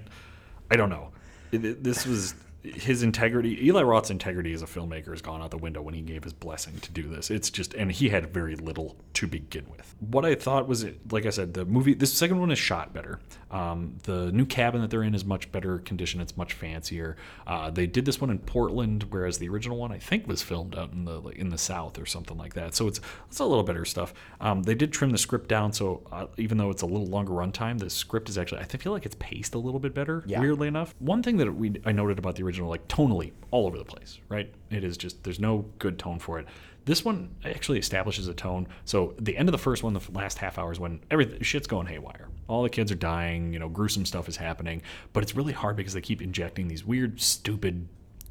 I 0.71 0.77
don't 0.77 0.91
know. 0.91 1.11
It- 1.53 1.65
it- 1.65 1.85
this 1.85 2.07
was 2.07 2.35
his 2.63 3.03
integrity. 3.03 3.65
Eli 3.67 3.83
Roth's 3.83 4.11
integrity 4.11 4.53
as 4.53 4.63
a 4.63 4.67
filmmaker 4.67 5.11
has 5.11 5.23
gone 5.23 5.41
out 5.41 5.51
the 5.51 5.59
window 5.59 5.81
when 5.81 5.95
he 5.95 6.01
gave 6.01 6.25
his 6.25 6.33
blessing 6.33 6.79
to 6.81 6.91
do 6.91 7.03
this. 7.09 7.31
It's 7.31 7.51
just, 7.51 7.75
and 7.75 7.93
he 7.93 8.09
had 8.09 8.33
very 8.33 8.57
little 8.57 8.97
to 9.15 9.27
begin 9.27 9.67
with. 9.71 9.95
What 10.01 10.25
I 10.25 10.35
thought 10.35 10.69
was, 10.69 10.85
like 11.11 11.27
I 11.27 11.31
said, 11.31 11.55
the 11.55 11.65
movie. 11.65 11.95
This 11.95 12.13
second 12.13 12.41
one 12.41 12.51
is 12.51 12.59
shot 12.59 12.93
better. 12.93 13.21
Um, 13.51 13.97
the 14.03 14.31
new 14.33 14.45
cabin 14.45 14.83
that 14.83 14.91
they're 14.91 15.03
in 15.03 15.15
is 15.15 15.25
much 15.25 15.51
better 15.51 15.79
condition. 15.79 16.21
It's 16.21 16.37
much 16.37 16.53
fancier. 16.53 17.17
Uh, 17.47 17.71
they 17.71 17.87
did 17.87 18.05
this 18.05 18.21
one 18.21 18.31
in 18.31 18.39
Portland, 18.41 19.07
whereas 19.11 19.39
the 19.39 19.49
original 19.49 19.79
one 19.79 19.93
I 19.93 19.99
think 19.99 20.27
was 20.27 20.43
filmed 20.43 20.77
out 20.77 20.93
in 20.93 21.05
the 21.05 21.21
like, 21.21 21.37
in 21.37 21.49
the 21.49 21.59
South 21.59 21.99
or 21.99 22.07
something 22.07 22.37
like 22.37 22.55
that. 22.55 22.75
So 22.75 22.87
it's 22.89 23.01
it's 23.29 23.39
a 23.39 23.45
little 23.45 23.65
better 23.65 23.85
stuff. 23.85 24.13
Um, 24.41 24.63
they 24.65 24.75
did 24.75 24.93
trim 24.93 25.11
the 25.11 25.19
script 25.19 25.49
down, 25.49 25.73
so 25.73 26.07
uh, 26.13 26.27
even 26.37 26.59
though 26.59 26.71
it's 26.71 26.83
a 26.83 26.87
little 26.87 27.07
longer 27.07 27.33
runtime, 27.33 27.79
the 27.79 27.91
script 27.91 28.29
is 28.29 28.37
actually 28.37 28.61
I 28.61 28.65
feel 28.65 28.93
like 28.93 29.07
it's 29.07 29.17
paced 29.19 29.55
a 29.55 29.59
little 29.59 29.81
bit 29.81 29.95
better. 29.95 30.25
Yeah. 30.27 30.41
Weirdly 30.41 30.69
enough, 30.69 30.95
one 30.99 31.23
thing 31.23 31.39
that 31.39 31.51
we 31.53 31.81
I 31.87 31.93
noted 31.93 32.19
about 32.19 32.37
the 32.37 32.43
original, 32.49 32.69
like 32.69 32.89
tonally, 32.89 33.33
all 33.51 33.67
over 33.67 33.79
the 33.79 33.85
place. 33.85 34.19
Right? 34.29 34.53
It 34.71 34.83
is 34.85 34.97
just 34.97 35.23
there's 35.23 35.39
no 35.41 35.65
good 35.79 35.99
tone 35.99 36.19
for 36.19 36.39
it. 36.39 36.47
This 36.85 37.05
one 37.05 37.29
actually 37.45 37.79
establishes 37.79 38.29
a 38.29 38.35
tone. 38.35 38.67
So 38.87 39.15
the 39.19 39.37
end 39.37 39.49
of 39.49 39.53
the 39.53 39.59
first 39.59 39.83
one, 39.83 39.93
the 39.93 40.01
last 40.13 40.39
half 40.39 40.59
hour 40.59 40.73
is 40.73 40.81
when 40.81 41.01
everything 41.11 41.43
shit's 41.43 41.67
going 41.67 41.87
haywire. 41.87 42.29
All 42.49 42.63
the 42.63 42.71
kids 42.71 42.91
are 42.91 42.95
dying. 42.97 43.53
You 43.53 43.59
know, 43.59 43.69
gruesome 43.69 44.07
stuff 44.07 44.27
is 44.29 44.37
happening. 44.39 44.81
But 45.13 45.23
it's 45.23 45.37
really 45.37 45.53
hard 45.53 45.77
because 45.77 45.93
they 45.93 46.01
keep 46.01 46.23
injecting 46.23 46.67
these 46.69 46.85
weird, 46.87 47.21
stupid 47.21 47.87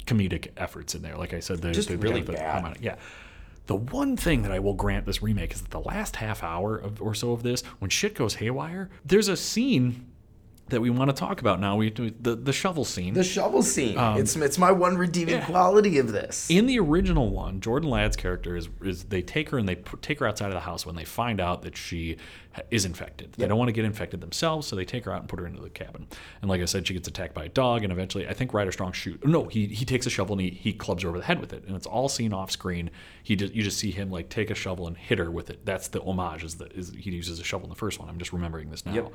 comedic 0.06 0.48
efforts 0.56 0.96
in 0.96 1.02
there. 1.02 1.16
Like 1.16 1.34
I 1.34 1.40
said, 1.40 1.58
they, 1.62 1.70
Just 1.70 1.88
they 1.88 1.94
really 1.96 2.22
the 2.22 2.32
bad. 2.32 2.50
harmonic- 2.52 2.82
Yeah. 2.82 2.96
The 3.66 3.76
one 3.76 4.16
thing 4.16 4.42
that 4.42 4.50
I 4.50 4.58
will 4.60 4.72
grant 4.74 5.04
this 5.04 5.22
remake 5.22 5.52
is 5.52 5.60
that 5.60 5.70
the 5.70 5.80
last 5.80 6.16
half 6.16 6.42
hour 6.42 6.74
of, 6.76 7.02
or 7.02 7.14
so 7.14 7.32
of 7.32 7.42
this, 7.42 7.60
when 7.80 7.90
shit 7.90 8.14
goes 8.14 8.36
haywire, 8.36 8.88
there's 9.04 9.28
a 9.28 9.36
scene 9.36 10.06
that 10.70 10.80
we 10.80 10.90
want 10.90 11.08
to 11.10 11.14
talk 11.16 11.40
about 11.40 11.60
now. 11.60 11.76
We 11.76 11.90
the 11.90 12.36
the 12.36 12.52
shovel 12.52 12.84
scene. 12.84 13.14
the 13.14 13.24
shovel 13.24 13.62
scene. 13.62 13.96
Um, 13.98 14.18
it's 14.18 14.36
it's 14.36 14.58
my 14.58 14.72
one 14.72 14.96
redeeming 14.96 15.40
quality 15.42 15.98
of 15.98 16.12
this. 16.12 16.50
In 16.50 16.66
the 16.66 16.78
original 16.78 17.30
one, 17.30 17.60
Jordan 17.60 17.90
Ladd's 17.90 18.16
character 18.16 18.56
is 18.56 18.68
is 18.82 19.04
they 19.04 19.22
take 19.22 19.50
her 19.50 19.58
and 19.58 19.68
they 19.68 19.76
take 20.02 20.20
her 20.20 20.26
outside 20.26 20.46
of 20.48 20.54
the 20.54 20.60
house 20.60 20.84
when 20.86 20.96
they 20.96 21.04
find 21.04 21.40
out 21.40 21.62
that 21.62 21.76
she 21.76 22.16
ha- 22.52 22.62
is 22.70 22.84
infected. 22.84 23.32
They 23.32 23.46
don't 23.46 23.58
want 23.58 23.68
to 23.68 23.72
get 23.72 23.84
infected 23.84 24.20
themselves, 24.20 24.66
so 24.66 24.76
they 24.76 24.84
take 24.84 25.04
her 25.04 25.12
out 25.12 25.20
and 25.20 25.28
put 25.28 25.38
her 25.38 25.46
into 25.46 25.60
the 25.60 25.70
cabin. 25.70 26.06
And 26.42 26.50
like 26.50 26.60
I 26.60 26.64
said, 26.66 26.86
she 26.86 26.94
gets 26.94 27.08
attacked 27.08 27.34
by 27.34 27.44
a 27.44 27.48
dog, 27.48 27.82
and 27.84 27.92
eventually, 27.92 28.28
I 28.28 28.34
think 28.34 28.52
Ryder 28.54 28.72
Strong 28.72 28.92
shoot. 28.92 29.24
No, 29.26 29.44
he 29.48 29.66
he 29.66 29.84
takes 29.84 30.06
a 30.06 30.10
shovel 30.10 30.34
and 30.34 30.42
he, 30.42 30.50
he 30.50 30.72
clubs 30.72 31.02
her 31.02 31.08
over 31.08 31.18
the 31.18 31.24
head 31.24 31.40
with 31.40 31.52
it, 31.52 31.64
and 31.66 31.76
it's 31.76 31.86
all 31.86 32.08
seen 32.08 32.32
off 32.32 32.50
screen. 32.50 32.90
He 33.22 33.36
just 33.36 33.54
you 33.54 33.62
just 33.62 33.78
see 33.78 33.90
him 33.90 34.10
like 34.10 34.28
take 34.28 34.50
a 34.50 34.54
shovel 34.54 34.86
and 34.86 34.96
hit 34.96 35.18
her 35.18 35.30
with 35.30 35.50
it. 35.50 35.64
That's 35.64 35.88
the 35.88 36.00
homage. 36.02 36.44
Is 36.44 36.56
that 36.56 36.72
is 36.72 36.90
he 36.90 37.10
uses 37.10 37.40
a 37.40 37.44
shovel 37.44 37.64
in 37.66 37.70
the 37.70 37.76
first 37.76 37.98
one? 37.98 38.08
I'm 38.08 38.18
just 38.18 38.32
remembering 38.32 38.70
this 38.70 38.84
now. 38.84 38.92
Yep. 38.94 39.12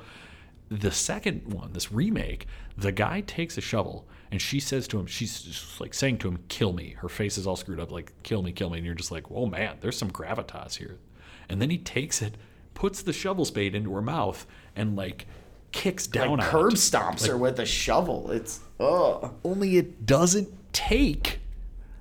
The 0.70 0.90
second 0.90 1.52
one, 1.52 1.72
this 1.72 1.92
remake, 1.92 2.46
the 2.76 2.92
guy 2.92 3.20
takes 3.20 3.58
a 3.58 3.60
shovel 3.60 4.06
and 4.34 4.42
she 4.42 4.58
says 4.58 4.88
to 4.88 4.98
him, 4.98 5.06
she's 5.06 5.42
just 5.42 5.80
like 5.80 5.94
saying 5.94 6.18
to 6.18 6.28
him, 6.28 6.42
"Kill 6.48 6.72
me." 6.72 6.96
Her 6.98 7.08
face 7.08 7.38
is 7.38 7.46
all 7.46 7.54
screwed 7.54 7.78
up, 7.78 7.92
like 7.92 8.12
"Kill 8.24 8.42
me, 8.42 8.50
kill 8.50 8.68
me," 8.68 8.78
and 8.78 8.84
you're 8.84 8.94
just 8.94 9.12
like, 9.12 9.30
"Oh 9.30 9.46
man, 9.46 9.76
there's 9.80 9.96
some 9.96 10.10
gravitas 10.10 10.76
here." 10.78 10.98
And 11.48 11.62
then 11.62 11.70
he 11.70 11.78
takes 11.78 12.20
it, 12.20 12.36
puts 12.74 13.00
the 13.00 13.12
shovel 13.12 13.44
spade 13.44 13.76
into 13.76 13.94
her 13.94 14.02
mouth, 14.02 14.44
and 14.74 14.96
like 14.96 15.26
kicks 15.70 16.06
down 16.08 16.38
like 16.38 16.48
curb 16.48 16.72
it. 16.72 16.76
stomps 16.76 17.28
her 17.28 17.36
with 17.36 17.60
a 17.60 17.66
shovel. 17.66 18.30
It's 18.32 18.60
oh. 18.80 19.34
Only 19.44 19.76
it 19.76 20.04
doesn't 20.04 20.48
take. 20.72 21.38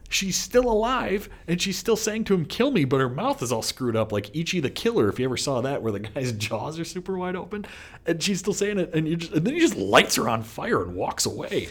She's 0.09 0.37
still 0.37 0.69
alive, 0.69 1.27
and 1.47 1.61
she's 1.61 1.77
still 1.77 1.95
saying 1.95 2.25
to 2.25 2.33
him, 2.35 2.45
"Kill 2.45 2.71
me," 2.71 2.85
but 2.85 2.99
her 2.99 3.09
mouth 3.09 3.41
is 3.41 3.51
all 3.51 3.61
screwed 3.61 3.95
up, 3.95 4.11
like 4.11 4.35
Ichi 4.35 4.59
the 4.59 4.69
Killer. 4.69 5.09
If 5.09 5.17
you 5.19 5.25
ever 5.25 5.37
saw 5.37 5.61
that, 5.61 5.81
where 5.81 5.91
the 5.91 6.01
guy's 6.01 6.31
jaws 6.33 6.79
are 6.79 6.85
super 6.85 7.17
wide 7.17 7.35
open, 7.35 7.65
and 8.05 8.21
she's 8.21 8.39
still 8.39 8.53
saying 8.53 8.79
it, 8.79 8.93
and 8.93 9.07
you 9.07 9.15
just, 9.15 9.33
and 9.33 9.45
then 9.45 9.53
he 9.55 9.59
just 9.59 9.75
lights 9.75 10.15
her 10.17 10.29
on 10.29 10.43
fire 10.43 10.83
and 10.83 10.95
walks 10.95 11.25
away. 11.25 11.69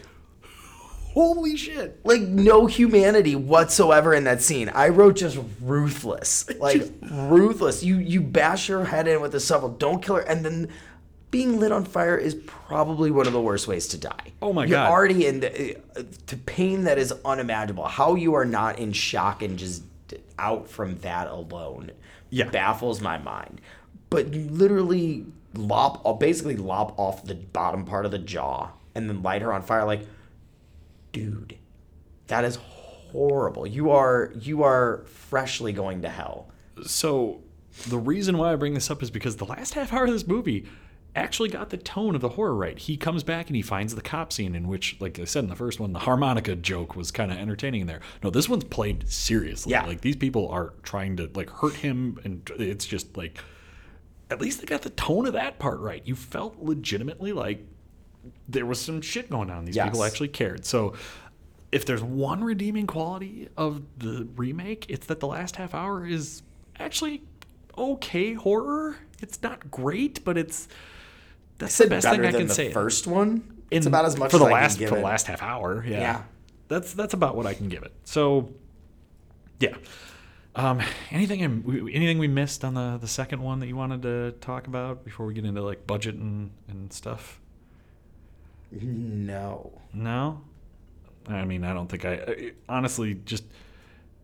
Holy 1.13 1.59
shit. 1.59 2.01
like 2.05 2.23
no 2.23 2.65
humanity 2.65 3.37
whatsoever 3.37 4.15
in 4.15 4.25
that 4.25 4.41
scene. 4.41 4.71
I 4.71 4.89
wrote 4.89 5.17
just 5.17 5.39
ruthless, 5.61 6.49
like 6.59 6.91
ruthless. 7.03 7.83
You 7.83 7.99
you 7.99 8.23
bash 8.23 8.69
her 8.69 8.87
head 8.87 9.07
in 9.07 9.21
with 9.21 9.35
a 9.35 9.41
shovel, 9.41 9.69
don't 9.69 10.03
kill 10.03 10.17
her, 10.17 10.23
and 10.23 10.43
then 10.45 10.71
being 11.33 11.59
lit 11.59 11.73
on 11.73 11.85
fire 11.85 12.17
is 12.17 12.37
probably 12.47 13.11
one 13.11 13.27
of 13.27 13.33
the 13.33 13.41
worst 13.41 13.67
ways 13.67 13.89
to 13.89 13.99
die. 13.99 14.33
Oh 14.41 14.53
my 14.53 14.67
god. 14.67 14.71
You're 14.71 14.93
already 14.93 15.27
in 15.27 15.41
the, 15.41 15.77
uh, 15.97 16.03
to 16.29 16.37
pain 16.37 16.85
that 16.85 16.99
is 16.99 17.13
unimaginable. 17.25 17.87
How 17.89 18.15
you 18.15 18.35
are 18.35 18.45
not 18.45 18.79
in 18.79 18.93
shock 18.93 19.43
and 19.43 19.59
just 19.59 19.83
out 20.39 20.69
from 20.69 20.99
that 20.99 21.27
alone, 21.29 21.91
Yeah. 22.31 22.49
baffles 22.51 23.01
my 23.01 23.19
mind. 23.19 23.61
But 24.11 24.33
you 24.35 24.43
literally 24.51 25.25
lop, 25.55 26.21
basically 26.21 26.57
lop 26.57 26.99
off 26.99 27.25
the 27.25 27.35
bottom 27.35 27.85
part 27.87 28.05
of 28.05 28.11
the 28.13 28.19
jaw 28.19 28.69
and 28.95 29.09
then 29.09 29.23
light 29.23 29.41
her 29.43 29.53
on 29.53 29.63
fire. 29.63 29.85
Like, 29.87 30.07
dude, 31.13 31.57
that 32.27 32.45
is 32.45 32.57
horrible. 32.57 33.67
You 33.67 33.91
are 33.91 34.33
you 34.39 34.63
are 34.65 34.99
freshly 35.07 35.73
going 35.73 36.03
to 36.03 36.09
hell. 36.09 36.49
So 36.85 37.41
the 37.89 37.99
reason 37.99 38.37
why 38.39 38.53
I 38.53 38.57
bring 38.57 38.75
this 38.75 38.91
up 38.91 39.03
is 39.03 39.11
because 39.11 39.37
the 39.37 39.45
last 39.47 39.75
half 39.75 39.93
hour 39.93 40.05
of 40.05 40.11
this 40.13 40.27
movie 40.27 40.67
actually 41.15 41.51
got 41.51 41.71
the 41.71 41.77
tone 41.77 42.15
of 42.15 42.21
the 42.21 42.31
horror 42.31 42.55
right. 42.55 42.79
He 42.79 42.97
comes 42.97 43.23
back 43.23 43.49
and 43.49 43.57
he 43.57 43.63
finds 43.63 43.95
the 43.95 44.01
cop 44.01 44.33
scene 44.33 44.55
in 44.55 44.67
which, 44.67 44.97
like 45.01 45.19
I 45.19 45.25
said 45.25 45.45
in 45.45 45.51
the 45.51 45.57
first 45.57 45.79
one, 45.79 45.93
the 45.93 46.01
harmonica 46.01 46.57
joke 46.57 46.97
was 46.97 47.11
kind 47.11 47.31
of 47.31 47.39
entertaining 47.39 47.87
there. 47.87 48.01
No, 48.23 48.31
this 48.31 48.49
one's 48.49 48.65
played 48.65 49.09
seriously. 49.11 49.73
Yeah. 49.73 49.85
Like 49.85 50.01
these 50.01 50.17
people 50.17 50.49
are 50.49 50.73
trying 50.83 51.17
to 51.19 51.31
like 51.35 51.51
hurt 51.51 51.75
him 51.75 52.19
and 52.25 52.49
it's 52.59 52.87
just 52.87 53.17
like 53.17 53.39
at 54.31 54.41
least 54.41 54.61
they 54.61 54.67
got 54.67 54.83
the 54.83 54.91
tone 54.91 55.27
of 55.27 55.35
that 55.35 55.59
part 55.59 55.81
right. 55.81 56.03
You 56.07 56.17
felt 56.17 56.59
legitimately 56.59 57.33
like 57.33 57.63
there 58.49 58.65
was 58.65 58.81
some 58.81 59.03
shit 59.03 59.29
going 59.29 59.51
on. 59.51 59.67
These 59.67 59.77
people 59.77 60.05
actually 60.05 60.29
cared. 60.29 60.65
So 60.65 60.95
if 61.71 61.85
there's 61.85 62.03
one 62.03 62.43
redeeming 62.43 62.87
quality 62.87 63.49
of 63.57 63.83
the 63.99 64.29
remake, 64.37 64.87
it's 64.89 65.07
that 65.09 65.21
the 65.21 65.27
last 65.27 65.57
half 65.57 65.75
hour 65.75 66.07
is 66.07 66.43
actually 66.79 67.23
okay 67.77 68.33
horror. 68.33 68.97
It's 69.21 69.43
not 69.43 69.71
great, 69.71 70.25
but 70.25 70.39
it's 70.39 70.69
that's 71.59 71.77
the 71.79 71.87
best 71.87 72.09
thing 72.09 72.25
I 72.25 72.33
can 72.33 72.47
the 72.49 72.55
say. 72.55 72.73
first 72.73 73.07
one. 73.07 73.65
it's 73.71 73.87
about 73.87 74.05
as 74.05 74.17
much 74.17 74.31
for 74.31 74.39
the 74.39 74.47
as 74.47 74.51
I 74.51 74.55
last 74.55 74.73
can 74.75 74.81
give 74.81 74.89
for 74.91 74.97
the 74.97 75.03
last 75.03 75.27
half 75.27 75.43
hour. 75.43 75.85
Yeah. 75.87 76.01
Yeah. 76.01 76.23
that's 76.69 76.93
that's 76.95 77.15
about 77.15 77.37
what 77.37 77.47
I 77.47 77.55
can 77.55 77.69
give 77.69 77.83
it. 77.83 77.93
So, 78.05 78.53
yeah. 79.61 79.77
Um, 80.55 80.83
anything 81.11 81.43
anything 81.93 82.19
we 82.19 82.29
missed 82.29 82.65
on 82.65 82.75
the 82.75 82.99
the 83.01 83.09
second 83.09 83.41
one 83.41 83.61
that 83.61 83.69
you 83.69 83.77
wanted 83.77 84.03
to 84.03 84.33
talk 84.41 84.67
about 84.67 85.05
before 85.05 85.25
we 85.27 85.35
get 85.35 85.45
into 85.45 85.63
like 85.63 85.87
budget 85.87 86.15
and 86.17 86.51
and 86.69 86.93
stuff? 86.93 87.41
No. 88.71 89.81
No, 89.95 90.43
I 91.27 91.45
mean 91.45 91.65
I 91.65 91.73
don't 91.73 91.89
think 91.89 92.05
I, 92.05 92.13
I 92.15 92.53
honestly 92.69 93.15
just 93.25 93.45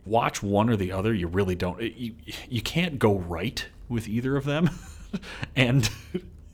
watch 0.05 0.43
one 0.43 0.69
or 0.71 0.77
the 0.77 0.93
other. 0.93 1.15
You 1.15 1.29
really 1.29 1.55
don't. 1.55 1.81
You 1.81 2.15
you 2.49 2.63
can't 2.63 2.99
go 2.99 3.19
right 3.19 3.67
with 3.89 4.09
either 4.09 4.37
of 4.37 4.45
them, 4.45 4.71
and 5.57 5.89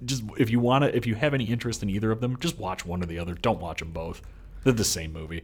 just 0.05 0.23
if 0.39 0.51
you 0.51 0.61
want 0.61 0.85
to, 0.85 0.97
if 0.97 1.07
you 1.07 1.15
have 1.15 1.35
any 1.35 1.45
interest 1.45 1.83
in 1.83 1.91
either 1.91 2.11
of 2.11 2.21
them, 2.21 2.39
just 2.39 2.59
watch 2.59 2.85
one 2.85 3.03
or 3.03 3.07
the 3.07 3.19
other. 3.19 3.35
Don't 3.35 3.61
watch 3.61 3.81
them 3.81 3.91
both. 3.91 4.23
They're 4.63 4.73
the 4.73 4.85
same 4.85 5.13
movie. 5.13 5.43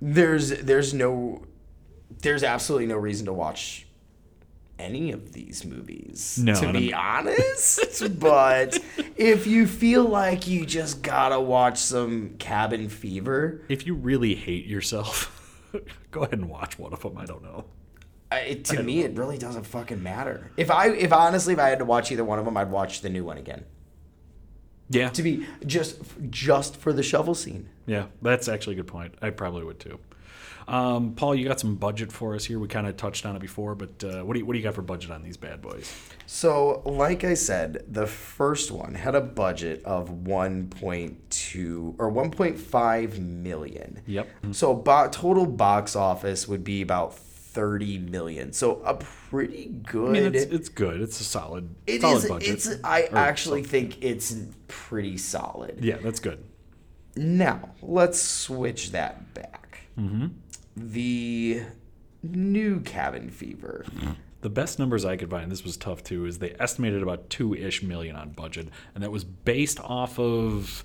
There's 0.00 0.50
there's 0.62 0.92
no 0.92 1.44
there's 2.20 2.42
absolutely 2.42 2.86
no 2.86 2.96
reason 2.96 3.26
to 3.26 3.32
watch 3.32 3.86
any 4.78 5.12
of 5.12 5.32
these 5.32 5.64
movies. 5.64 6.38
No, 6.42 6.54
to 6.54 6.72
be 6.72 6.92
honest. 6.92 8.18
but 8.18 8.78
if 9.16 9.46
you 9.46 9.66
feel 9.66 10.04
like 10.04 10.46
you 10.46 10.66
just 10.66 11.02
gotta 11.02 11.40
watch 11.40 11.78
some 11.78 12.34
Cabin 12.38 12.88
Fever, 12.88 13.62
If 13.68 13.86
you 13.86 13.94
really 13.94 14.34
hate 14.34 14.66
yourself, 14.66 15.68
go 16.10 16.22
ahead 16.22 16.38
and 16.38 16.48
watch 16.50 16.78
one 16.78 16.92
of 16.92 17.02
them. 17.02 17.16
I 17.16 17.24
don't 17.24 17.42
know. 17.42 17.64
I, 18.30 18.54
to 18.64 18.82
me 18.82 19.00
it 19.00 19.16
really 19.16 19.36
doesn't 19.36 19.64
fucking 19.64 20.02
matter. 20.02 20.50
If 20.56 20.70
I 20.70 20.88
if 20.88 21.12
honestly 21.12 21.52
if 21.52 21.58
I 21.58 21.68
had 21.68 21.78
to 21.80 21.84
watch 21.84 22.10
either 22.10 22.24
one 22.24 22.38
of 22.38 22.44
them, 22.44 22.56
I'd 22.56 22.70
watch 22.70 23.02
the 23.02 23.10
new 23.10 23.24
one 23.24 23.36
again. 23.36 23.64
Yeah, 24.88 25.08
To 25.10 25.22
be 25.22 25.46
just 25.66 26.00
just 26.30 26.76
for 26.76 26.92
the 26.92 27.02
shovel 27.02 27.34
scene. 27.34 27.68
yeah, 27.86 28.06
that's 28.20 28.48
actually 28.48 28.74
a 28.74 28.76
good 28.76 28.86
point. 28.88 29.14
I 29.22 29.30
probably 29.30 29.64
would 29.64 29.78
too. 29.80 29.98
Um, 30.68 31.14
Paul, 31.14 31.34
you 31.34 31.46
got 31.48 31.58
some 31.58 31.74
budget 31.74 32.12
for 32.12 32.36
us 32.36 32.44
here. 32.44 32.58
We 32.60 32.68
kind 32.68 32.86
of 32.86 32.96
touched 32.96 33.26
on 33.26 33.34
it 33.34 33.40
before, 33.40 33.74
but 33.74 34.04
uh, 34.04 34.22
what 34.22 34.34
do 34.34 34.38
you 34.40 34.46
what 34.46 34.52
do 34.52 34.58
you 34.60 34.62
got 34.62 34.74
for 34.74 34.82
budget 34.82 35.10
on 35.10 35.22
these 35.24 35.36
bad 35.36 35.60
boys? 35.60 35.92
So, 36.26 36.82
like 36.86 37.24
I 37.24 37.34
said, 37.34 37.84
the 37.88 38.06
first 38.06 38.70
one 38.70 38.94
had 38.94 39.14
a 39.16 39.20
budget 39.20 39.82
of 39.84 40.10
1.2 40.10 41.94
or 41.98 42.10
1.5 42.12 43.18
million. 43.18 44.02
Yep. 44.06 44.28
So, 44.52 44.74
bo- 44.74 45.08
total 45.10 45.46
box 45.46 45.96
office 45.96 46.46
would 46.48 46.64
be 46.64 46.82
about 46.82 47.14
30 47.52 47.98
million. 47.98 48.52
So, 48.52 48.80
a 48.84 48.94
pretty 48.94 49.66
good. 49.84 50.08
I 50.08 50.12
mean, 50.20 50.34
it's, 50.34 50.44
it's 50.44 50.68
good. 50.68 51.00
It's 51.00 51.20
a 51.20 51.24
solid, 51.24 51.74
It 51.86 52.00
solid 52.00 52.24
is- 52.24 52.28
budget. 52.28 52.48
It's. 52.48 52.68
I 52.84 53.02
Or 53.12 53.16
actually 53.18 53.62
think 53.62 54.02
it's 54.02 54.34
pretty 54.68 55.18
solid. 55.18 55.78
yeah, 55.84 55.96
that's 56.02 56.20
good. 56.20 56.42
Now, 57.14 57.70
let's 57.82 58.20
switch 58.20 58.92
that 58.92 59.34
back. 59.34 59.80
Mm-hmm. 59.98 60.28
The 60.76 61.62
new 62.22 62.80
Cabin 62.80 63.28
Fever. 63.28 63.84
The 64.40 64.48
best 64.50 64.78
numbers 64.78 65.04
I 65.04 65.16
could 65.16 65.30
find, 65.30 65.52
this 65.52 65.62
was 65.62 65.76
tough 65.76 66.02
too, 66.02 66.24
is 66.26 66.38
they 66.38 66.54
estimated 66.58 67.02
about 67.02 67.28
two 67.30 67.54
ish 67.54 67.82
million 67.82 68.16
on 68.16 68.30
budget, 68.30 68.68
and 68.94 69.04
that 69.04 69.12
was 69.12 69.24
based 69.24 69.78
off 69.80 70.18
of 70.18 70.82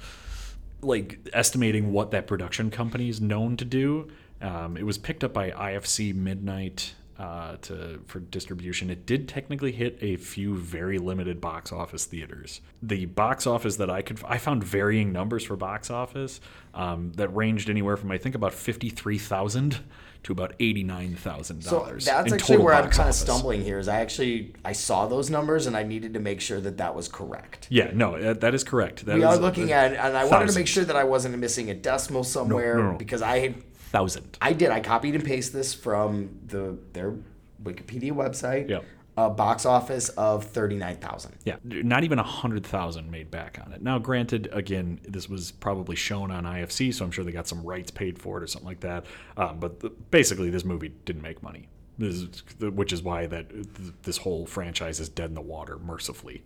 like 0.81 1.19
estimating 1.33 1.91
what 1.91 2.11
that 2.11 2.27
production 2.27 2.69
company 2.69 3.09
is 3.09 3.19
known 3.21 3.57
to 3.57 3.65
do. 3.65 4.09
Um, 4.41 4.77
it 4.77 4.85
was 4.85 4.97
picked 4.97 5.23
up 5.23 5.33
by 5.33 5.51
IFC 5.51 6.13
Midnight 6.13 6.93
uh, 7.19 7.55
to 7.63 7.99
for 8.05 8.19
distribution. 8.19 8.89
It 8.89 9.05
did 9.05 9.27
technically 9.27 9.71
hit 9.71 9.97
a 10.01 10.17
few 10.17 10.55
very 10.55 10.99
limited 10.99 11.41
box 11.41 11.71
office 11.71 12.05
theaters. 12.05 12.61
The 12.83 13.05
box 13.05 13.47
office 13.47 13.77
that 13.77 13.89
I 13.89 14.01
could 14.01 14.21
I 14.25 14.37
found 14.37 14.63
varying 14.63 15.11
numbers 15.11 15.43
for 15.43 15.55
box 15.55 15.89
office 15.89 16.39
um, 16.73 17.11
that 17.13 17.35
ranged 17.35 17.69
anywhere 17.69 17.97
from 17.97 18.11
I 18.11 18.17
think 18.17 18.35
about 18.35 18.53
fifty 18.53 18.89
three 18.89 19.17
thousand 19.17 19.79
to 20.23 20.31
about 20.31 20.53
eighty 20.59 20.83
nine 20.83 21.15
thousand 21.15 21.63
So 21.63 21.79
dollars. 21.79 22.05
that's 22.05 22.31
actually 22.31 22.57
where 22.57 22.75
I'm 22.75 22.91
kind 22.91 23.09
of 23.09 23.15
stumbling 23.15 23.63
here. 23.63 23.79
Is 23.79 23.87
I 23.87 24.01
actually 24.01 24.53
I 24.63 24.73
saw 24.73 25.07
those 25.07 25.31
numbers 25.31 25.65
and 25.65 25.75
I 25.75 25.81
needed 25.81 26.13
to 26.13 26.19
make 26.19 26.39
sure 26.39 26.61
that 26.61 26.77
that 26.77 26.93
was 26.93 27.07
correct. 27.07 27.65
Yeah, 27.71 27.89
no, 27.95 28.15
uh, 28.15 28.33
that 28.33 28.53
is 28.53 28.63
correct. 28.63 29.07
That 29.07 29.15
we 29.15 29.21
is 29.21 29.25
are 29.25 29.37
looking 29.37 29.71
at, 29.71 29.93
and 29.93 30.15
I 30.15 30.25
wanted 30.25 30.49
to 30.49 30.55
make 30.55 30.67
sure 30.67 30.85
that 30.85 30.95
I 30.95 31.03
wasn't 31.03 31.35
missing 31.39 31.71
a 31.71 31.73
decimal 31.73 32.23
somewhere 32.23 32.77
no, 32.77 32.91
no. 32.91 32.97
because 32.99 33.23
I 33.23 33.39
had 33.39 33.55
thousand. 33.97 34.37
I 34.41 34.53
did 34.53 34.69
I 34.69 34.79
copied 34.79 35.15
and 35.15 35.23
pasted 35.23 35.55
this 35.55 35.73
from 35.73 36.39
the 36.47 36.77
their 36.93 37.13
Wikipedia 37.63 38.11
website. 38.11 38.69
Yep. 38.69 38.85
A 39.19 39.31
box 39.31 39.65
office 39.65 40.09
of 40.09 40.43
thirty 40.43 40.75
nine 40.75 40.97
thousand. 40.97 41.35
Yeah, 41.43 41.55
not 41.63 42.03
even 42.03 42.19
a 42.19 42.23
hundred 42.23 42.63
thousand 42.63 43.09
made 43.09 43.31
back 43.31 43.59
on 43.65 43.73
it. 43.73 43.81
Now, 43.81 43.97
granted, 43.97 44.47
again, 44.51 44.99
this 45.07 45.27
was 45.27 45.49
probably 45.49 45.95
shown 45.95 46.29
on 46.29 46.43
IFC, 46.43 46.93
so 46.93 47.03
I'm 47.03 47.09
sure 47.09 47.23
they 47.23 47.31
got 47.31 47.47
some 47.47 47.63
rights 47.63 47.89
paid 47.89 48.19
for 48.19 48.37
it 48.37 48.43
or 48.43 48.47
something 48.47 48.67
like 48.67 48.81
that. 48.81 49.07
Um, 49.35 49.59
but 49.59 49.79
the, 49.79 49.89
basically, 49.89 50.51
this 50.51 50.63
movie 50.63 50.93
didn't 51.05 51.23
make 51.23 51.41
money, 51.41 51.67
this 51.97 52.13
is, 52.13 52.43
which 52.59 52.93
is 52.93 53.01
why 53.01 53.25
that 53.25 53.47
this 54.03 54.17
whole 54.17 54.45
franchise 54.45 54.99
is 54.99 55.09
dead 55.09 55.29
in 55.29 55.35
the 55.35 55.41
water, 55.41 55.79
mercifully. 55.79 56.43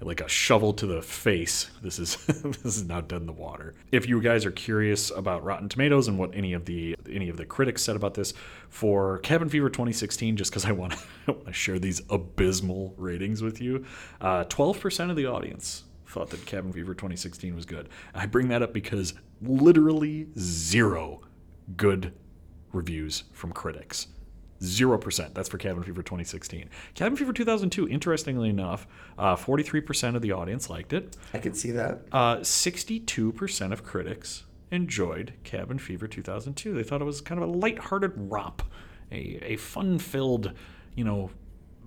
Like 0.00 0.20
a 0.20 0.28
shovel 0.28 0.72
to 0.74 0.86
the 0.86 1.00
face. 1.00 1.70
This 1.82 1.98
is 1.98 2.16
this 2.26 2.64
is 2.64 2.84
now 2.84 3.00
dead 3.00 3.22
in 3.22 3.26
the 3.26 3.32
water. 3.32 3.74
If 3.92 4.08
you 4.08 4.20
guys 4.20 4.44
are 4.44 4.50
curious 4.50 5.10
about 5.10 5.42
Rotten 5.42 5.68
Tomatoes 5.68 6.06
and 6.06 6.18
what 6.18 6.34
any 6.34 6.52
of 6.52 6.66
the 6.66 6.96
any 7.10 7.28
of 7.28 7.36
the 7.36 7.46
critics 7.46 7.82
said 7.82 7.96
about 7.96 8.14
this 8.14 8.34
for 8.68 9.18
Cabin 9.18 9.48
Fever 9.48 9.70
2016, 9.70 10.36
just 10.36 10.50
because 10.50 10.66
I 10.66 10.72
want 10.72 10.94
to 11.26 11.36
share 11.52 11.78
these 11.78 12.02
abysmal 12.10 12.94
ratings 12.98 13.42
with 13.42 13.60
you, 13.60 13.84
uh, 14.20 14.44
12% 14.44 15.10
of 15.10 15.16
the 15.16 15.26
audience 15.26 15.84
thought 16.06 16.30
that 16.30 16.44
Cabin 16.46 16.72
Fever 16.72 16.94
2016 16.94 17.54
was 17.54 17.66
good. 17.66 17.88
I 18.14 18.26
bring 18.26 18.48
that 18.48 18.62
up 18.62 18.72
because 18.72 19.14
literally 19.42 20.28
zero 20.38 21.20
good 21.76 22.12
reviews 22.72 23.24
from 23.32 23.52
critics. 23.52 24.08
Zero 24.62 24.98
percent. 24.98 25.34
That's 25.34 25.48
for 25.48 25.58
Cabin 25.58 25.82
Fever 25.82 26.02
2016. 26.02 26.70
Cabin 26.94 27.16
Fever 27.16 27.32
2002, 27.32 27.88
interestingly 27.88 28.48
enough, 28.48 28.86
uh, 29.18 29.36
43% 29.36 30.16
of 30.16 30.22
the 30.22 30.32
audience 30.32 30.70
liked 30.70 30.92
it. 30.92 31.16
I 31.34 31.38
could 31.38 31.56
see 31.56 31.70
that. 31.72 32.02
Uh, 32.10 32.36
62% 32.38 33.72
of 33.72 33.84
critics 33.84 34.44
enjoyed 34.70 35.34
Cabin 35.44 35.78
Fever 35.78 36.06
2002. 36.08 36.74
They 36.74 36.82
thought 36.82 37.00
it 37.00 37.04
was 37.04 37.20
kind 37.20 37.42
of 37.42 37.48
a 37.48 37.52
lighthearted 37.52 38.12
romp, 38.16 38.62
a, 39.12 39.38
a 39.42 39.56
fun-filled, 39.56 40.52
you 40.94 41.04
know, 41.04 41.30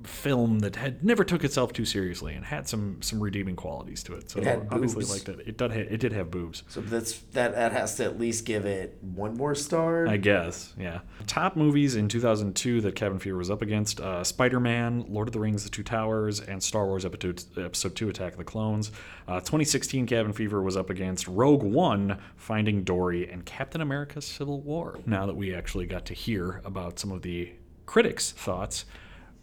film 0.04 0.60
that 0.60 0.76
had 0.76 1.04
never 1.04 1.24
took 1.24 1.44
itself 1.44 1.74
too 1.74 1.86
seriously 1.86 2.34
and 2.34 2.46
had 2.46 2.68
some 2.68 3.02
some 3.02 3.20
redeeming 3.22 3.56
qualities 3.56 4.02
to 4.04 4.14
it. 4.14 4.30
So 4.32 4.40
It 4.40 4.62
obviously 4.72 5.02
boobs. 5.02 5.12
liked 5.12 5.30
it. 5.30 5.48
It 5.48 5.58
did. 5.58 5.72
ha- 5.72 5.88
It 5.90 5.98
did 6.00 6.14
have 6.14 6.32
boobs. 6.32 6.64
So 6.70 6.82
that's 6.82 7.20
that. 7.34 7.54
That 7.56 7.72
has 7.72 7.96
to 7.96 8.06
at 8.06 8.20
least 8.20 8.46
give 8.46 8.66
it 8.66 8.98
one 9.02 9.36
more 9.36 9.56
star. 9.56 10.08
I 10.08 10.18
guess, 10.18 10.74
yeah. 10.78 11.00
Top 11.28 11.56
movies 11.56 11.96
in 11.96 12.08
2002 12.08 12.82
that 12.82 12.96
Cabin 12.96 13.20
Fever 13.20 13.38
was 13.38 13.50
up 13.52 13.62
against 13.62 14.00
uh, 14.00 14.24
Spider 14.24 14.60
Man, 14.60 15.06
Lord 15.10 15.28
of 15.28 15.34
the 15.34 15.40
Rings, 15.40 15.64
The 15.64 15.70
Two 15.70 15.84
Towers, 15.84 16.40
and 16.40 16.62
Star 16.64 16.86
Wars 16.86 17.06
Episode, 17.06 17.44
Episode 17.58 17.96
2 17.96 18.10
Attack 18.10 18.34
of 18.34 18.38
the 18.40 18.44
Clones. 18.44 18.92
Uh, 19.28 19.40
2016 19.40 20.06
Cabin 20.08 20.34
Fever 20.34 20.62
was 20.62 20.76
up 20.78 20.90
against 20.90 21.28
Rogue 21.28 21.64
One, 21.64 22.20
Finding 22.36 22.84
Dory, 22.84 23.30
and 23.30 23.46
Captain 23.46 23.82
America 23.82 24.22
Civil 24.22 24.62
War. 24.62 25.00
Now 25.06 25.26
that 25.26 25.36
we 25.36 25.54
actually 25.54 25.86
got 25.86 26.06
to 26.08 26.14
hear 26.14 26.62
about 26.66 26.98
some 27.00 27.12
of 27.12 27.22
the 27.22 27.52
critics' 27.86 28.32
thoughts, 28.32 28.86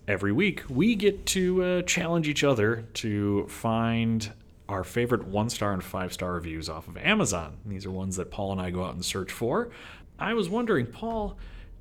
every 0.08 0.32
week 0.32 0.62
we 0.68 0.94
get 0.94 1.26
to 1.26 1.62
uh, 1.62 1.82
challenge 1.82 2.28
each 2.28 2.44
other 2.44 2.84
to 2.94 3.46
find 3.48 4.32
our 4.68 4.84
favorite 4.84 5.26
one 5.26 5.48
star 5.48 5.72
and 5.72 5.82
five 5.82 6.12
star 6.12 6.32
reviews 6.34 6.68
off 6.68 6.88
of 6.88 6.96
Amazon. 6.96 7.56
These 7.64 7.86
are 7.86 7.90
ones 7.90 8.16
that 8.16 8.30
Paul 8.30 8.52
and 8.52 8.60
I 8.60 8.70
go 8.70 8.84
out 8.84 8.94
and 8.94 9.04
search 9.04 9.30
for. 9.32 9.70
I 10.18 10.34
was 10.34 10.48
wondering, 10.48 10.86
Paul, 10.86 11.36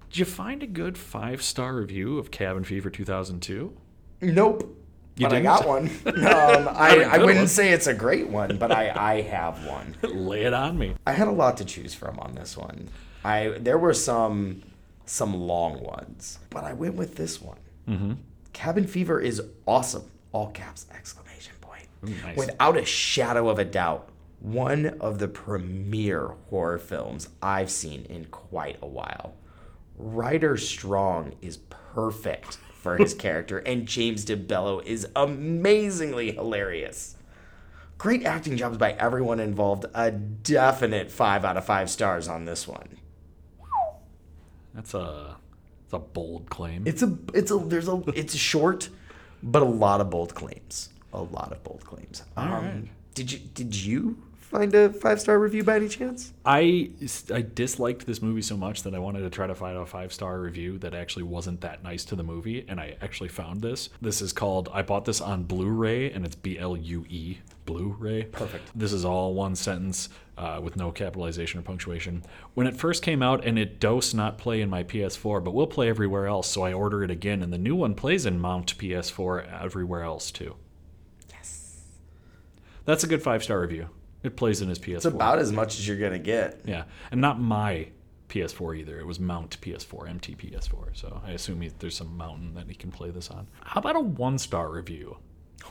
did 0.09 0.19
you 0.19 0.25
find 0.25 0.61
a 0.61 0.67
good 0.67 0.97
five 0.97 1.41
star 1.41 1.75
review 1.75 2.17
of 2.19 2.31
Cabin 2.31 2.63
Fever 2.63 2.89
2002? 2.89 3.75
Nope. 4.21 4.81
You 5.17 5.27
but 5.27 5.33
I 5.33 5.35
didn't? 5.37 5.43
got 5.45 5.67
one. 5.67 5.89
Um, 6.05 6.67
I, 6.75 7.07
I 7.09 7.17
wouldn't 7.19 7.37
one. 7.37 7.47
say 7.47 7.71
it's 7.71 7.87
a 7.87 7.93
great 7.93 8.27
one, 8.27 8.57
but 8.57 8.71
I, 8.71 8.91
I 9.13 9.21
have 9.21 9.65
one. 9.65 9.95
Lay 10.03 10.43
it 10.43 10.53
on 10.53 10.77
me. 10.77 10.95
I 11.07 11.13
had 11.13 11.27
a 11.29 11.31
lot 11.31 11.57
to 11.57 11.65
choose 11.65 11.93
from 11.93 12.19
on 12.19 12.33
this 12.35 12.57
one. 12.57 12.89
I 13.23 13.55
there 13.59 13.77
were 13.77 13.93
some 13.93 14.61
some 15.05 15.33
long 15.33 15.81
ones, 15.81 16.39
but 16.49 16.63
I 16.65 16.73
went 16.73 16.95
with 16.95 17.15
this 17.15 17.41
one. 17.41 17.57
Mm-hmm. 17.87 18.13
Cabin 18.53 18.87
Fever 18.87 19.19
is 19.19 19.41
awesome. 19.65 20.09
All 20.31 20.47
caps 20.47 20.85
exclamation 20.91 21.53
point. 21.61 21.87
nice. 22.23 22.37
Without 22.37 22.77
a 22.77 22.85
shadow 22.85 23.49
of 23.49 23.59
a 23.59 23.65
doubt, 23.65 24.09
one 24.39 24.85
of 24.99 25.19
the 25.19 25.27
premier 25.27 26.35
horror 26.49 26.77
films 26.77 27.29
I've 27.41 27.71
seen 27.71 28.05
in 28.05 28.25
quite 28.25 28.77
a 28.81 28.87
while. 28.87 29.33
Ryder 29.97 30.57
Strong 30.57 31.33
is 31.41 31.57
perfect 31.57 32.57
for 32.73 32.97
his 32.97 33.13
character, 33.25 33.59
and 33.59 33.87
James 33.87 34.25
DeBello 34.25 34.83
is 34.83 35.07
amazingly 35.15 36.31
hilarious. 36.33 37.15
Great 37.97 38.25
acting 38.25 38.57
jobs 38.57 38.77
by 38.77 38.91
everyone 38.93 39.39
involved. 39.39 39.85
A 39.93 40.11
definite 40.11 41.09
five 41.11 41.45
out 41.45 41.55
of 41.57 41.65
five 41.65 41.89
stars 41.89 42.27
on 42.27 42.45
this 42.45 42.67
one. 42.67 42.97
That's 44.73 44.93
a, 44.93 45.37
that's 45.85 45.93
a 45.93 45.99
bold 45.99 46.49
claim. 46.49 46.83
It's 46.85 47.03
a 47.03 47.17
it's 47.33 47.51
a 47.51 47.57
there's 47.57 47.87
a 47.87 48.01
it's 48.15 48.35
short, 48.35 48.89
but 49.43 49.61
a 49.61 49.65
lot 49.65 50.01
of 50.01 50.09
bold 50.09 50.33
claims. 50.33 50.89
A 51.13 51.21
lot 51.21 51.51
of 51.51 51.63
bold 51.63 51.85
claims. 51.85 52.23
Um, 52.35 52.51
right. 52.51 52.83
Did 53.13 53.31
you 53.31 53.39
did 53.53 53.75
you 53.75 54.17
find 54.55 54.73
a 54.73 54.89
five 54.89 55.19
star 55.19 55.37
review 55.37 55.63
by 55.63 55.75
any 55.75 55.89
chance? 55.89 56.33
I, 56.45 56.91
I 57.33 57.41
disliked 57.41 58.05
this 58.05 58.21
movie 58.21 58.41
so 58.41 58.55
much 58.55 58.83
that 58.83 58.95
I 58.95 58.99
wanted 58.99 59.21
to 59.21 59.29
try 59.29 59.47
to 59.47 59.55
find 59.55 59.77
a 59.77 59.85
five 59.85 60.13
star 60.13 60.39
review 60.39 60.77
that 60.79 60.93
actually 60.93 61.23
wasn't 61.23 61.61
that 61.61 61.83
nice 61.83 62.05
to 62.05 62.15
the 62.15 62.23
movie, 62.23 62.65
and 62.67 62.79
I 62.79 62.95
actually 63.01 63.29
found 63.29 63.61
this. 63.61 63.89
This 64.01 64.21
is 64.21 64.31
called 64.31 64.69
I 64.73 64.81
bought 64.81 65.05
this 65.05 65.19
on 65.19 65.43
Blu-ray, 65.43 66.11
and 66.11 66.25
it's 66.25 66.35
B 66.35 66.57
L 66.57 66.77
U 66.77 67.05
E 67.09 67.39
Blu-ray. 67.65 68.23
Perfect. 68.23 68.71
This 68.75 68.93
is 68.93 69.03
all 69.03 69.33
one 69.33 69.55
sentence 69.55 70.09
uh, 70.37 70.59
with 70.63 70.77
no 70.77 70.91
capitalization 70.91 71.59
or 71.59 71.63
punctuation. 71.63 72.23
When 72.53 72.67
it 72.67 72.77
first 72.77 73.03
came 73.03 73.21
out, 73.21 73.45
and 73.45 73.59
it 73.59 73.79
does 73.79 74.13
not 74.13 74.37
play 74.37 74.61
in 74.61 74.69
my 74.69 74.83
PS4, 74.83 75.43
but 75.43 75.53
will 75.53 75.67
play 75.67 75.89
everywhere 75.89 76.27
else, 76.27 76.47
so 76.47 76.63
I 76.63 76.71
order 76.71 77.03
it 77.03 77.11
again, 77.11 77.41
and 77.41 77.51
the 77.51 77.57
new 77.57 77.75
one 77.75 77.93
plays 77.93 78.25
in 78.25 78.39
Mount 78.39 78.77
PS4 78.77 79.63
everywhere 79.63 80.03
else 80.03 80.31
too. 80.31 80.55
Yes. 81.29 81.81
That's 82.85 83.03
a 83.03 83.07
good 83.07 83.21
five 83.21 83.43
star 83.43 83.59
review. 83.59 83.89
It 84.25 84.35
plays 84.35 84.61
in 84.61 84.69
his 84.69 84.79
PS4. 84.79 84.95
It's 84.95 85.05
about 85.05 85.39
as 85.39 85.51
much 85.51 85.77
as 85.77 85.87
you're 85.87 85.97
gonna 85.97 86.19
get. 86.19 86.61
Yeah, 86.65 86.85
and 87.11 87.21
not 87.21 87.39
my 87.39 87.89
PS4 88.29 88.77
either. 88.77 88.99
It 88.99 89.05
was 89.05 89.19
Mount 89.19 89.59
PS4, 89.61 90.09
MT 90.09 90.35
PS4. 90.35 90.89
So 90.93 91.21
I 91.25 91.31
assume 91.31 91.61
he, 91.61 91.69
there's 91.79 91.95
some 91.95 92.17
mountain 92.17 92.55
that 92.55 92.67
he 92.67 92.73
can 92.75 92.91
play 92.91 93.11
this 93.11 93.29
on. 93.29 93.47
How 93.63 93.79
about 93.79 93.95
a 93.95 93.99
one 93.99 94.37
star 94.37 94.69
review? 94.71 95.17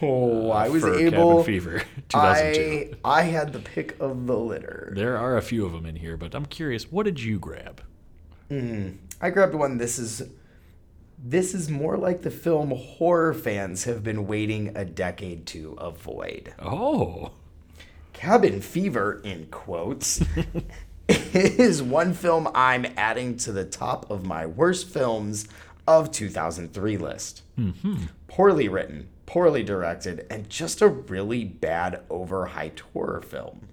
Oh, 0.00 0.50
uh, 0.50 0.54
I 0.54 0.68
was 0.68 0.84
able. 0.84 1.10
Cabin 1.10 1.44
Fever 1.44 1.78
2002. 2.08 2.96
I 3.04 3.18
I 3.18 3.22
had 3.22 3.52
the 3.52 3.58
pick 3.58 3.98
of 4.00 4.26
the 4.26 4.36
litter. 4.36 4.92
There 4.94 5.16
are 5.16 5.36
a 5.36 5.42
few 5.42 5.66
of 5.66 5.72
them 5.72 5.86
in 5.86 5.96
here, 5.96 6.16
but 6.16 6.34
I'm 6.34 6.46
curious. 6.46 6.90
What 6.90 7.04
did 7.04 7.20
you 7.20 7.38
grab? 7.38 7.82
Hmm, 8.48 8.90
I 9.20 9.30
grabbed 9.30 9.54
one. 9.54 9.78
This 9.78 9.98
is 9.98 10.22
this 11.18 11.54
is 11.54 11.70
more 11.70 11.96
like 11.96 12.22
the 12.22 12.30
film 12.30 12.70
horror 12.70 13.32
fans 13.32 13.84
have 13.84 14.02
been 14.02 14.26
waiting 14.26 14.72
a 14.76 14.84
decade 14.84 15.46
to 15.46 15.72
avoid. 15.74 16.52
Oh, 16.58 17.32
Cabin 18.14 18.62
Fever, 18.62 19.20
in 19.22 19.46
quotes, 19.50 20.22
is 21.08 21.82
one 21.82 22.14
film 22.14 22.48
I'm 22.54 22.86
adding 22.96 23.36
to 23.38 23.52
the 23.52 23.66
top 23.66 24.10
of 24.10 24.24
my 24.24 24.46
worst 24.46 24.88
films 24.88 25.46
of 25.86 26.10
2003 26.10 26.96
list. 26.96 27.42
Mm-hmm. 27.58 28.04
Poorly 28.28 28.68
written, 28.68 29.08
poorly 29.26 29.62
directed, 29.62 30.26
and 30.30 30.48
just 30.48 30.80
a 30.80 30.88
really 30.88 31.44
bad, 31.44 32.02
overhyped 32.08 32.80
horror 32.80 33.20
film. 33.20 33.68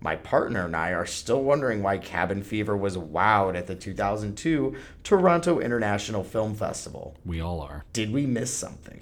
My 0.00 0.16
partner 0.16 0.66
and 0.66 0.76
I 0.76 0.90
are 0.90 1.06
still 1.06 1.42
wondering 1.42 1.82
why 1.82 1.98
Cabin 1.98 2.42
Fever 2.42 2.76
was 2.76 2.96
wowed 2.96 3.56
at 3.56 3.66
the 3.66 3.74
2002 3.74 4.76
Toronto 5.02 5.58
International 5.58 6.22
Film 6.22 6.54
Festival. 6.54 7.16
we 7.24 7.40
all 7.40 7.60
are. 7.60 7.84
Did 7.92 8.12
we 8.12 8.26
miss 8.26 8.52
something? 8.52 9.00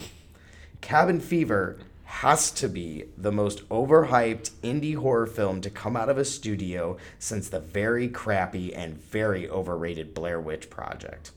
Cabin 0.81 1.21
Fever 1.21 1.79
has 2.07 2.53
to 2.53 2.69
be 2.69 3.05
the 3.19 3.33
most 3.33 3.69
overhyped 3.69 4.51
indie 4.63 4.97
horror 4.97 5.27
film 5.27 5.61
to 5.61 5.69
come 5.69 5.97
out 5.97 6.09
of 6.09 6.17
a 6.17 6.25
studio 6.25 6.97
since 7.19 7.49
the 7.49 7.61
very 7.61 8.09
crappy 8.09 8.73
and 8.73 8.97
very 8.97 9.49
overrated 9.51 10.15
Blair 10.15 10.41
Witch 10.41 10.71
Project. 10.71 11.33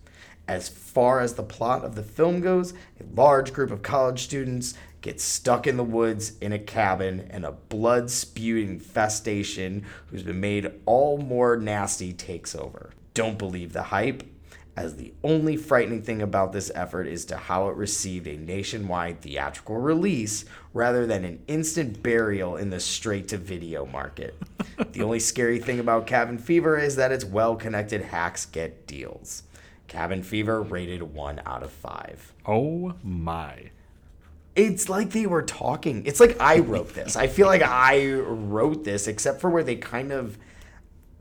As 0.48 0.70
far 0.70 1.20
as 1.20 1.34
the 1.34 1.44
plot 1.44 1.84
of 1.84 1.96
the 1.96 2.04
film 2.04 2.40
goes, 2.40 2.74
a 3.00 3.16
large 3.16 3.52
group 3.52 3.72
of 3.72 3.82
college 3.82 4.24
students 4.24 4.76
get 5.02 5.20
stuck 5.20 5.66
in 5.66 5.76
the 5.76 5.84
woods 5.84 6.38
in 6.40 6.54
a 6.54 6.60
cabin 6.60 7.28
and 7.32 7.46
a 7.46 7.52
blood 7.52 8.12
spewing 8.12 8.70
infestation 8.70 9.86
who's 10.08 10.24
been 10.24 10.40
made 10.40 10.72
all 10.86 11.18
more 11.18 11.58
nasty 11.58 12.14
takes 12.14 12.56
over. 12.56 12.92
Don't 13.16 13.38
believe 13.38 13.74
the 13.74 13.84
hype 13.84 14.24
as 14.80 14.96
the 14.96 15.14
only 15.26 15.58
frightening 15.58 16.02
thing 16.02 16.22
about 16.22 16.54
this 16.54 16.72
effort 16.74 17.06
is 17.06 17.26
to 17.26 17.36
how 17.36 17.68
it 17.68 17.76
received 17.76 18.28
a 18.28 18.38
nationwide 18.38 19.20
theatrical 19.22 19.76
release 19.76 20.46
rather 20.74 21.06
than 21.06 21.26
an 21.26 21.40
instant 21.48 22.02
burial 22.02 22.56
in 22.56 22.70
the 22.70 22.80
straight 22.80 23.28
to 23.28 23.38
video 23.38 23.86
market. 23.86 24.42
the 24.94 25.04
only 25.04 25.20
scary 25.20 25.60
thing 25.60 25.80
about 25.80 26.08
Cabin 26.08 26.38
Fever 26.38 26.78
is 26.78 26.96
that 26.96 27.12
its 27.12 27.26
well 27.26 27.58
connected 27.58 28.02
hacks 28.04 28.46
get 28.46 28.88
deals. 28.88 29.44
Cabin 29.90 30.24
Fever 30.24 30.62
rated 30.62 31.02
1 31.02 31.42
out 31.46 31.64
of 31.64 31.72
5. 31.72 32.34
Oh 32.46 32.94
my. 33.04 33.72
It's 34.56 34.88
like 34.88 35.10
they 35.10 35.26
were 35.26 35.42
talking. 35.42 36.06
It's 36.06 36.22
like 36.22 36.40
I 36.40 36.60
wrote 36.60 36.94
this. 36.94 37.18
I 37.18 37.28
feel 37.28 37.48
like 37.48 37.64
I 37.64 38.14
wrote 38.14 38.86
this, 38.86 39.08
except 39.08 39.42
for 39.42 39.50
where 39.50 39.64
they 39.64 39.76
kind 39.76 40.12
of 40.14 40.38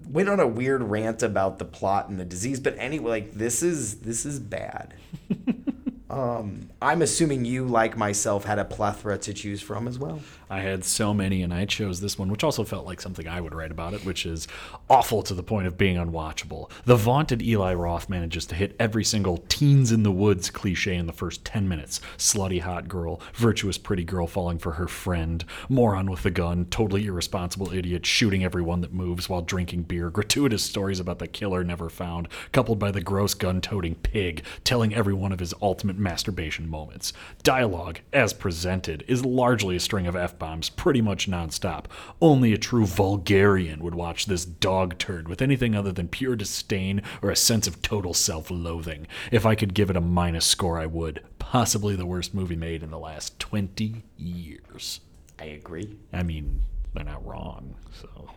went 0.09 0.29
on 0.29 0.41
a 0.41 0.47
weird 0.47 0.83
rant 0.83 1.23
about 1.23 1.59
the 1.59 1.65
plot 1.65 2.09
and 2.09 2.19
the 2.19 2.25
disease. 2.25 2.61
But 2.61 2.77
anyway, 2.79 3.11
like 3.11 3.35
this 3.35 3.63
is 3.63 4.01
this 4.01 4.25
is 4.25 4.41
bad. 4.41 4.95
um, 6.11 6.71
I'm 6.81 7.03
assuming 7.03 7.45
you, 7.45 7.67
like 7.67 7.97
myself, 7.97 8.45
had 8.45 8.59
a 8.59 8.65
plethora 8.65 9.19
to 9.19 9.35
choose 9.35 9.61
from 9.61 9.87
as 9.87 9.99
well. 9.99 10.21
I 10.51 10.61
had 10.61 10.85
so 10.85 11.13
many, 11.13 11.43
and 11.43 11.53
I 11.53 11.67
chose 11.67 12.01
this 12.01 12.19
one, 12.19 12.31
which 12.31 12.43
also 12.43 12.65
felt 12.65 12.87
like 12.87 13.03
something 13.03 13.29
I 13.29 13.41
would 13.41 13.55
write 13.55 13.71
about 13.71 13.93
it, 13.93 14.05
which 14.07 14.25
is 14.25 14.49
awful 14.89 15.23
to 15.25 15.35
the 15.35 15.43
point 15.43 15.67
of 15.67 15.77
being 15.77 15.97
unwatchable. 15.97 16.71
The 16.87 16.97
vaunted 16.97 17.43
Eli 17.43 17.75
Roth 17.75 18.09
manages 18.09 18.47
to 18.47 18.55
hit 18.55 18.75
every 18.81 19.05
single 19.05 19.45
teens 19.49 19.93
in 19.93 20.03
the 20.03 20.11
woods 20.11 20.49
cliche 20.49 20.97
in 20.97 21.07
the 21.07 21.13
first 21.13 21.45
10 21.45 21.69
minutes 21.69 22.01
slutty 22.17 22.63
hot 22.63 22.89
girl, 22.89 23.21
virtuous 23.35 23.77
pretty 23.77 24.05
girl 24.05 24.27
falling 24.27 24.59
for 24.59 24.73
her 24.73 24.89
friend, 24.89 25.45
moron 25.69 26.11
with 26.11 26.23
the 26.23 26.31
gun, 26.31 26.65
totally 26.67 27.05
irresponsible 27.05 27.73
idiot 27.75 28.07
shooting 28.07 28.43
everyone 28.43 28.81
that 28.81 28.95
moves 28.95 29.29
while 29.29 29.43
drinking 29.43 29.83
beer, 29.83 30.09
gratuitous 30.09 30.63
stories 30.63 31.01
about 31.01 31.19
the 31.19 31.29
killer 31.29 31.63
never 31.63 31.91
found, 31.91 32.29
coupled 32.53 32.79
by 32.79 32.91
the 32.91 33.03
gross 33.03 33.35
gun 33.35 33.61
toting 33.61 33.95
pig 33.97 34.43
telling 34.65 34.95
every 34.95 35.15
one 35.15 35.33
of 35.33 35.41
his 35.41 35.53
ultimate 35.61 35.98
masturbation 35.99 36.69
moments. 36.69 37.13
Dialogue, 37.43 38.01
as 38.13 38.33
presented, 38.33 39.05
is 39.09 39.25
largely 39.25 39.77
a 39.77 39.81
string 39.81 40.07
of 40.07 40.17
F 40.17 40.39
bombs 40.39 40.71
pretty 40.71 41.01
much 41.01 41.29
nonstop. 41.29 41.87
Only 42.21 42.53
a 42.53 42.59
true 42.59 42.87
vulgarian 42.87 43.83
would 43.83 43.95
watch 43.95 44.27
this 44.27 44.45
dog 44.45 44.99
turd 44.99 45.29
with 45.29 45.43
anything 45.43 45.75
other 45.75 45.93
than 45.93 46.09
pure 46.09 46.37
disdain 46.37 47.03
or 47.23 47.31
a 47.31 47.37
sense 47.37 47.67
of 47.67 47.83
total 47.83 48.15
self 48.15 48.51
loathing. 48.51 49.07
If 49.33 49.45
I 49.45 49.55
could 49.55 49.75
give 49.75 49.91
it 49.91 49.97
a 49.97 50.01
minus 50.01 50.47
score, 50.47 50.79
I 50.79 50.87
would. 50.87 51.23
Possibly 51.39 51.97
the 51.97 52.07
worst 52.07 52.35
movie 52.35 52.57
made 52.57 52.83
in 52.83 52.91
the 52.91 52.99
last 52.99 53.39
20 53.39 54.03
years. 54.17 55.01
I 55.39 55.45
agree. 55.45 55.97
I 56.13 56.23
mean, 56.23 56.63
they're 56.95 57.05
not 57.05 57.25
wrong, 57.25 57.75
so. 58.01 58.31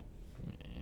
eh. 0.48 0.80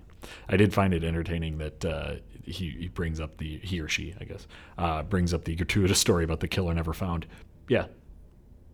I 0.49 0.57
did 0.57 0.75
find 0.75 0.93
it 0.95 1.03
entertaining 1.05 1.59
that 1.59 1.85
uh, 1.85 2.15
he, 2.51 2.71
he 2.71 2.89
brings 2.89 3.21
up 3.21 3.37
the 3.39 3.59
he 3.59 3.81
or 3.81 3.89
she, 3.89 4.15
I 4.21 4.25
guess, 4.25 4.47
uh, 4.79 5.03
brings 5.03 5.33
up 5.33 5.45
the 5.45 5.55
gratuitous 5.57 5.99
story 5.99 6.25
about 6.25 6.41
the 6.41 6.49
killer 6.49 6.75
never 6.75 6.93
found. 6.93 7.27
Yeah, 7.69 7.87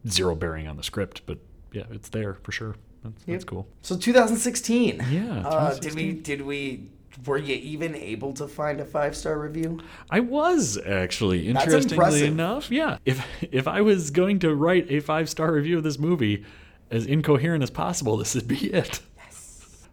zero 0.09 0.35
bearing 0.35 0.67
on 0.67 0.77
the 0.77 0.83
script, 0.83 1.23
but 1.27 1.39
yeah, 1.73 1.85
it's 1.91 2.09
there 2.09 2.35
for 2.43 2.53
sure. 2.53 2.77
That's, 3.05 3.25
that's 3.25 3.45
cool. 3.45 3.67
So 3.83 3.97
2016. 3.97 5.05
Yeah, 5.11 5.43
Uh, 5.47 5.75
did 5.79 5.95
we? 5.95 6.13
Did 6.13 6.43
we? 6.43 6.91
Were 7.25 7.39
you 7.39 7.55
even 7.55 7.95
able 7.95 8.35
to 8.35 8.47
find 8.47 8.79
a 8.81 8.85
five 8.85 9.17
star 9.17 9.39
review? 9.39 9.81
I 10.11 10.21
was 10.21 10.77
actually 10.77 11.49
interestingly 11.49 12.27
enough. 12.27 12.71
Yeah, 12.71 12.99
if 13.05 13.25
if 13.51 13.67
I 13.67 13.81
was 13.81 14.11
going 14.11 14.39
to 14.41 14.55
write 14.55 14.91
a 14.91 15.01
five 15.01 15.29
star 15.31 15.53
review 15.53 15.79
of 15.79 15.83
this 15.85 15.99
movie, 15.99 16.45
as 16.91 17.07
incoherent 17.07 17.63
as 17.63 17.71
possible, 17.71 18.17
this 18.17 18.35
would 18.35 18.49
be 18.49 18.67
it. 18.73 19.01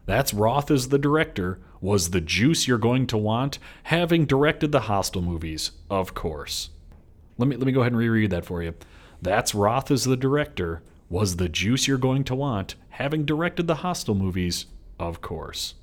That's 0.05 0.33
Roth 0.33 0.69
as 0.69 0.89
the 0.89 0.97
director. 0.97 1.59
Was 1.79 2.09
the 2.11 2.21
juice 2.21 2.67
you're 2.67 2.77
going 2.77 3.07
to 3.07 3.17
want? 3.17 3.59
Having 3.83 4.25
directed 4.25 4.71
the 4.71 4.81
Hostel 4.81 5.21
movies, 5.21 5.71
of 5.89 6.13
course. 6.13 6.69
Let 7.37 7.47
me 7.47 7.55
let 7.55 7.65
me 7.65 7.71
go 7.71 7.81
ahead 7.81 7.91
and 7.91 7.99
reread 7.99 8.29
that 8.31 8.45
for 8.45 8.61
you. 8.63 8.73
That's 9.21 9.55
Roth 9.55 9.91
as 9.91 10.03
the 10.03 10.17
director. 10.17 10.81
Was 11.09 11.37
the 11.37 11.49
juice 11.49 11.87
you're 11.87 11.97
going 11.97 12.23
to 12.25 12.35
want? 12.35 12.75
Having 12.89 13.25
directed 13.25 13.67
the 13.67 13.75
Hostel 13.75 14.15
movies, 14.15 14.65
of 14.99 15.21
course. 15.21 15.75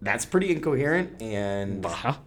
That's 0.00 0.24
pretty 0.24 0.50
incoherent, 0.50 1.20
and 1.20 1.84
Huh? 1.84 2.18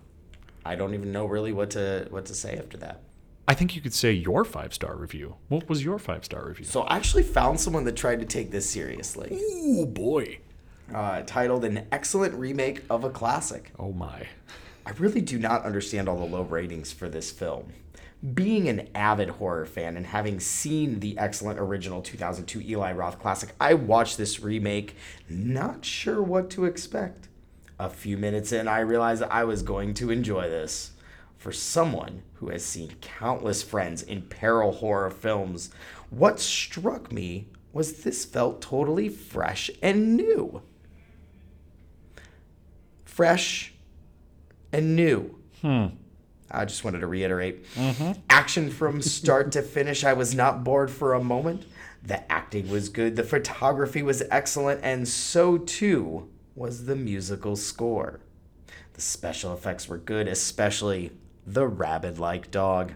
I 0.65 0.75
don't 0.75 0.93
even 0.93 1.11
know 1.11 1.25
really 1.25 1.53
what 1.53 1.71
to 1.71 2.07
what 2.09 2.25
to 2.25 2.33
say 2.33 2.57
after 2.57 2.77
that. 2.77 3.01
I 3.47 3.53
think 3.53 3.75
you 3.75 3.81
could 3.81 3.93
say 3.93 4.11
your 4.11 4.45
five 4.45 4.73
star 4.73 4.95
review. 4.95 5.35
What 5.47 5.67
was 5.67 5.83
your 5.83 5.99
five 5.99 6.23
star 6.25 6.47
review? 6.47 6.65
So 6.65 6.81
I 6.81 6.95
actually 6.95 7.23
found 7.23 7.59
someone 7.59 7.83
that 7.85 7.95
tried 7.95 8.19
to 8.19 8.25
take 8.25 8.51
this 8.51 8.69
seriously. 8.69 9.39
Oh 9.41 9.85
boy. 9.85 10.39
Uh, 10.93 11.21
titled 11.25 11.63
"An 11.63 11.87
Excellent 11.91 12.33
Remake 12.33 12.83
of 12.89 13.03
a 13.03 13.09
Classic." 13.09 13.71
Oh 13.79 13.93
my. 13.93 14.27
I 14.85 14.91
really 14.97 15.21
do 15.21 15.39
not 15.39 15.63
understand 15.63 16.09
all 16.09 16.17
the 16.17 16.25
low 16.25 16.41
ratings 16.41 16.91
for 16.91 17.07
this 17.07 17.31
film. 17.31 17.71
Being 18.33 18.67
an 18.67 18.89
avid 18.93 19.29
horror 19.29 19.65
fan 19.65 19.95
and 19.95 20.05
having 20.05 20.39
seen 20.39 20.99
the 20.99 21.17
excellent 21.17 21.59
original 21.59 22.01
2002 22.01 22.61
Eli 22.61 22.91
Roth 22.91 23.19
classic, 23.19 23.51
I 23.59 23.73
watched 23.73 24.17
this 24.17 24.41
remake 24.41 24.95
not 25.29 25.85
sure 25.85 26.21
what 26.21 26.49
to 26.51 26.65
expect. 26.65 27.29
A 27.79 27.89
few 27.89 28.17
minutes 28.17 28.51
in, 28.51 28.67
I 28.67 28.79
realized 28.81 29.23
I 29.23 29.43
was 29.43 29.63
going 29.63 29.93
to 29.95 30.11
enjoy 30.11 30.49
this. 30.49 30.91
For 31.37 31.51
someone 31.51 32.21
who 32.35 32.49
has 32.49 32.63
seen 32.65 32.95
countless 33.01 33.63
friends 33.63 34.03
in 34.03 34.23
peril 34.23 34.73
horror 34.73 35.09
films, 35.09 35.71
what 36.09 36.39
struck 36.39 37.11
me 37.11 37.47
was 37.73 38.03
this 38.03 38.25
felt 38.25 38.61
totally 38.61 39.09
fresh 39.09 39.71
and 39.81 40.15
new. 40.15 40.61
Fresh 43.11 43.73
and 44.71 44.95
new. 44.95 45.35
Hmm. 45.61 45.87
I 46.49 46.63
just 46.63 46.85
wanted 46.85 47.01
to 47.01 47.07
reiterate. 47.07 47.65
Mm-hmm. 47.75 48.21
Action 48.29 48.69
from 48.69 49.01
start 49.01 49.51
to 49.51 49.61
finish. 49.61 50.05
I 50.05 50.13
was 50.13 50.33
not 50.33 50.63
bored 50.63 50.89
for 50.89 51.13
a 51.13 51.21
moment. 51.21 51.65
The 52.01 52.31
acting 52.31 52.69
was 52.69 52.87
good, 52.87 53.17
the 53.17 53.23
photography 53.25 54.01
was 54.01 54.23
excellent, 54.31 54.79
and 54.81 55.05
so 55.09 55.57
too 55.57 56.29
was 56.55 56.85
the 56.85 56.95
musical 56.95 57.57
score. 57.57 58.21
The 58.93 59.01
special 59.01 59.53
effects 59.53 59.89
were 59.89 59.97
good, 59.97 60.29
especially 60.29 61.11
the 61.45 61.67
rabid 61.67 62.17
like 62.17 62.49
dog. 62.49 62.93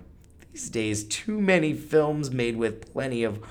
These 0.53 0.69
days, 0.69 1.03
too 1.03 1.41
many 1.41 1.73
films 1.73 2.31
made 2.31 2.55
with 2.55 2.93
plenty 2.93 3.25
of 3.25 3.41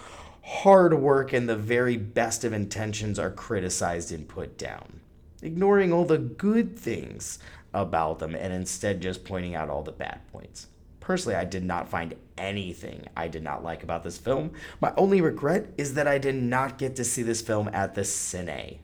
hard 0.43 0.95
work 0.95 1.35
and 1.35 1.47
the 1.47 1.57
very 1.57 1.99
best 1.99 2.43
of 2.43 2.55
intentions 2.55 3.19
are 3.19 3.31
criticized 3.31 4.11
and 4.13 4.27
put 4.27 4.57
down 4.57 5.01
ignoring 5.45 5.93
all 5.93 6.05
the 6.05 6.19
good 6.19 6.79
things 6.79 7.39
about 7.73 8.19
them 8.19 8.35
and 8.35 8.53
instead 8.53 9.01
just 9.01 9.25
pointing 9.25 9.55
out 9.55 9.69
all 9.69 9.83
the 9.83 9.93
bad 9.93 10.21
points. 10.33 10.69
Personally, 11.01 11.37
I 11.37 11.45
did 11.45 11.65
not 11.65 11.89
find 11.89 12.15
anything 12.39 13.07
I 13.17 13.29
did 13.29 13.43
not 13.43 13.63
like 13.63 13.83
about 13.83 14.03
this 14.03 14.17
film. 14.17 14.53
My 14.81 14.93
only 14.97 15.21
regret 15.21 15.67
is 15.77 15.95
that 15.95 16.09
I 16.09 16.19
did 16.19 16.35
not 16.35 16.79
get 16.79 16.97
to 16.97 17.05
see 17.05 17.23
this 17.23 17.43
film 17.43 17.69
at 17.73 17.95
the 17.95 18.01
Cine. 18.01 18.79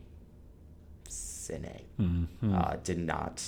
Cine. 1.09 1.83
Uh, 2.55 2.77
did 2.85 2.99
not 2.99 3.43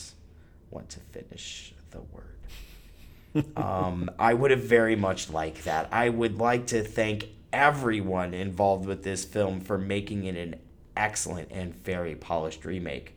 want 0.71 0.89
to 0.91 1.01
finish 1.01 1.75
the 1.91 2.01
word. 2.01 3.57
um, 3.57 4.11
I 4.19 4.35
would 4.35 4.51
have 4.51 4.63
very 4.63 4.97
much 4.97 5.31
liked 5.31 5.65
that. 5.65 5.89
I 5.93 6.09
would 6.09 6.39
like 6.39 6.67
to 6.69 6.83
thank 6.83 7.29
everyone 7.53 8.33
involved 8.33 8.87
with 8.87 9.03
this 9.03 9.25
film 9.25 9.61
for 9.61 9.77
making 9.77 10.25
it 10.25 10.37
an 10.37 10.57
excellent 10.97 11.49
and 11.51 11.75
very 11.75 12.15
polished 12.15 12.65
remake. 12.65 13.17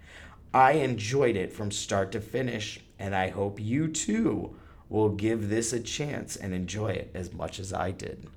I 0.53 0.73
enjoyed 0.73 1.35
it 1.35 1.51
from 1.51 1.71
start 1.71 2.11
to 2.13 2.21
finish, 2.21 2.79
and 2.97 3.15
I 3.15 3.29
hope 3.29 3.59
you 3.59 3.87
too 3.87 4.55
will 4.89 5.09
give 5.09 5.49
this 5.49 5.73
a 5.73 5.79
chance 5.79 6.35
and 6.35 6.53
enjoy 6.53 6.89
it 6.89 7.11
as 7.13 7.33
much 7.33 7.59
as 7.59 7.73
I 7.73 7.91
did. 7.91 8.27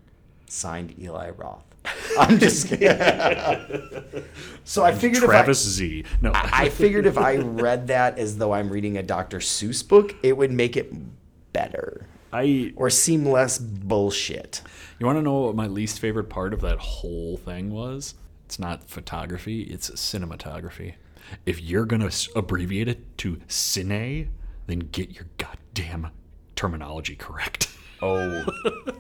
Signed 0.46 0.98
Eli 0.98 1.30
Roth. 1.30 1.64
I'm 2.18 2.38
just 2.38 2.68
kidding. 2.68 2.88
so 4.64 4.84
I 4.84 4.92
figured 4.94 5.22
if 5.22 5.30
I, 5.30 6.04
No. 6.20 6.32
I 6.32 6.64
I 6.64 6.68
figured 6.70 7.06
if 7.06 7.16
I 7.16 7.36
read 7.36 7.86
that 7.88 8.18
as 8.18 8.38
though 8.38 8.52
I'm 8.52 8.68
reading 8.68 8.96
a 8.96 9.02
Dr. 9.02 9.38
Seuss 9.38 9.86
book, 9.86 10.14
it 10.22 10.36
would 10.36 10.50
make 10.50 10.76
it 10.76 10.92
better 11.52 12.06
I 12.32 12.72
or 12.76 12.90
seem 12.90 13.24
less 13.24 13.58
bullshit. 13.58 14.62
You 14.98 15.06
want 15.06 15.18
to 15.18 15.22
know 15.22 15.40
what 15.42 15.54
my 15.54 15.66
least 15.66 16.00
favorite 16.00 16.28
part 16.28 16.52
of 16.52 16.60
that 16.62 16.78
whole 16.78 17.36
thing 17.36 17.70
was? 17.70 18.14
It's 18.48 18.58
not 18.58 18.88
photography, 18.88 19.64
it's 19.64 19.90
cinematography. 19.90 20.94
If 21.44 21.60
you're 21.60 21.84
going 21.84 22.00
to 22.00 22.30
abbreviate 22.34 22.88
it 22.88 23.18
to 23.18 23.36
cine, 23.46 24.28
then 24.66 24.78
get 24.78 25.10
your 25.10 25.26
goddamn 25.36 26.08
terminology 26.56 27.14
correct. 27.14 27.68
Oh, 28.00 28.44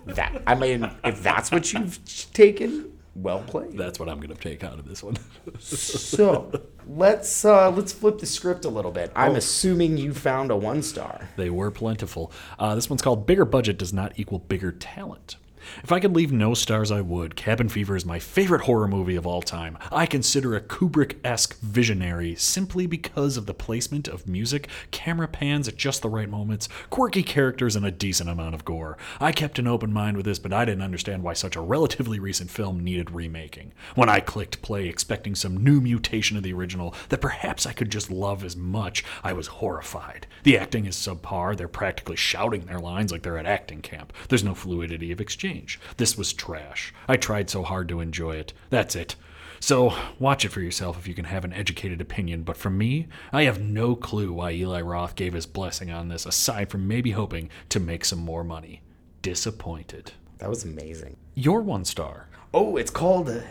that 0.06 0.42
I 0.44 0.56
mean, 0.56 0.90
if 1.04 1.22
that's 1.22 1.52
what 1.52 1.72
you've 1.72 2.00
taken, 2.32 2.98
well 3.14 3.38
played. 3.38 3.78
That's 3.78 4.00
what 4.00 4.08
I'm 4.08 4.18
going 4.18 4.34
to 4.34 4.42
take 4.42 4.64
out 4.64 4.80
of 4.80 4.88
this 4.88 5.04
one. 5.04 5.16
So 5.60 6.50
let's 6.88 7.44
uh, 7.44 7.70
let's 7.70 7.92
flip 7.92 8.18
the 8.18 8.26
script 8.26 8.64
a 8.64 8.68
little 8.68 8.90
bit. 8.90 9.12
I'm 9.14 9.36
assuming 9.36 9.98
you 9.98 10.12
found 10.12 10.50
a 10.50 10.56
one 10.56 10.82
star. 10.82 11.28
They 11.36 11.48
were 11.48 11.70
plentiful. 11.70 12.32
Uh, 12.58 12.74
this 12.74 12.90
one's 12.90 13.00
called 13.00 13.24
Bigger 13.24 13.44
Budget 13.44 13.78
Does 13.78 13.92
Not 13.92 14.14
Equal 14.16 14.40
Bigger 14.40 14.72
Talent. 14.72 15.36
If 15.82 15.92
I 15.92 16.00
could 16.00 16.14
leave 16.14 16.32
no 16.32 16.54
stars, 16.54 16.90
I 16.90 17.00
would. 17.00 17.36
Cabin 17.36 17.68
Fever 17.68 17.96
is 17.96 18.04
my 18.04 18.18
favorite 18.18 18.62
horror 18.62 18.88
movie 18.88 19.16
of 19.16 19.26
all 19.26 19.42
time. 19.42 19.78
I 19.90 20.06
consider 20.06 20.54
a 20.54 20.60
Kubrick 20.60 21.16
esque 21.24 21.58
visionary 21.60 22.34
simply 22.34 22.86
because 22.86 23.36
of 23.36 23.46
the 23.46 23.54
placement 23.54 24.08
of 24.08 24.26
music, 24.26 24.68
camera 24.90 25.28
pans 25.28 25.68
at 25.68 25.76
just 25.76 26.02
the 26.02 26.08
right 26.08 26.28
moments, 26.28 26.68
quirky 26.90 27.22
characters, 27.22 27.76
and 27.76 27.86
a 27.86 27.90
decent 27.90 28.28
amount 28.28 28.54
of 28.54 28.64
gore. 28.64 28.98
I 29.20 29.32
kept 29.32 29.58
an 29.58 29.66
open 29.66 29.92
mind 29.92 30.16
with 30.16 30.26
this, 30.26 30.38
but 30.38 30.52
I 30.52 30.64
didn't 30.64 30.82
understand 30.82 31.22
why 31.22 31.32
such 31.32 31.56
a 31.56 31.60
relatively 31.60 32.18
recent 32.18 32.50
film 32.50 32.80
needed 32.80 33.10
remaking. 33.10 33.72
When 33.94 34.08
I 34.08 34.20
clicked 34.20 34.62
play 34.62 34.88
expecting 34.88 35.34
some 35.34 35.62
new 35.62 35.80
mutation 35.80 36.36
of 36.36 36.42
the 36.42 36.52
original 36.52 36.94
that 37.08 37.20
perhaps 37.20 37.66
I 37.66 37.72
could 37.72 37.90
just 37.90 38.10
love 38.10 38.44
as 38.44 38.56
much, 38.56 39.04
I 39.22 39.32
was 39.32 39.46
horrified. 39.46 40.26
The 40.42 40.58
acting 40.58 40.86
is 40.86 40.96
subpar. 40.96 41.56
They're 41.56 41.68
practically 41.68 42.16
shouting 42.16 42.66
their 42.66 42.78
lines 42.78 43.12
like 43.12 43.22
they're 43.22 43.38
at 43.38 43.46
acting 43.46 43.82
camp. 43.82 44.12
There's 44.28 44.44
no 44.44 44.54
fluidity 44.54 45.12
of 45.12 45.20
exchange. 45.20 45.57
This 45.96 46.16
was 46.16 46.32
trash. 46.32 46.92
I 47.08 47.16
tried 47.16 47.50
so 47.50 47.62
hard 47.62 47.88
to 47.88 48.00
enjoy 48.00 48.36
it. 48.36 48.52
That's 48.70 48.94
it. 48.94 49.16
So, 49.60 49.92
watch 50.20 50.44
it 50.44 50.50
for 50.50 50.60
yourself 50.60 50.98
if 50.98 51.08
you 51.08 51.14
can 51.14 51.24
have 51.24 51.44
an 51.44 51.52
educated 51.52 52.00
opinion, 52.00 52.44
but 52.44 52.56
for 52.56 52.70
me, 52.70 53.08
I 53.32 53.42
have 53.42 53.60
no 53.60 53.96
clue 53.96 54.32
why 54.32 54.52
Eli 54.52 54.80
Roth 54.80 55.16
gave 55.16 55.32
his 55.32 55.46
blessing 55.46 55.90
on 55.90 56.08
this, 56.08 56.26
aside 56.26 56.70
from 56.70 56.86
maybe 56.86 57.10
hoping 57.10 57.50
to 57.70 57.80
make 57.80 58.04
some 58.04 58.20
more 58.20 58.44
money. 58.44 58.82
Disappointed. 59.20 60.12
That 60.38 60.48
was 60.48 60.64
amazing. 60.64 61.16
Your 61.34 61.60
one 61.60 61.84
star. 61.84 62.28
Oh, 62.54 62.76
it's 62.76 62.90
called 62.90 63.28
a, 63.28 63.42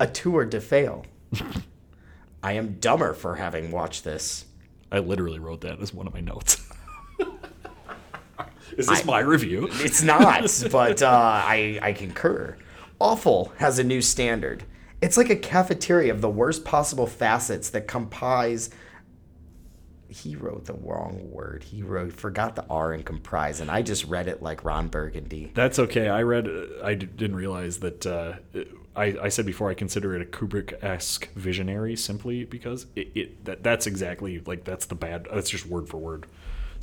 a 0.00 0.08
tour 0.08 0.44
de 0.44 0.60
fail. 0.60 1.06
I 2.42 2.52
am 2.52 2.74
dumber 2.80 3.14
for 3.14 3.36
having 3.36 3.70
watched 3.70 4.04
this. 4.04 4.46
I 4.90 4.98
literally 4.98 5.38
wrote 5.38 5.60
that 5.62 5.80
as 5.80 5.94
one 5.94 6.06
of 6.06 6.14
my 6.14 6.20
notes. 6.20 6.65
Is 8.78 8.86
this 8.86 9.04
my 9.04 9.20
review? 9.20 9.68
It's 9.72 10.02
not, 10.02 10.64
but 10.70 11.02
uh, 11.02 11.08
I 11.08 11.78
I 11.82 11.92
concur. 11.92 12.56
Awful 12.98 13.52
has 13.58 13.78
a 13.78 13.84
new 13.84 14.00
standard. 14.00 14.64
It's 15.02 15.16
like 15.16 15.30
a 15.30 15.36
cafeteria 15.36 16.12
of 16.12 16.20
the 16.20 16.30
worst 16.30 16.64
possible 16.64 17.06
facets 17.06 17.70
that 17.70 17.86
comprise. 17.86 18.70
He 20.08 20.36
wrote 20.36 20.64
the 20.64 20.74
wrong 20.74 21.30
word. 21.30 21.64
He 21.64 21.82
wrote 21.82 22.12
forgot 22.12 22.56
the 22.56 22.64
R 22.70 22.94
in 22.94 23.02
comprise, 23.02 23.60
and 23.60 23.70
I 23.70 23.82
just 23.82 24.04
read 24.04 24.28
it 24.28 24.42
like 24.42 24.64
Ron 24.64 24.88
Burgundy. 24.88 25.52
That's 25.54 25.78
okay. 25.78 26.08
I 26.08 26.22
read. 26.22 26.48
I 26.82 26.94
d- 26.94 27.06
didn't 27.06 27.36
realize 27.36 27.78
that. 27.80 28.06
Uh, 28.06 28.34
I, 28.96 29.14
I 29.24 29.28
said 29.28 29.44
before 29.44 29.68
I 29.70 29.74
consider 29.74 30.14
it 30.16 30.22
a 30.22 30.24
Kubrick-esque 30.24 31.30
visionary 31.34 31.96
simply 31.96 32.44
because 32.44 32.86
it, 32.96 33.10
it 33.14 33.44
that 33.44 33.62
that's 33.62 33.86
exactly 33.86 34.40
like 34.46 34.64
that's 34.64 34.86
the 34.86 34.94
bad. 34.94 35.26
That's 35.30 35.50
just 35.50 35.66
word 35.66 35.88
for 35.88 35.98
word. 35.98 36.26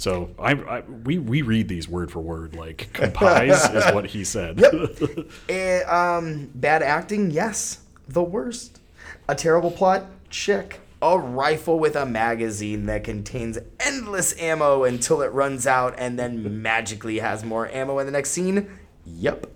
So 0.03 0.31
I, 0.37 0.51
I 0.51 0.79
we 0.81 1.17
we 1.17 1.43
read 1.43 1.69
these 1.69 1.87
word 1.87 2.11
for 2.11 2.19
word 2.19 2.57
like 2.57 2.91
comprise 2.91 3.69
is 3.69 3.85
what 3.93 4.07
he 4.07 4.25
said. 4.25 4.61
Eh, 5.47 5.79
um, 5.83 6.49
bad 6.55 6.83
acting, 6.83 7.31
yes, 7.31 7.79
the 8.09 8.21
worst. 8.21 8.81
A 9.29 9.35
terrible 9.35 9.71
plot, 9.71 10.07
check. 10.29 10.81
a 11.01 11.17
rifle 11.17 11.79
with 11.79 11.95
a 11.95 12.05
magazine 12.05 12.85
that 12.87 13.05
contains 13.05 13.57
endless 13.79 14.37
ammo 14.41 14.83
until 14.83 15.21
it 15.21 15.31
runs 15.31 15.65
out 15.65 15.95
and 15.97 16.19
then 16.19 16.61
magically 16.61 17.19
has 17.19 17.45
more 17.45 17.69
ammo 17.69 17.97
in 17.99 18.05
the 18.05 18.11
next 18.11 18.31
scene? 18.31 18.69
Yep. 19.05 19.47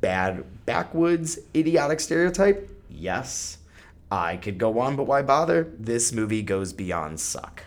Bad 0.00 0.44
backwoods 0.64 1.38
idiotic 1.54 2.00
stereotype? 2.00 2.70
Yes. 2.88 3.58
I 4.10 4.38
could 4.38 4.56
go 4.56 4.78
on, 4.78 4.96
but 4.96 5.04
why 5.04 5.20
bother? 5.20 5.70
This 5.78 6.10
movie 6.10 6.42
goes 6.42 6.72
beyond 6.72 7.20
suck. 7.20 7.64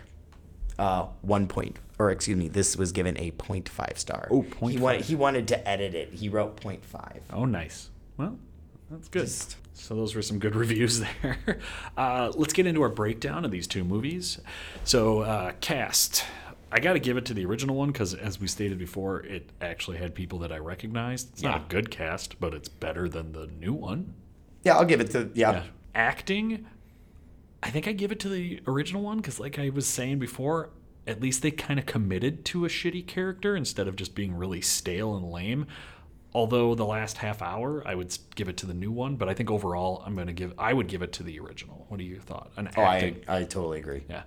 Uh, 0.78 1.06
one 1.22 1.46
point, 1.46 1.76
or 1.98 2.10
excuse 2.10 2.36
me, 2.36 2.48
this 2.48 2.76
was 2.76 2.92
given 2.92 3.16
a 3.18 3.30
0.5 3.32 3.98
star. 3.98 4.28
Oh, 4.30 4.42
He 4.42 4.48
0.5. 4.76 4.80
wanted, 4.80 5.00
he 5.02 5.14
wanted 5.14 5.48
to 5.48 5.68
edit 5.68 5.94
it. 5.94 6.12
He 6.14 6.28
wrote 6.28 6.60
0.5. 6.60 7.18
Oh, 7.32 7.44
nice. 7.44 7.90
Well, 8.16 8.38
that's 8.90 9.08
good. 9.08 9.22
Just- 9.26 9.56
So 9.74 9.94
those 9.94 10.14
were 10.14 10.22
some 10.22 10.38
good 10.38 10.54
reviews 10.64 11.00
there. 11.00 11.58
Uh, 11.96 12.32
let's 12.34 12.52
get 12.52 12.66
into 12.66 12.82
our 12.82 12.88
breakdown 12.88 13.44
of 13.44 13.50
these 13.50 13.66
two 13.66 13.84
movies. 13.84 14.40
So 14.84 15.20
uh, 15.20 15.52
cast. 15.60 16.24
I 16.70 16.80
got 16.80 16.92
to 16.94 16.98
give 16.98 17.16
it 17.16 17.24
to 17.26 17.34
the 17.34 17.46
original 17.46 17.76
one 17.76 17.88
because, 17.92 18.12
as 18.12 18.38
we 18.38 18.46
stated 18.46 18.76
before, 18.78 19.20
it 19.20 19.48
actually 19.62 19.96
had 19.96 20.14
people 20.14 20.38
that 20.40 20.52
I 20.52 20.58
recognized. 20.58 21.30
It's 21.32 21.42
not 21.42 21.62
a 21.62 21.64
good 21.68 21.90
cast, 21.90 22.38
but 22.40 22.52
it's 22.52 22.68
better 22.68 23.08
than 23.08 23.32
the 23.32 23.46
new 23.58 23.72
one. 23.72 24.12
Yeah, 24.64 24.76
I'll 24.76 24.84
give 24.84 25.00
it 25.00 25.10
to, 25.12 25.30
yeah. 25.32 25.52
Yeah. 25.52 25.62
Acting, 25.94 26.66
I 27.62 27.70
think 27.70 27.88
I 27.88 27.92
give 27.92 28.12
it 28.12 28.20
to 28.20 28.28
the 28.28 28.60
original 28.66 29.00
one 29.02 29.16
because, 29.16 29.40
like 29.40 29.58
I 29.58 29.70
was 29.70 29.86
saying 29.86 30.18
before, 30.18 30.68
at 31.08 31.20
least 31.20 31.42
they 31.42 31.50
kind 31.50 31.78
of 31.80 31.86
committed 31.86 32.44
to 32.46 32.64
a 32.64 32.68
shitty 32.68 33.06
character 33.06 33.56
instead 33.56 33.88
of 33.88 33.96
just 33.96 34.14
being 34.14 34.34
really 34.34 34.60
stale 34.60 35.16
and 35.16 35.30
lame. 35.30 35.66
Although 36.34 36.74
the 36.74 36.84
last 36.84 37.16
half 37.18 37.40
hour, 37.40 37.82
I 37.88 37.94
would 37.94 38.16
give 38.34 38.48
it 38.50 38.58
to 38.58 38.66
the 38.66 38.74
new 38.74 38.92
one, 38.92 39.16
but 39.16 39.28
I 39.28 39.34
think 39.34 39.50
overall, 39.50 40.02
I'm 40.04 40.14
gonna 40.14 40.32
give. 40.34 40.52
I 40.58 40.72
would 40.74 40.86
give 40.86 41.00
it 41.02 41.12
to 41.14 41.22
the 41.22 41.40
original. 41.40 41.86
What 41.88 41.96
do 41.98 42.04
you 42.04 42.20
thought? 42.20 42.50
An 42.56 42.68
Oh, 42.76 42.82
acting, 42.82 43.22
I, 43.26 43.38
I 43.38 43.44
totally 43.44 43.78
agree. 43.78 44.04
yeah. 44.10 44.22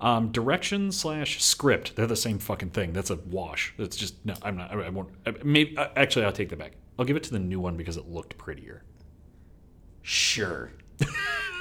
Um, 0.00 0.30
direction 0.32 0.92
slash 0.92 1.42
script, 1.42 1.94
they're 1.96 2.06
the 2.06 2.16
same 2.16 2.38
fucking 2.38 2.70
thing. 2.70 2.92
That's 2.92 3.10
a 3.10 3.16
wash. 3.16 3.74
That's 3.78 3.96
just 3.96 4.14
no. 4.24 4.34
I'm 4.42 4.56
not. 4.56 4.70
I, 4.72 4.88
won't. 4.88 5.10
I, 5.26 5.34
maybe 5.44 5.76
actually, 5.96 6.24
I'll 6.24 6.32
take 6.32 6.48
that 6.48 6.58
back. 6.58 6.72
I'll 6.98 7.04
give 7.04 7.16
it 7.16 7.22
to 7.24 7.30
the 7.32 7.38
new 7.38 7.60
one 7.60 7.76
because 7.76 7.96
it 7.98 8.08
looked 8.08 8.36
prettier. 8.38 8.82
Sure. 10.02 10.72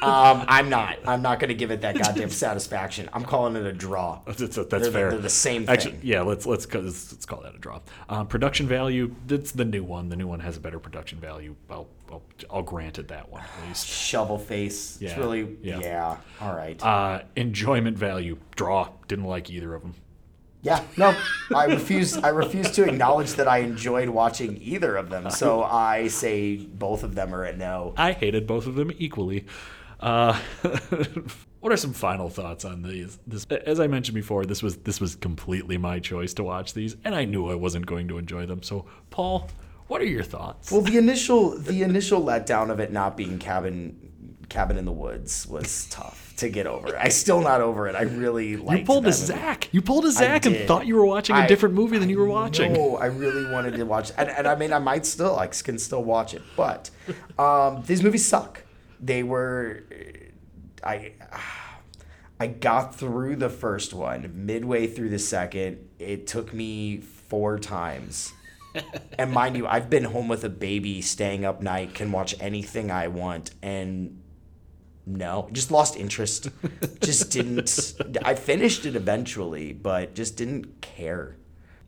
um, 0.02 0.46
I'm 0.48 0.70
not. 0.70 0.98
I'm 1.06 1.22
not 1.22 1.40
going 1.40 1.48
to 1.50 1.56
give 1.56 1.72
it 1.72 1.82
that 1.82 1.98
goddamn 1.98 2.30
satisfaction. 2.30 3.10
I'm 3.14 3.24
calling 3.24 3.56
it 3.56 3.66
a 3.66 3.74
draw. 3.74 4.22
That's, 4.26 4.40
that's, 4.40 4.56
They're 4.56 4.92
fair. 4.92 5.12
they're 5.12 5.20
the 5.20 5.30
same 5.30 5.66
Actually, 5.68 5.94
thing. 5.94 6.02
yeah. 6.04 6.22
Let's 6.22 6.46
let's 6.46 6.72
let's, 6.74 7.12
let's 7.12 7.26
call 7.26 7.42
that 7.42 7.56
a 7.56 7.58
draw. 7.58 7.80
Um, 8.10 8.28
production 8.28 8.68
value. 8.68 9.16
That's 9.28 9.52
the 9.52 9.66
new 9.66 9.84
one. 9.84 10.10
The 10.10 10.16
new 10.16 10.28
one 10.28 10.40
has 10.42 10.58
a 10.58 10.60
better 10.60 10.80
production 10.80 11.20
value. 11.20 11.56
I'll 11.70 11.88
I'll, 12.12 12.24
I'll 12.52 12.62
grant 12.64 13.00
it 13.00 13.08
that 13.08 13.30
one 13.32 13.42
at 13.42 13.68
least. 13.68 13.88
Shovel 13.88 14.38
face. 14.38 15.00
Yeah, 15.02 15.10
It's 15.10 15.18
really, 15.18 15.58
yeah. 15.64 15.80
yeah. 15.80 16.18
All 16.40 16.56
right. 16.56 16.82
Uh, 16.84 17.22
enjoyment 17.36 17.98
value. 17.98 18.38
Draw. 18.56 18.90
Didn't 19.08 19.26
like 19.26 19.50
either 19.50 19.74
of 19.74 19.82
them. 19.82 19.96
yeah. 20.62 20.84
No, 20.98 21.16
I 21.56 21.66
refuse. 21.66 22.16
I 22.18 22.30
refuse 22.30 22.70
to 22.72 22.84
acknowledge 22.84 23.34
that 23.34 23.48
I 23.48 23.60
enjoyed 23.60 24.10
watching 24.10 24.58
either 24.62 24.96
of 24.98 25.10
them. 25.10 25.30
So 25.32 25.64
I 25.92 26.08
say 26.10 26.58
both 26.58 27.04
of 27.04 27.16
them 27.16 27.34
are 27.34 27.44
a 27.44 27.56
no. 27.56 27.94
I 27.98 28.12
hated 28.12 28.46
both 28.46 28.68
of 28.68 28.76
them 28.76 28.92
equally. 29.00 29.46
Uh, 30.00 30.40
what 31.60 31.72
are 31.72 31.78
some 31.78 31.94
final 31.94 32.30
thoughts 32.30 32.66
on 32.66 32.82
these? 32.82 33.20
This, 33.26 33.46
as 33.46 33.80
I 33.80 33.88
mentioned 33.88 34.16
before, 34.16 34.46
this 34.46 34.62
was 34.62 34.78
this 34.78 35.00
was 35.00 35.16
completely 35.16 35.78
my 35.78 36.00
choice 36.00 36.34
to 36.36 36.44
watch 36.44 36.74
these, 36.74 36.96
and 37.04 37.16
I 37.16 37.26
knew 37.26 37.50
I 37.50 37.56
wasn't 37.56 37.86
going 37.86 38.08
to 38.10 38.18
enjoy 38.18 38.46
them. 38.46 38.62
So, 38.64 38.86
Paul, 39.10 39.50
what 39.88 40.02
are 40.02 40.06
your 40.06 40.24
thoughts? 40.24 40.72
Well, 40.72 40.82
the 40.82 40.98
initial 40.98 41.58
the 41.58 41.84
initial 41.84 42.22
letdown 42.22 42.70
of 42.70 42.80
it 42.80 42.92
not 42.92 43.16
being 43.18 43.40
cabin 43.40 44.06
cabin 44.50 44.78
in 44.78 44.86
the 44.86 44.92
woods 44.92 45.48
was 45.48 45.88
tough 45.90 46.34
to 46.38 46.50
get 46.50 46.68
over. 46.68 46.98
I 46.98 47.10
still 47.10 47.42
not 47.42 47.62
over 47.62 47.88
it. 47.88 47.96
I 47.96 48.04
really 48.04 48.58
liked 48.58 48.82
you 48.82 48.86
pulled 48.86 49.08
a. 49.08 49.14
Zach. 49.14 49.70
You 49.72 49.82
pulled 49.82 50.06
a 50.06 50.12
Zach 50.12 50.46
and 50.46 50.68
thought 50.68 50.86
you 50.86 50.96
were 50.96 51.06
watching 51.06 51.36
a 51.36 51.40
I- 51.40 51.48
different 51.48 51.76
movie 51.76 51.98
than 51.98 52.10
you 52.10 52.20
were 52.20 52.28
watching. 52.28 52.74
No, 52.74 52.98
I 52.98 53.06
really 53.08 53.50
wanted 53.52 53.76
to 53.76 53.84
watch, 53.86 54.12
and, 54.18 54.30
and 54.30 54.48
I 54.48 54.56
mean, 54.56 54.74
I 54.74 54.80
might 54.80 55.06
still, 55.06 55.38
I 55.38 55.48
can 55.48 55.78
still 55.80 56.04
watch 56.04 56.34
it, 56.34 56.42
but 56.56 56.90
um, 57.40 57.84
these 57.86 58.04
movies 58.04 58.26
suck. 58.26 58.62
They 59.00 59.24
were, 59.24 59.84
I, 60.84 61.14
I 62.40 62.48
got 62.48 62.96
through 62.96 63.38
the 63.38 63.50
first 63.50 63.94
one. 63.94 64.46
Midway 64.46 64.88
through 64.88 65.10
the 65.10 65.20
second, 65.20 65.90
it 66.00 66.28
took 66.28 66.54
me 66.54 66.98
four 66.98 67.60
times. 67.60 68.34
and 69.18 69.32
mind 69.32 69.56
you, 69.56 69.68
I've 69.68 69.90
been 69.90 70.04
home 70.04 70.28
with 70.28 70.44
a 70.44 70.50
baby, 70.50 71.02
staying 71.02 71.46
up 71.46 71.62
night, 71.62 71.94
can 71.94 72.12
watch 72.12 72.36
anything 72.40 72.92
I 72.92 73.08
want, 73.08 73.52
and 73.62 74.22
no, 75.06 75.48
just 75.52 75.72
lost 75.72 75.96
interest. 75.96 76.50
just 77.02 77.32
didn't. 77.32 77.94
I 78.24 78.36
finished 78.36 78.86
it 78.86 78.96
eventually, 78.96 79.72
but 79.72 80.16
just 80.16 80.36
didn't 80.36 80.82
care. 80.82 81.38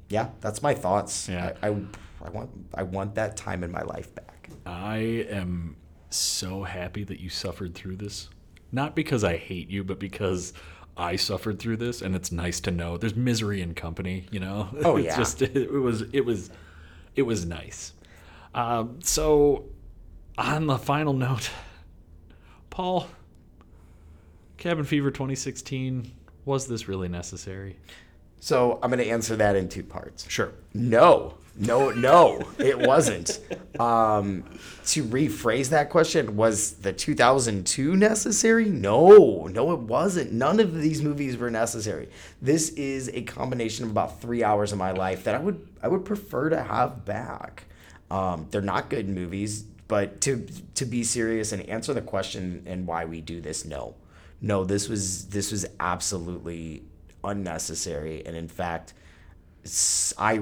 Yeah, 0.10 0.30
that's 0.40 0.62
my 0.62 0.74
thoughts. 0.74 1.28
Yeah. 1.28 1.54
I, 1.62 1.68
I, 1.68 1.82
I 2.24 2.30
want 2.30 2.50
I 2.74 2.84
want 2.84 3.16
that 3.16 3.36
time 3.36 3.64
in 3.64 3.72
my 3.72 3.82
life 3.82 4.14
back. 4.16 4.50
I 4.66 4.98
am 5.30 5.76
so 6.10 6.64
happy 6.64 7.04
that 7.04 7.20
you 7.20 7.30
suffered 7.30 7.76
through 7.76 7.98
this. 7.98 8.30
Not 8.72 8.96
because 8.96 9.24
I 9.24 9.38
hate 9.38 9.70
you, 9.70 9.84
but 9.84 10.00
because 10.00 10.54
I 10.96 11.16
suffered 11.16 11.60
through 11.60 11.78
this, 11.78 12.02
and 12.02 12.16
it's 12.16 12.32
nice 12.32 12.60
to 12.62 12.72
know 12.72 12.98
there's 12.98 13.16
misery 13.16 13.62
in 13.62 13.74
company. 13.74 14.26
You 14.32 14.40
know. 14.40 14.70
Oh, 14.84 14.98
it's 14.98 15.06
yeah. 15.08 15.18
Just 15.18 15.42
it 15.42 15.72
was 15.72 16.04
it 16.14 16.26
was 16.26 16.50
it 17.16 17.22
was 17.24 17.46
nice. 17.46 17.94
Um, 18.54 19.00
so, 19.04 19.66
on 20.38 20.68
the 20.68 20.78
final 20.78 21.14
note, 21.14 21.52
Paul, 22.70 23.08
Cabin 24.58 24.86
Fever 24.86 25.12
2016. 25.12 26.14
Was 26.46 26.68
this 26.68 26.88
really 26.88 27.10
necessary? 27.10 27.78
So 28.40 28.80
I'm 28.82 28.90
going 28.90 29.04
to 29.04 29.10
answer 29.10 29.36
that 29.36 29.58
in 29.58 29.68
two 29.68 29.84
parts. 29.84 30.30
Sure. 30.30 30.54
No, 30.74 31.34
no, 31.58 31.90
no, 31.92 32.48
it 32.60 32.78
wasn't. 32.78 33.40
Um, 33.80 34.44
to 34.88 35.04
rephrase 35.04 35.70
that 35.70 35.90
question, 35.90 36.36
was 36.36 36.74
the 36.74 36.94
2002 36.94 37.96
necessary? 37.96 38.66
No, 38.66 39.48
no, 39.52 39.72
it 39.74 39.80
wasn't. 39.80 40.32
None 40.32 40.60
of 40.60 40.76
these 40.76 41.02
movies 41.02 41.38
were 41.38 41.52
necessary. 41.52 42.10
This 42.42 42.70
is 42.70 43.10
a 43.14 43.24
combination 43.24 43.86
of 43.86 43.92
about 43.92 44.22
three 44.22 44.44
hours 44.44 44.72
of 44.72 44.78
my 44.78 44.92
life 44.92 45.24
that 45.26 45.36
I 45.36 45.40
would 45.40 45.68
I 45.82 45.88
would 45.88 46.06
prefer 46.06 46.50
to 46.50 46.62
have 46.62 47.06
back. 47.06 47.66
Um, 48.10 48.48
they're 48.52 48.62
not 48.62 48.90
good 48.90 49.10
movies, 49.10 49.64
but 49.88 50.22
to 50.22 50.46
to 50.76 50.86
be 50.86 51.04
serious 51.04 51.52
and 51.52 51.62
answer 51.70 51.94
the 51.94 52.02
question 52.02 52.64
and 52.66 52.88
why 52.88 53.06
we 53.06 53.22
do 53.22 53.42
this, 53.42 53.66
no, 53.66 53.96
no, 54.42 54.64
this 54.64 54.88
was 54.88 55.28
this 55.28 55.52
was 55.52 55.66
absolutely 55.80 56.84
unnecessary, 57.24 58.26
and 58.26 58.36
in 58.36 58.48
fact. 58.48 58.94
I 60.18 60.42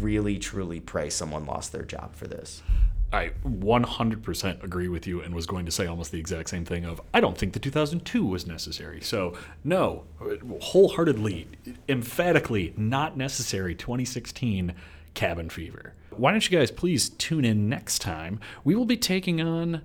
really 0.00 0.38
truly 0.38 0.80
pray 0.80 1.10
someone 1.10 1.46
lost 1.46 1.72
their 1.72 1.82
job 1.82 2.14
for 2.14 2.26
this. 2.26 2.62
I 3.12 3.30
100% 3.46 4.62
agree 4.62 4.88
with 4.88 5.06
you 5.06 5.22
and 5.22 5.34
was 5.34 5.46
going 5.46 5.64
to 5.64 5.72
say 5.72 5.86
almost 5.86 6.12
the 6.12 6.18
exact 6.18 6.50
same 6.50 6.66
thing 6.66 6.84
of 6.84 7.00
I 7.14 7.20
don't 7.20 7.38
think 7.38 7.54
the 7.54 7.58
2002 7.58 8.24
was 8.24 8.46
necessary. 8.46 9.00
So, 9.00 9.34
no, 9.64 10.04
wholeheartedly, 10.60 11.46
emphatically 11.88 12.74
not 12.76 13.16
necessary 13.16 13.74
2016 13.74 14.74
Cabin 15.14 15.48
Fever. 15.48 15.94
Why 16.10 16.32
don't 16.32 16.50
you 16.50 16.58
guys 16.58 16.70
please 16.70 17.08
tune 17.08 17.44
in 17.46 17.68
next 17.68 18.00
time? 18.00 18.40
We 18.62 18.74
will 18.74 18.84
be 18.84 18.98
taking 18.98 19.40
on 19.40 19.82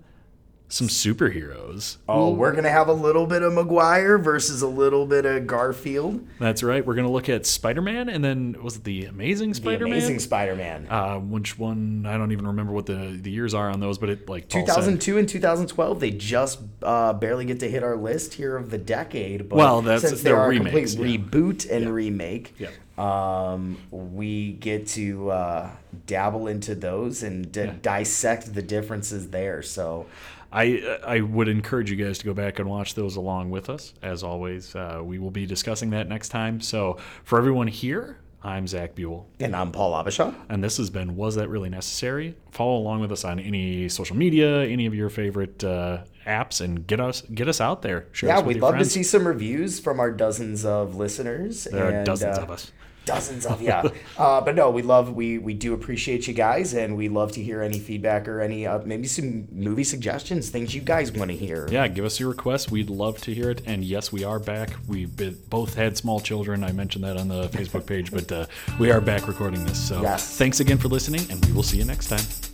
some 0.73 0.87
superheroes. 0.87 1.97
Oh, 2.09 2.31
we're 2.33 2.51
gonna 2.53 2.69
have 2.69 2.87
a 2.87 2.93
little 2.93 3.27
bit 3.27 3.43
of 3.43 3.53
Maguire 3.53 4.17
versus 4.17 4.63
a 4.63 4.67
little 4.67 5.05
bit 5.05 5.23
of 5.25 5.45
Garfield. 5.45 6.25
That's 6.39 6.63
right. 6.63 6.83
We're 6.83 6.95
going 6.95 7.05
to 7.05 7.11
look 7.11 7.29
at 7.29 7.45
Spider-Man 7.45 8.09
and 8.09 8.23
then 8.23 8.55
was 8.63 8.77
it 8.77 8.83
the 8.83 9.05
Amazing 9.05 9.53
Spider-Man? 9.53 9.93
Amazing 9.93 10.19
Spider-Man. 10.19 10.87
uh, 10.89 11.19
which 11.19 11.59
one? 11.59 12.05
I 12.07 12.17
don't 12.17 12.31
even 12.31 12.47
remember 12.47 12.73
what 12.73 12.87
the, 12.87 13.17
the 13.21 13.29
years 13.29 13.53
are 13.53 13.69
on 13.69 13.79
those, 13.79 13.97
but 13.99 14.09
it 14.09 14.27
like 14.27 14.49
Paul 14.49 14.65
said- 14.65 14.73
2002 14.75 15.17
and 15.19 15.29
2012, 15.29 15.99
they 15.99 16.09
just 16.11 16.59
uh, 16.81 17.13
barely 17.13 17.45
get 17.45 17.59
to 17.59 17.69
hit 17.69 17.83
our 17.83 17.95
list 17.95 18.33
here 18.33 18.57
of 18.57 18.71
the 18.71 18.77
decade. 18.79 19.49
But 19.49 19.57
Well, 19.57 19.81
that's- 19.83 20.01
since 20.09 20.23
they're 20.23 20.33
they're 20.35 20.51
a 20.51 20.55
complete 20.55 20.93
yeah. 20.95 21.17
reboot 21.17 21.69
and 21.69 21.93
remake, 21.93 22.55
Yeah. 22.57 22.69
um, 22.97 23.77
we 23.91 24.53
get 24.53 24.87
to 24.89 25.29
uh, 25.29 25.69
dabble 26.07 26.47
into 26.47 26.73
those 26.75 27.21
and 27.23 27.51
d- 27.51 27.69
dissect 27.81 28.53
the 28.55 28.61
differences 28.63 29.29
there. 29.29 29.61
So 29.61 30.07
I 30.53 30.99
I 31.05 31.21
would 31.21 31.47
encourage 31.47 31.89
you 31.89 31.97
guys 31.97 32.19
to 32.19 32.25
go 32.25 32.33
back 32.33 32.59
and 32.59 32.69
watch 32.69 32.93
those 32.95 33.15
along 33.15 33.49
with 33.49 33.69
us. 33.69 33.93
As 34.01 34.23
always, 34.23 34.75
uh, 34.75 35.01
we 35.03 35.17
will 35.19 35.31
be 35.31 35.45
discussing 35.45 35.89
that 35.89 36.07
next 36.07 36.29
time. 36.29 36.61
So 36.61 36.97
for 37.23 37.39
everyone 37.39 37.67
here, 37.67 38.19
I'm 38.43 38.67
Zach 38.67 38.93
Buell, 38.93 39.25
And 39.39 39.55
I'm 39.55 39.71
Paul 39.71 39.93
Abishaw. 39.93 40.33
and 40.49 40.63
this 40.63 40.77
has 40.77 40.89
been 40.89 41.15
Was 41.15 41.35
That 41.35 41.47
Really 41.49 41.69
Necessary? 41.69 42.35
Follow 42.51 42.77
along 42.77 42.99
with 43.01 43.11
us 43.11 43.23
on 43.23 43.39
any 43.39 43.87
social 43.89 44.15
media, 44.17 44.63
any 44.65 44.85
of 44.85 44.93
your 44.93 45.09
favorite 45.09 45.63
uh, 45.63 46.03
apps, 46.27 46.59
and 46.61 46.85
get 46.85 46.99
us 46.99 47.21
get 47.33 47.47
us 47.47 47.59
out 47.59 47.81
there. 47.81 48.05
Share 48.11 48.29
Yeah, 48.29 48.41
we'd 48.41 48.59
love 48.59 48.73
friends. 48.73 48.89
to 48.89 48.93
see 48.93 49.03
some 49.03 49.27
reviews 49.27 49.79
from 49.79 49.99
our 49.99 50.11
dozens 50.11 50.65
of 50.65 50.95
listeners. 50.95 51.63
There 51.65 52.01
are 52.01 52.03
dozens 52.03 52.37
uh, 52.37 52.41
of 52.41 52.51
us. 52.51 52.71
Dozens 53.05 53.45
of 53.45 53.61
yeah 53.61 53.83
uh, 54.17 54.39
but 54.41 54.55
no, 54.55 54.69
we 54.69 54.81
love 54.81 55.13
we 55.13 55.37
we 55.37 55.53
do 55.53 55.73
appreciate 55.73 56.27
you 56.27 56.33
guys, 56.33 56.73
and 56.73 56.95
we 56.95 57.09
love 57.09 57.31
to 57.33 57.43
hear 57.43 57.61
any 57.61 57.79
feedback 57.79 58.27
or 58.27 58.41
any 58.41 58.65
uh, 58.65 58.79
maybe 58.85 59.07
some 59.07 59.47
movie 59.51 59.83
suggestions, 59.83 60.49
things 60.49 60.73
you 60.73 60.81
guys 60.81 61.11
want 61.11 61.29
to 61.31 61.37
hear. 61.37 61.67
Yeah, 61.69 61.87
give 61.87 62.05
us 62.05 62.19
your 62.19 62.29
requests. 62.29 62.69
We'd 62.71 62.89
love 62.89 63.19
to 63.21 63.33
hear 63.33 63.49
it. 63.49 63.61
And 63.65 63.83
yes, 63.83 64.11
we 64.11 64.23
are 64.23 64.39
back. 64.39 64.71
We've 64.87 65.15
been, 65.15 65.37
both 65.49 65.75
had 65.75 65.97
small 65.97 66.19
children. 66.19 66.63
I 66.63 66.71
mentioned 66.71 67.03
that 67.03 67.17
on 67.17 67.27
the 67.27 67.47
Facebook 67.49 67.85
page, 67.85 68.11
but 68.11 68.31
uh, 68.31 68.45
we 68.79 68.91
are 68.91 69.01
back 69.01 69.27
recording 69.27 69.65
this. 69.65 69.85
So 69.87 70.01
Yes. 70.01 70.37
thanks 70.37 70.59
again 70.59 70.77
for 70.77 70.87
listening, 70.87 71.21
and 71.29 71.43
we 71.45 71.51
will 71.53 71.63
see 71.63 71.77
you 71.77 71.85
next 71.85 72.07
time. 72.07 72.52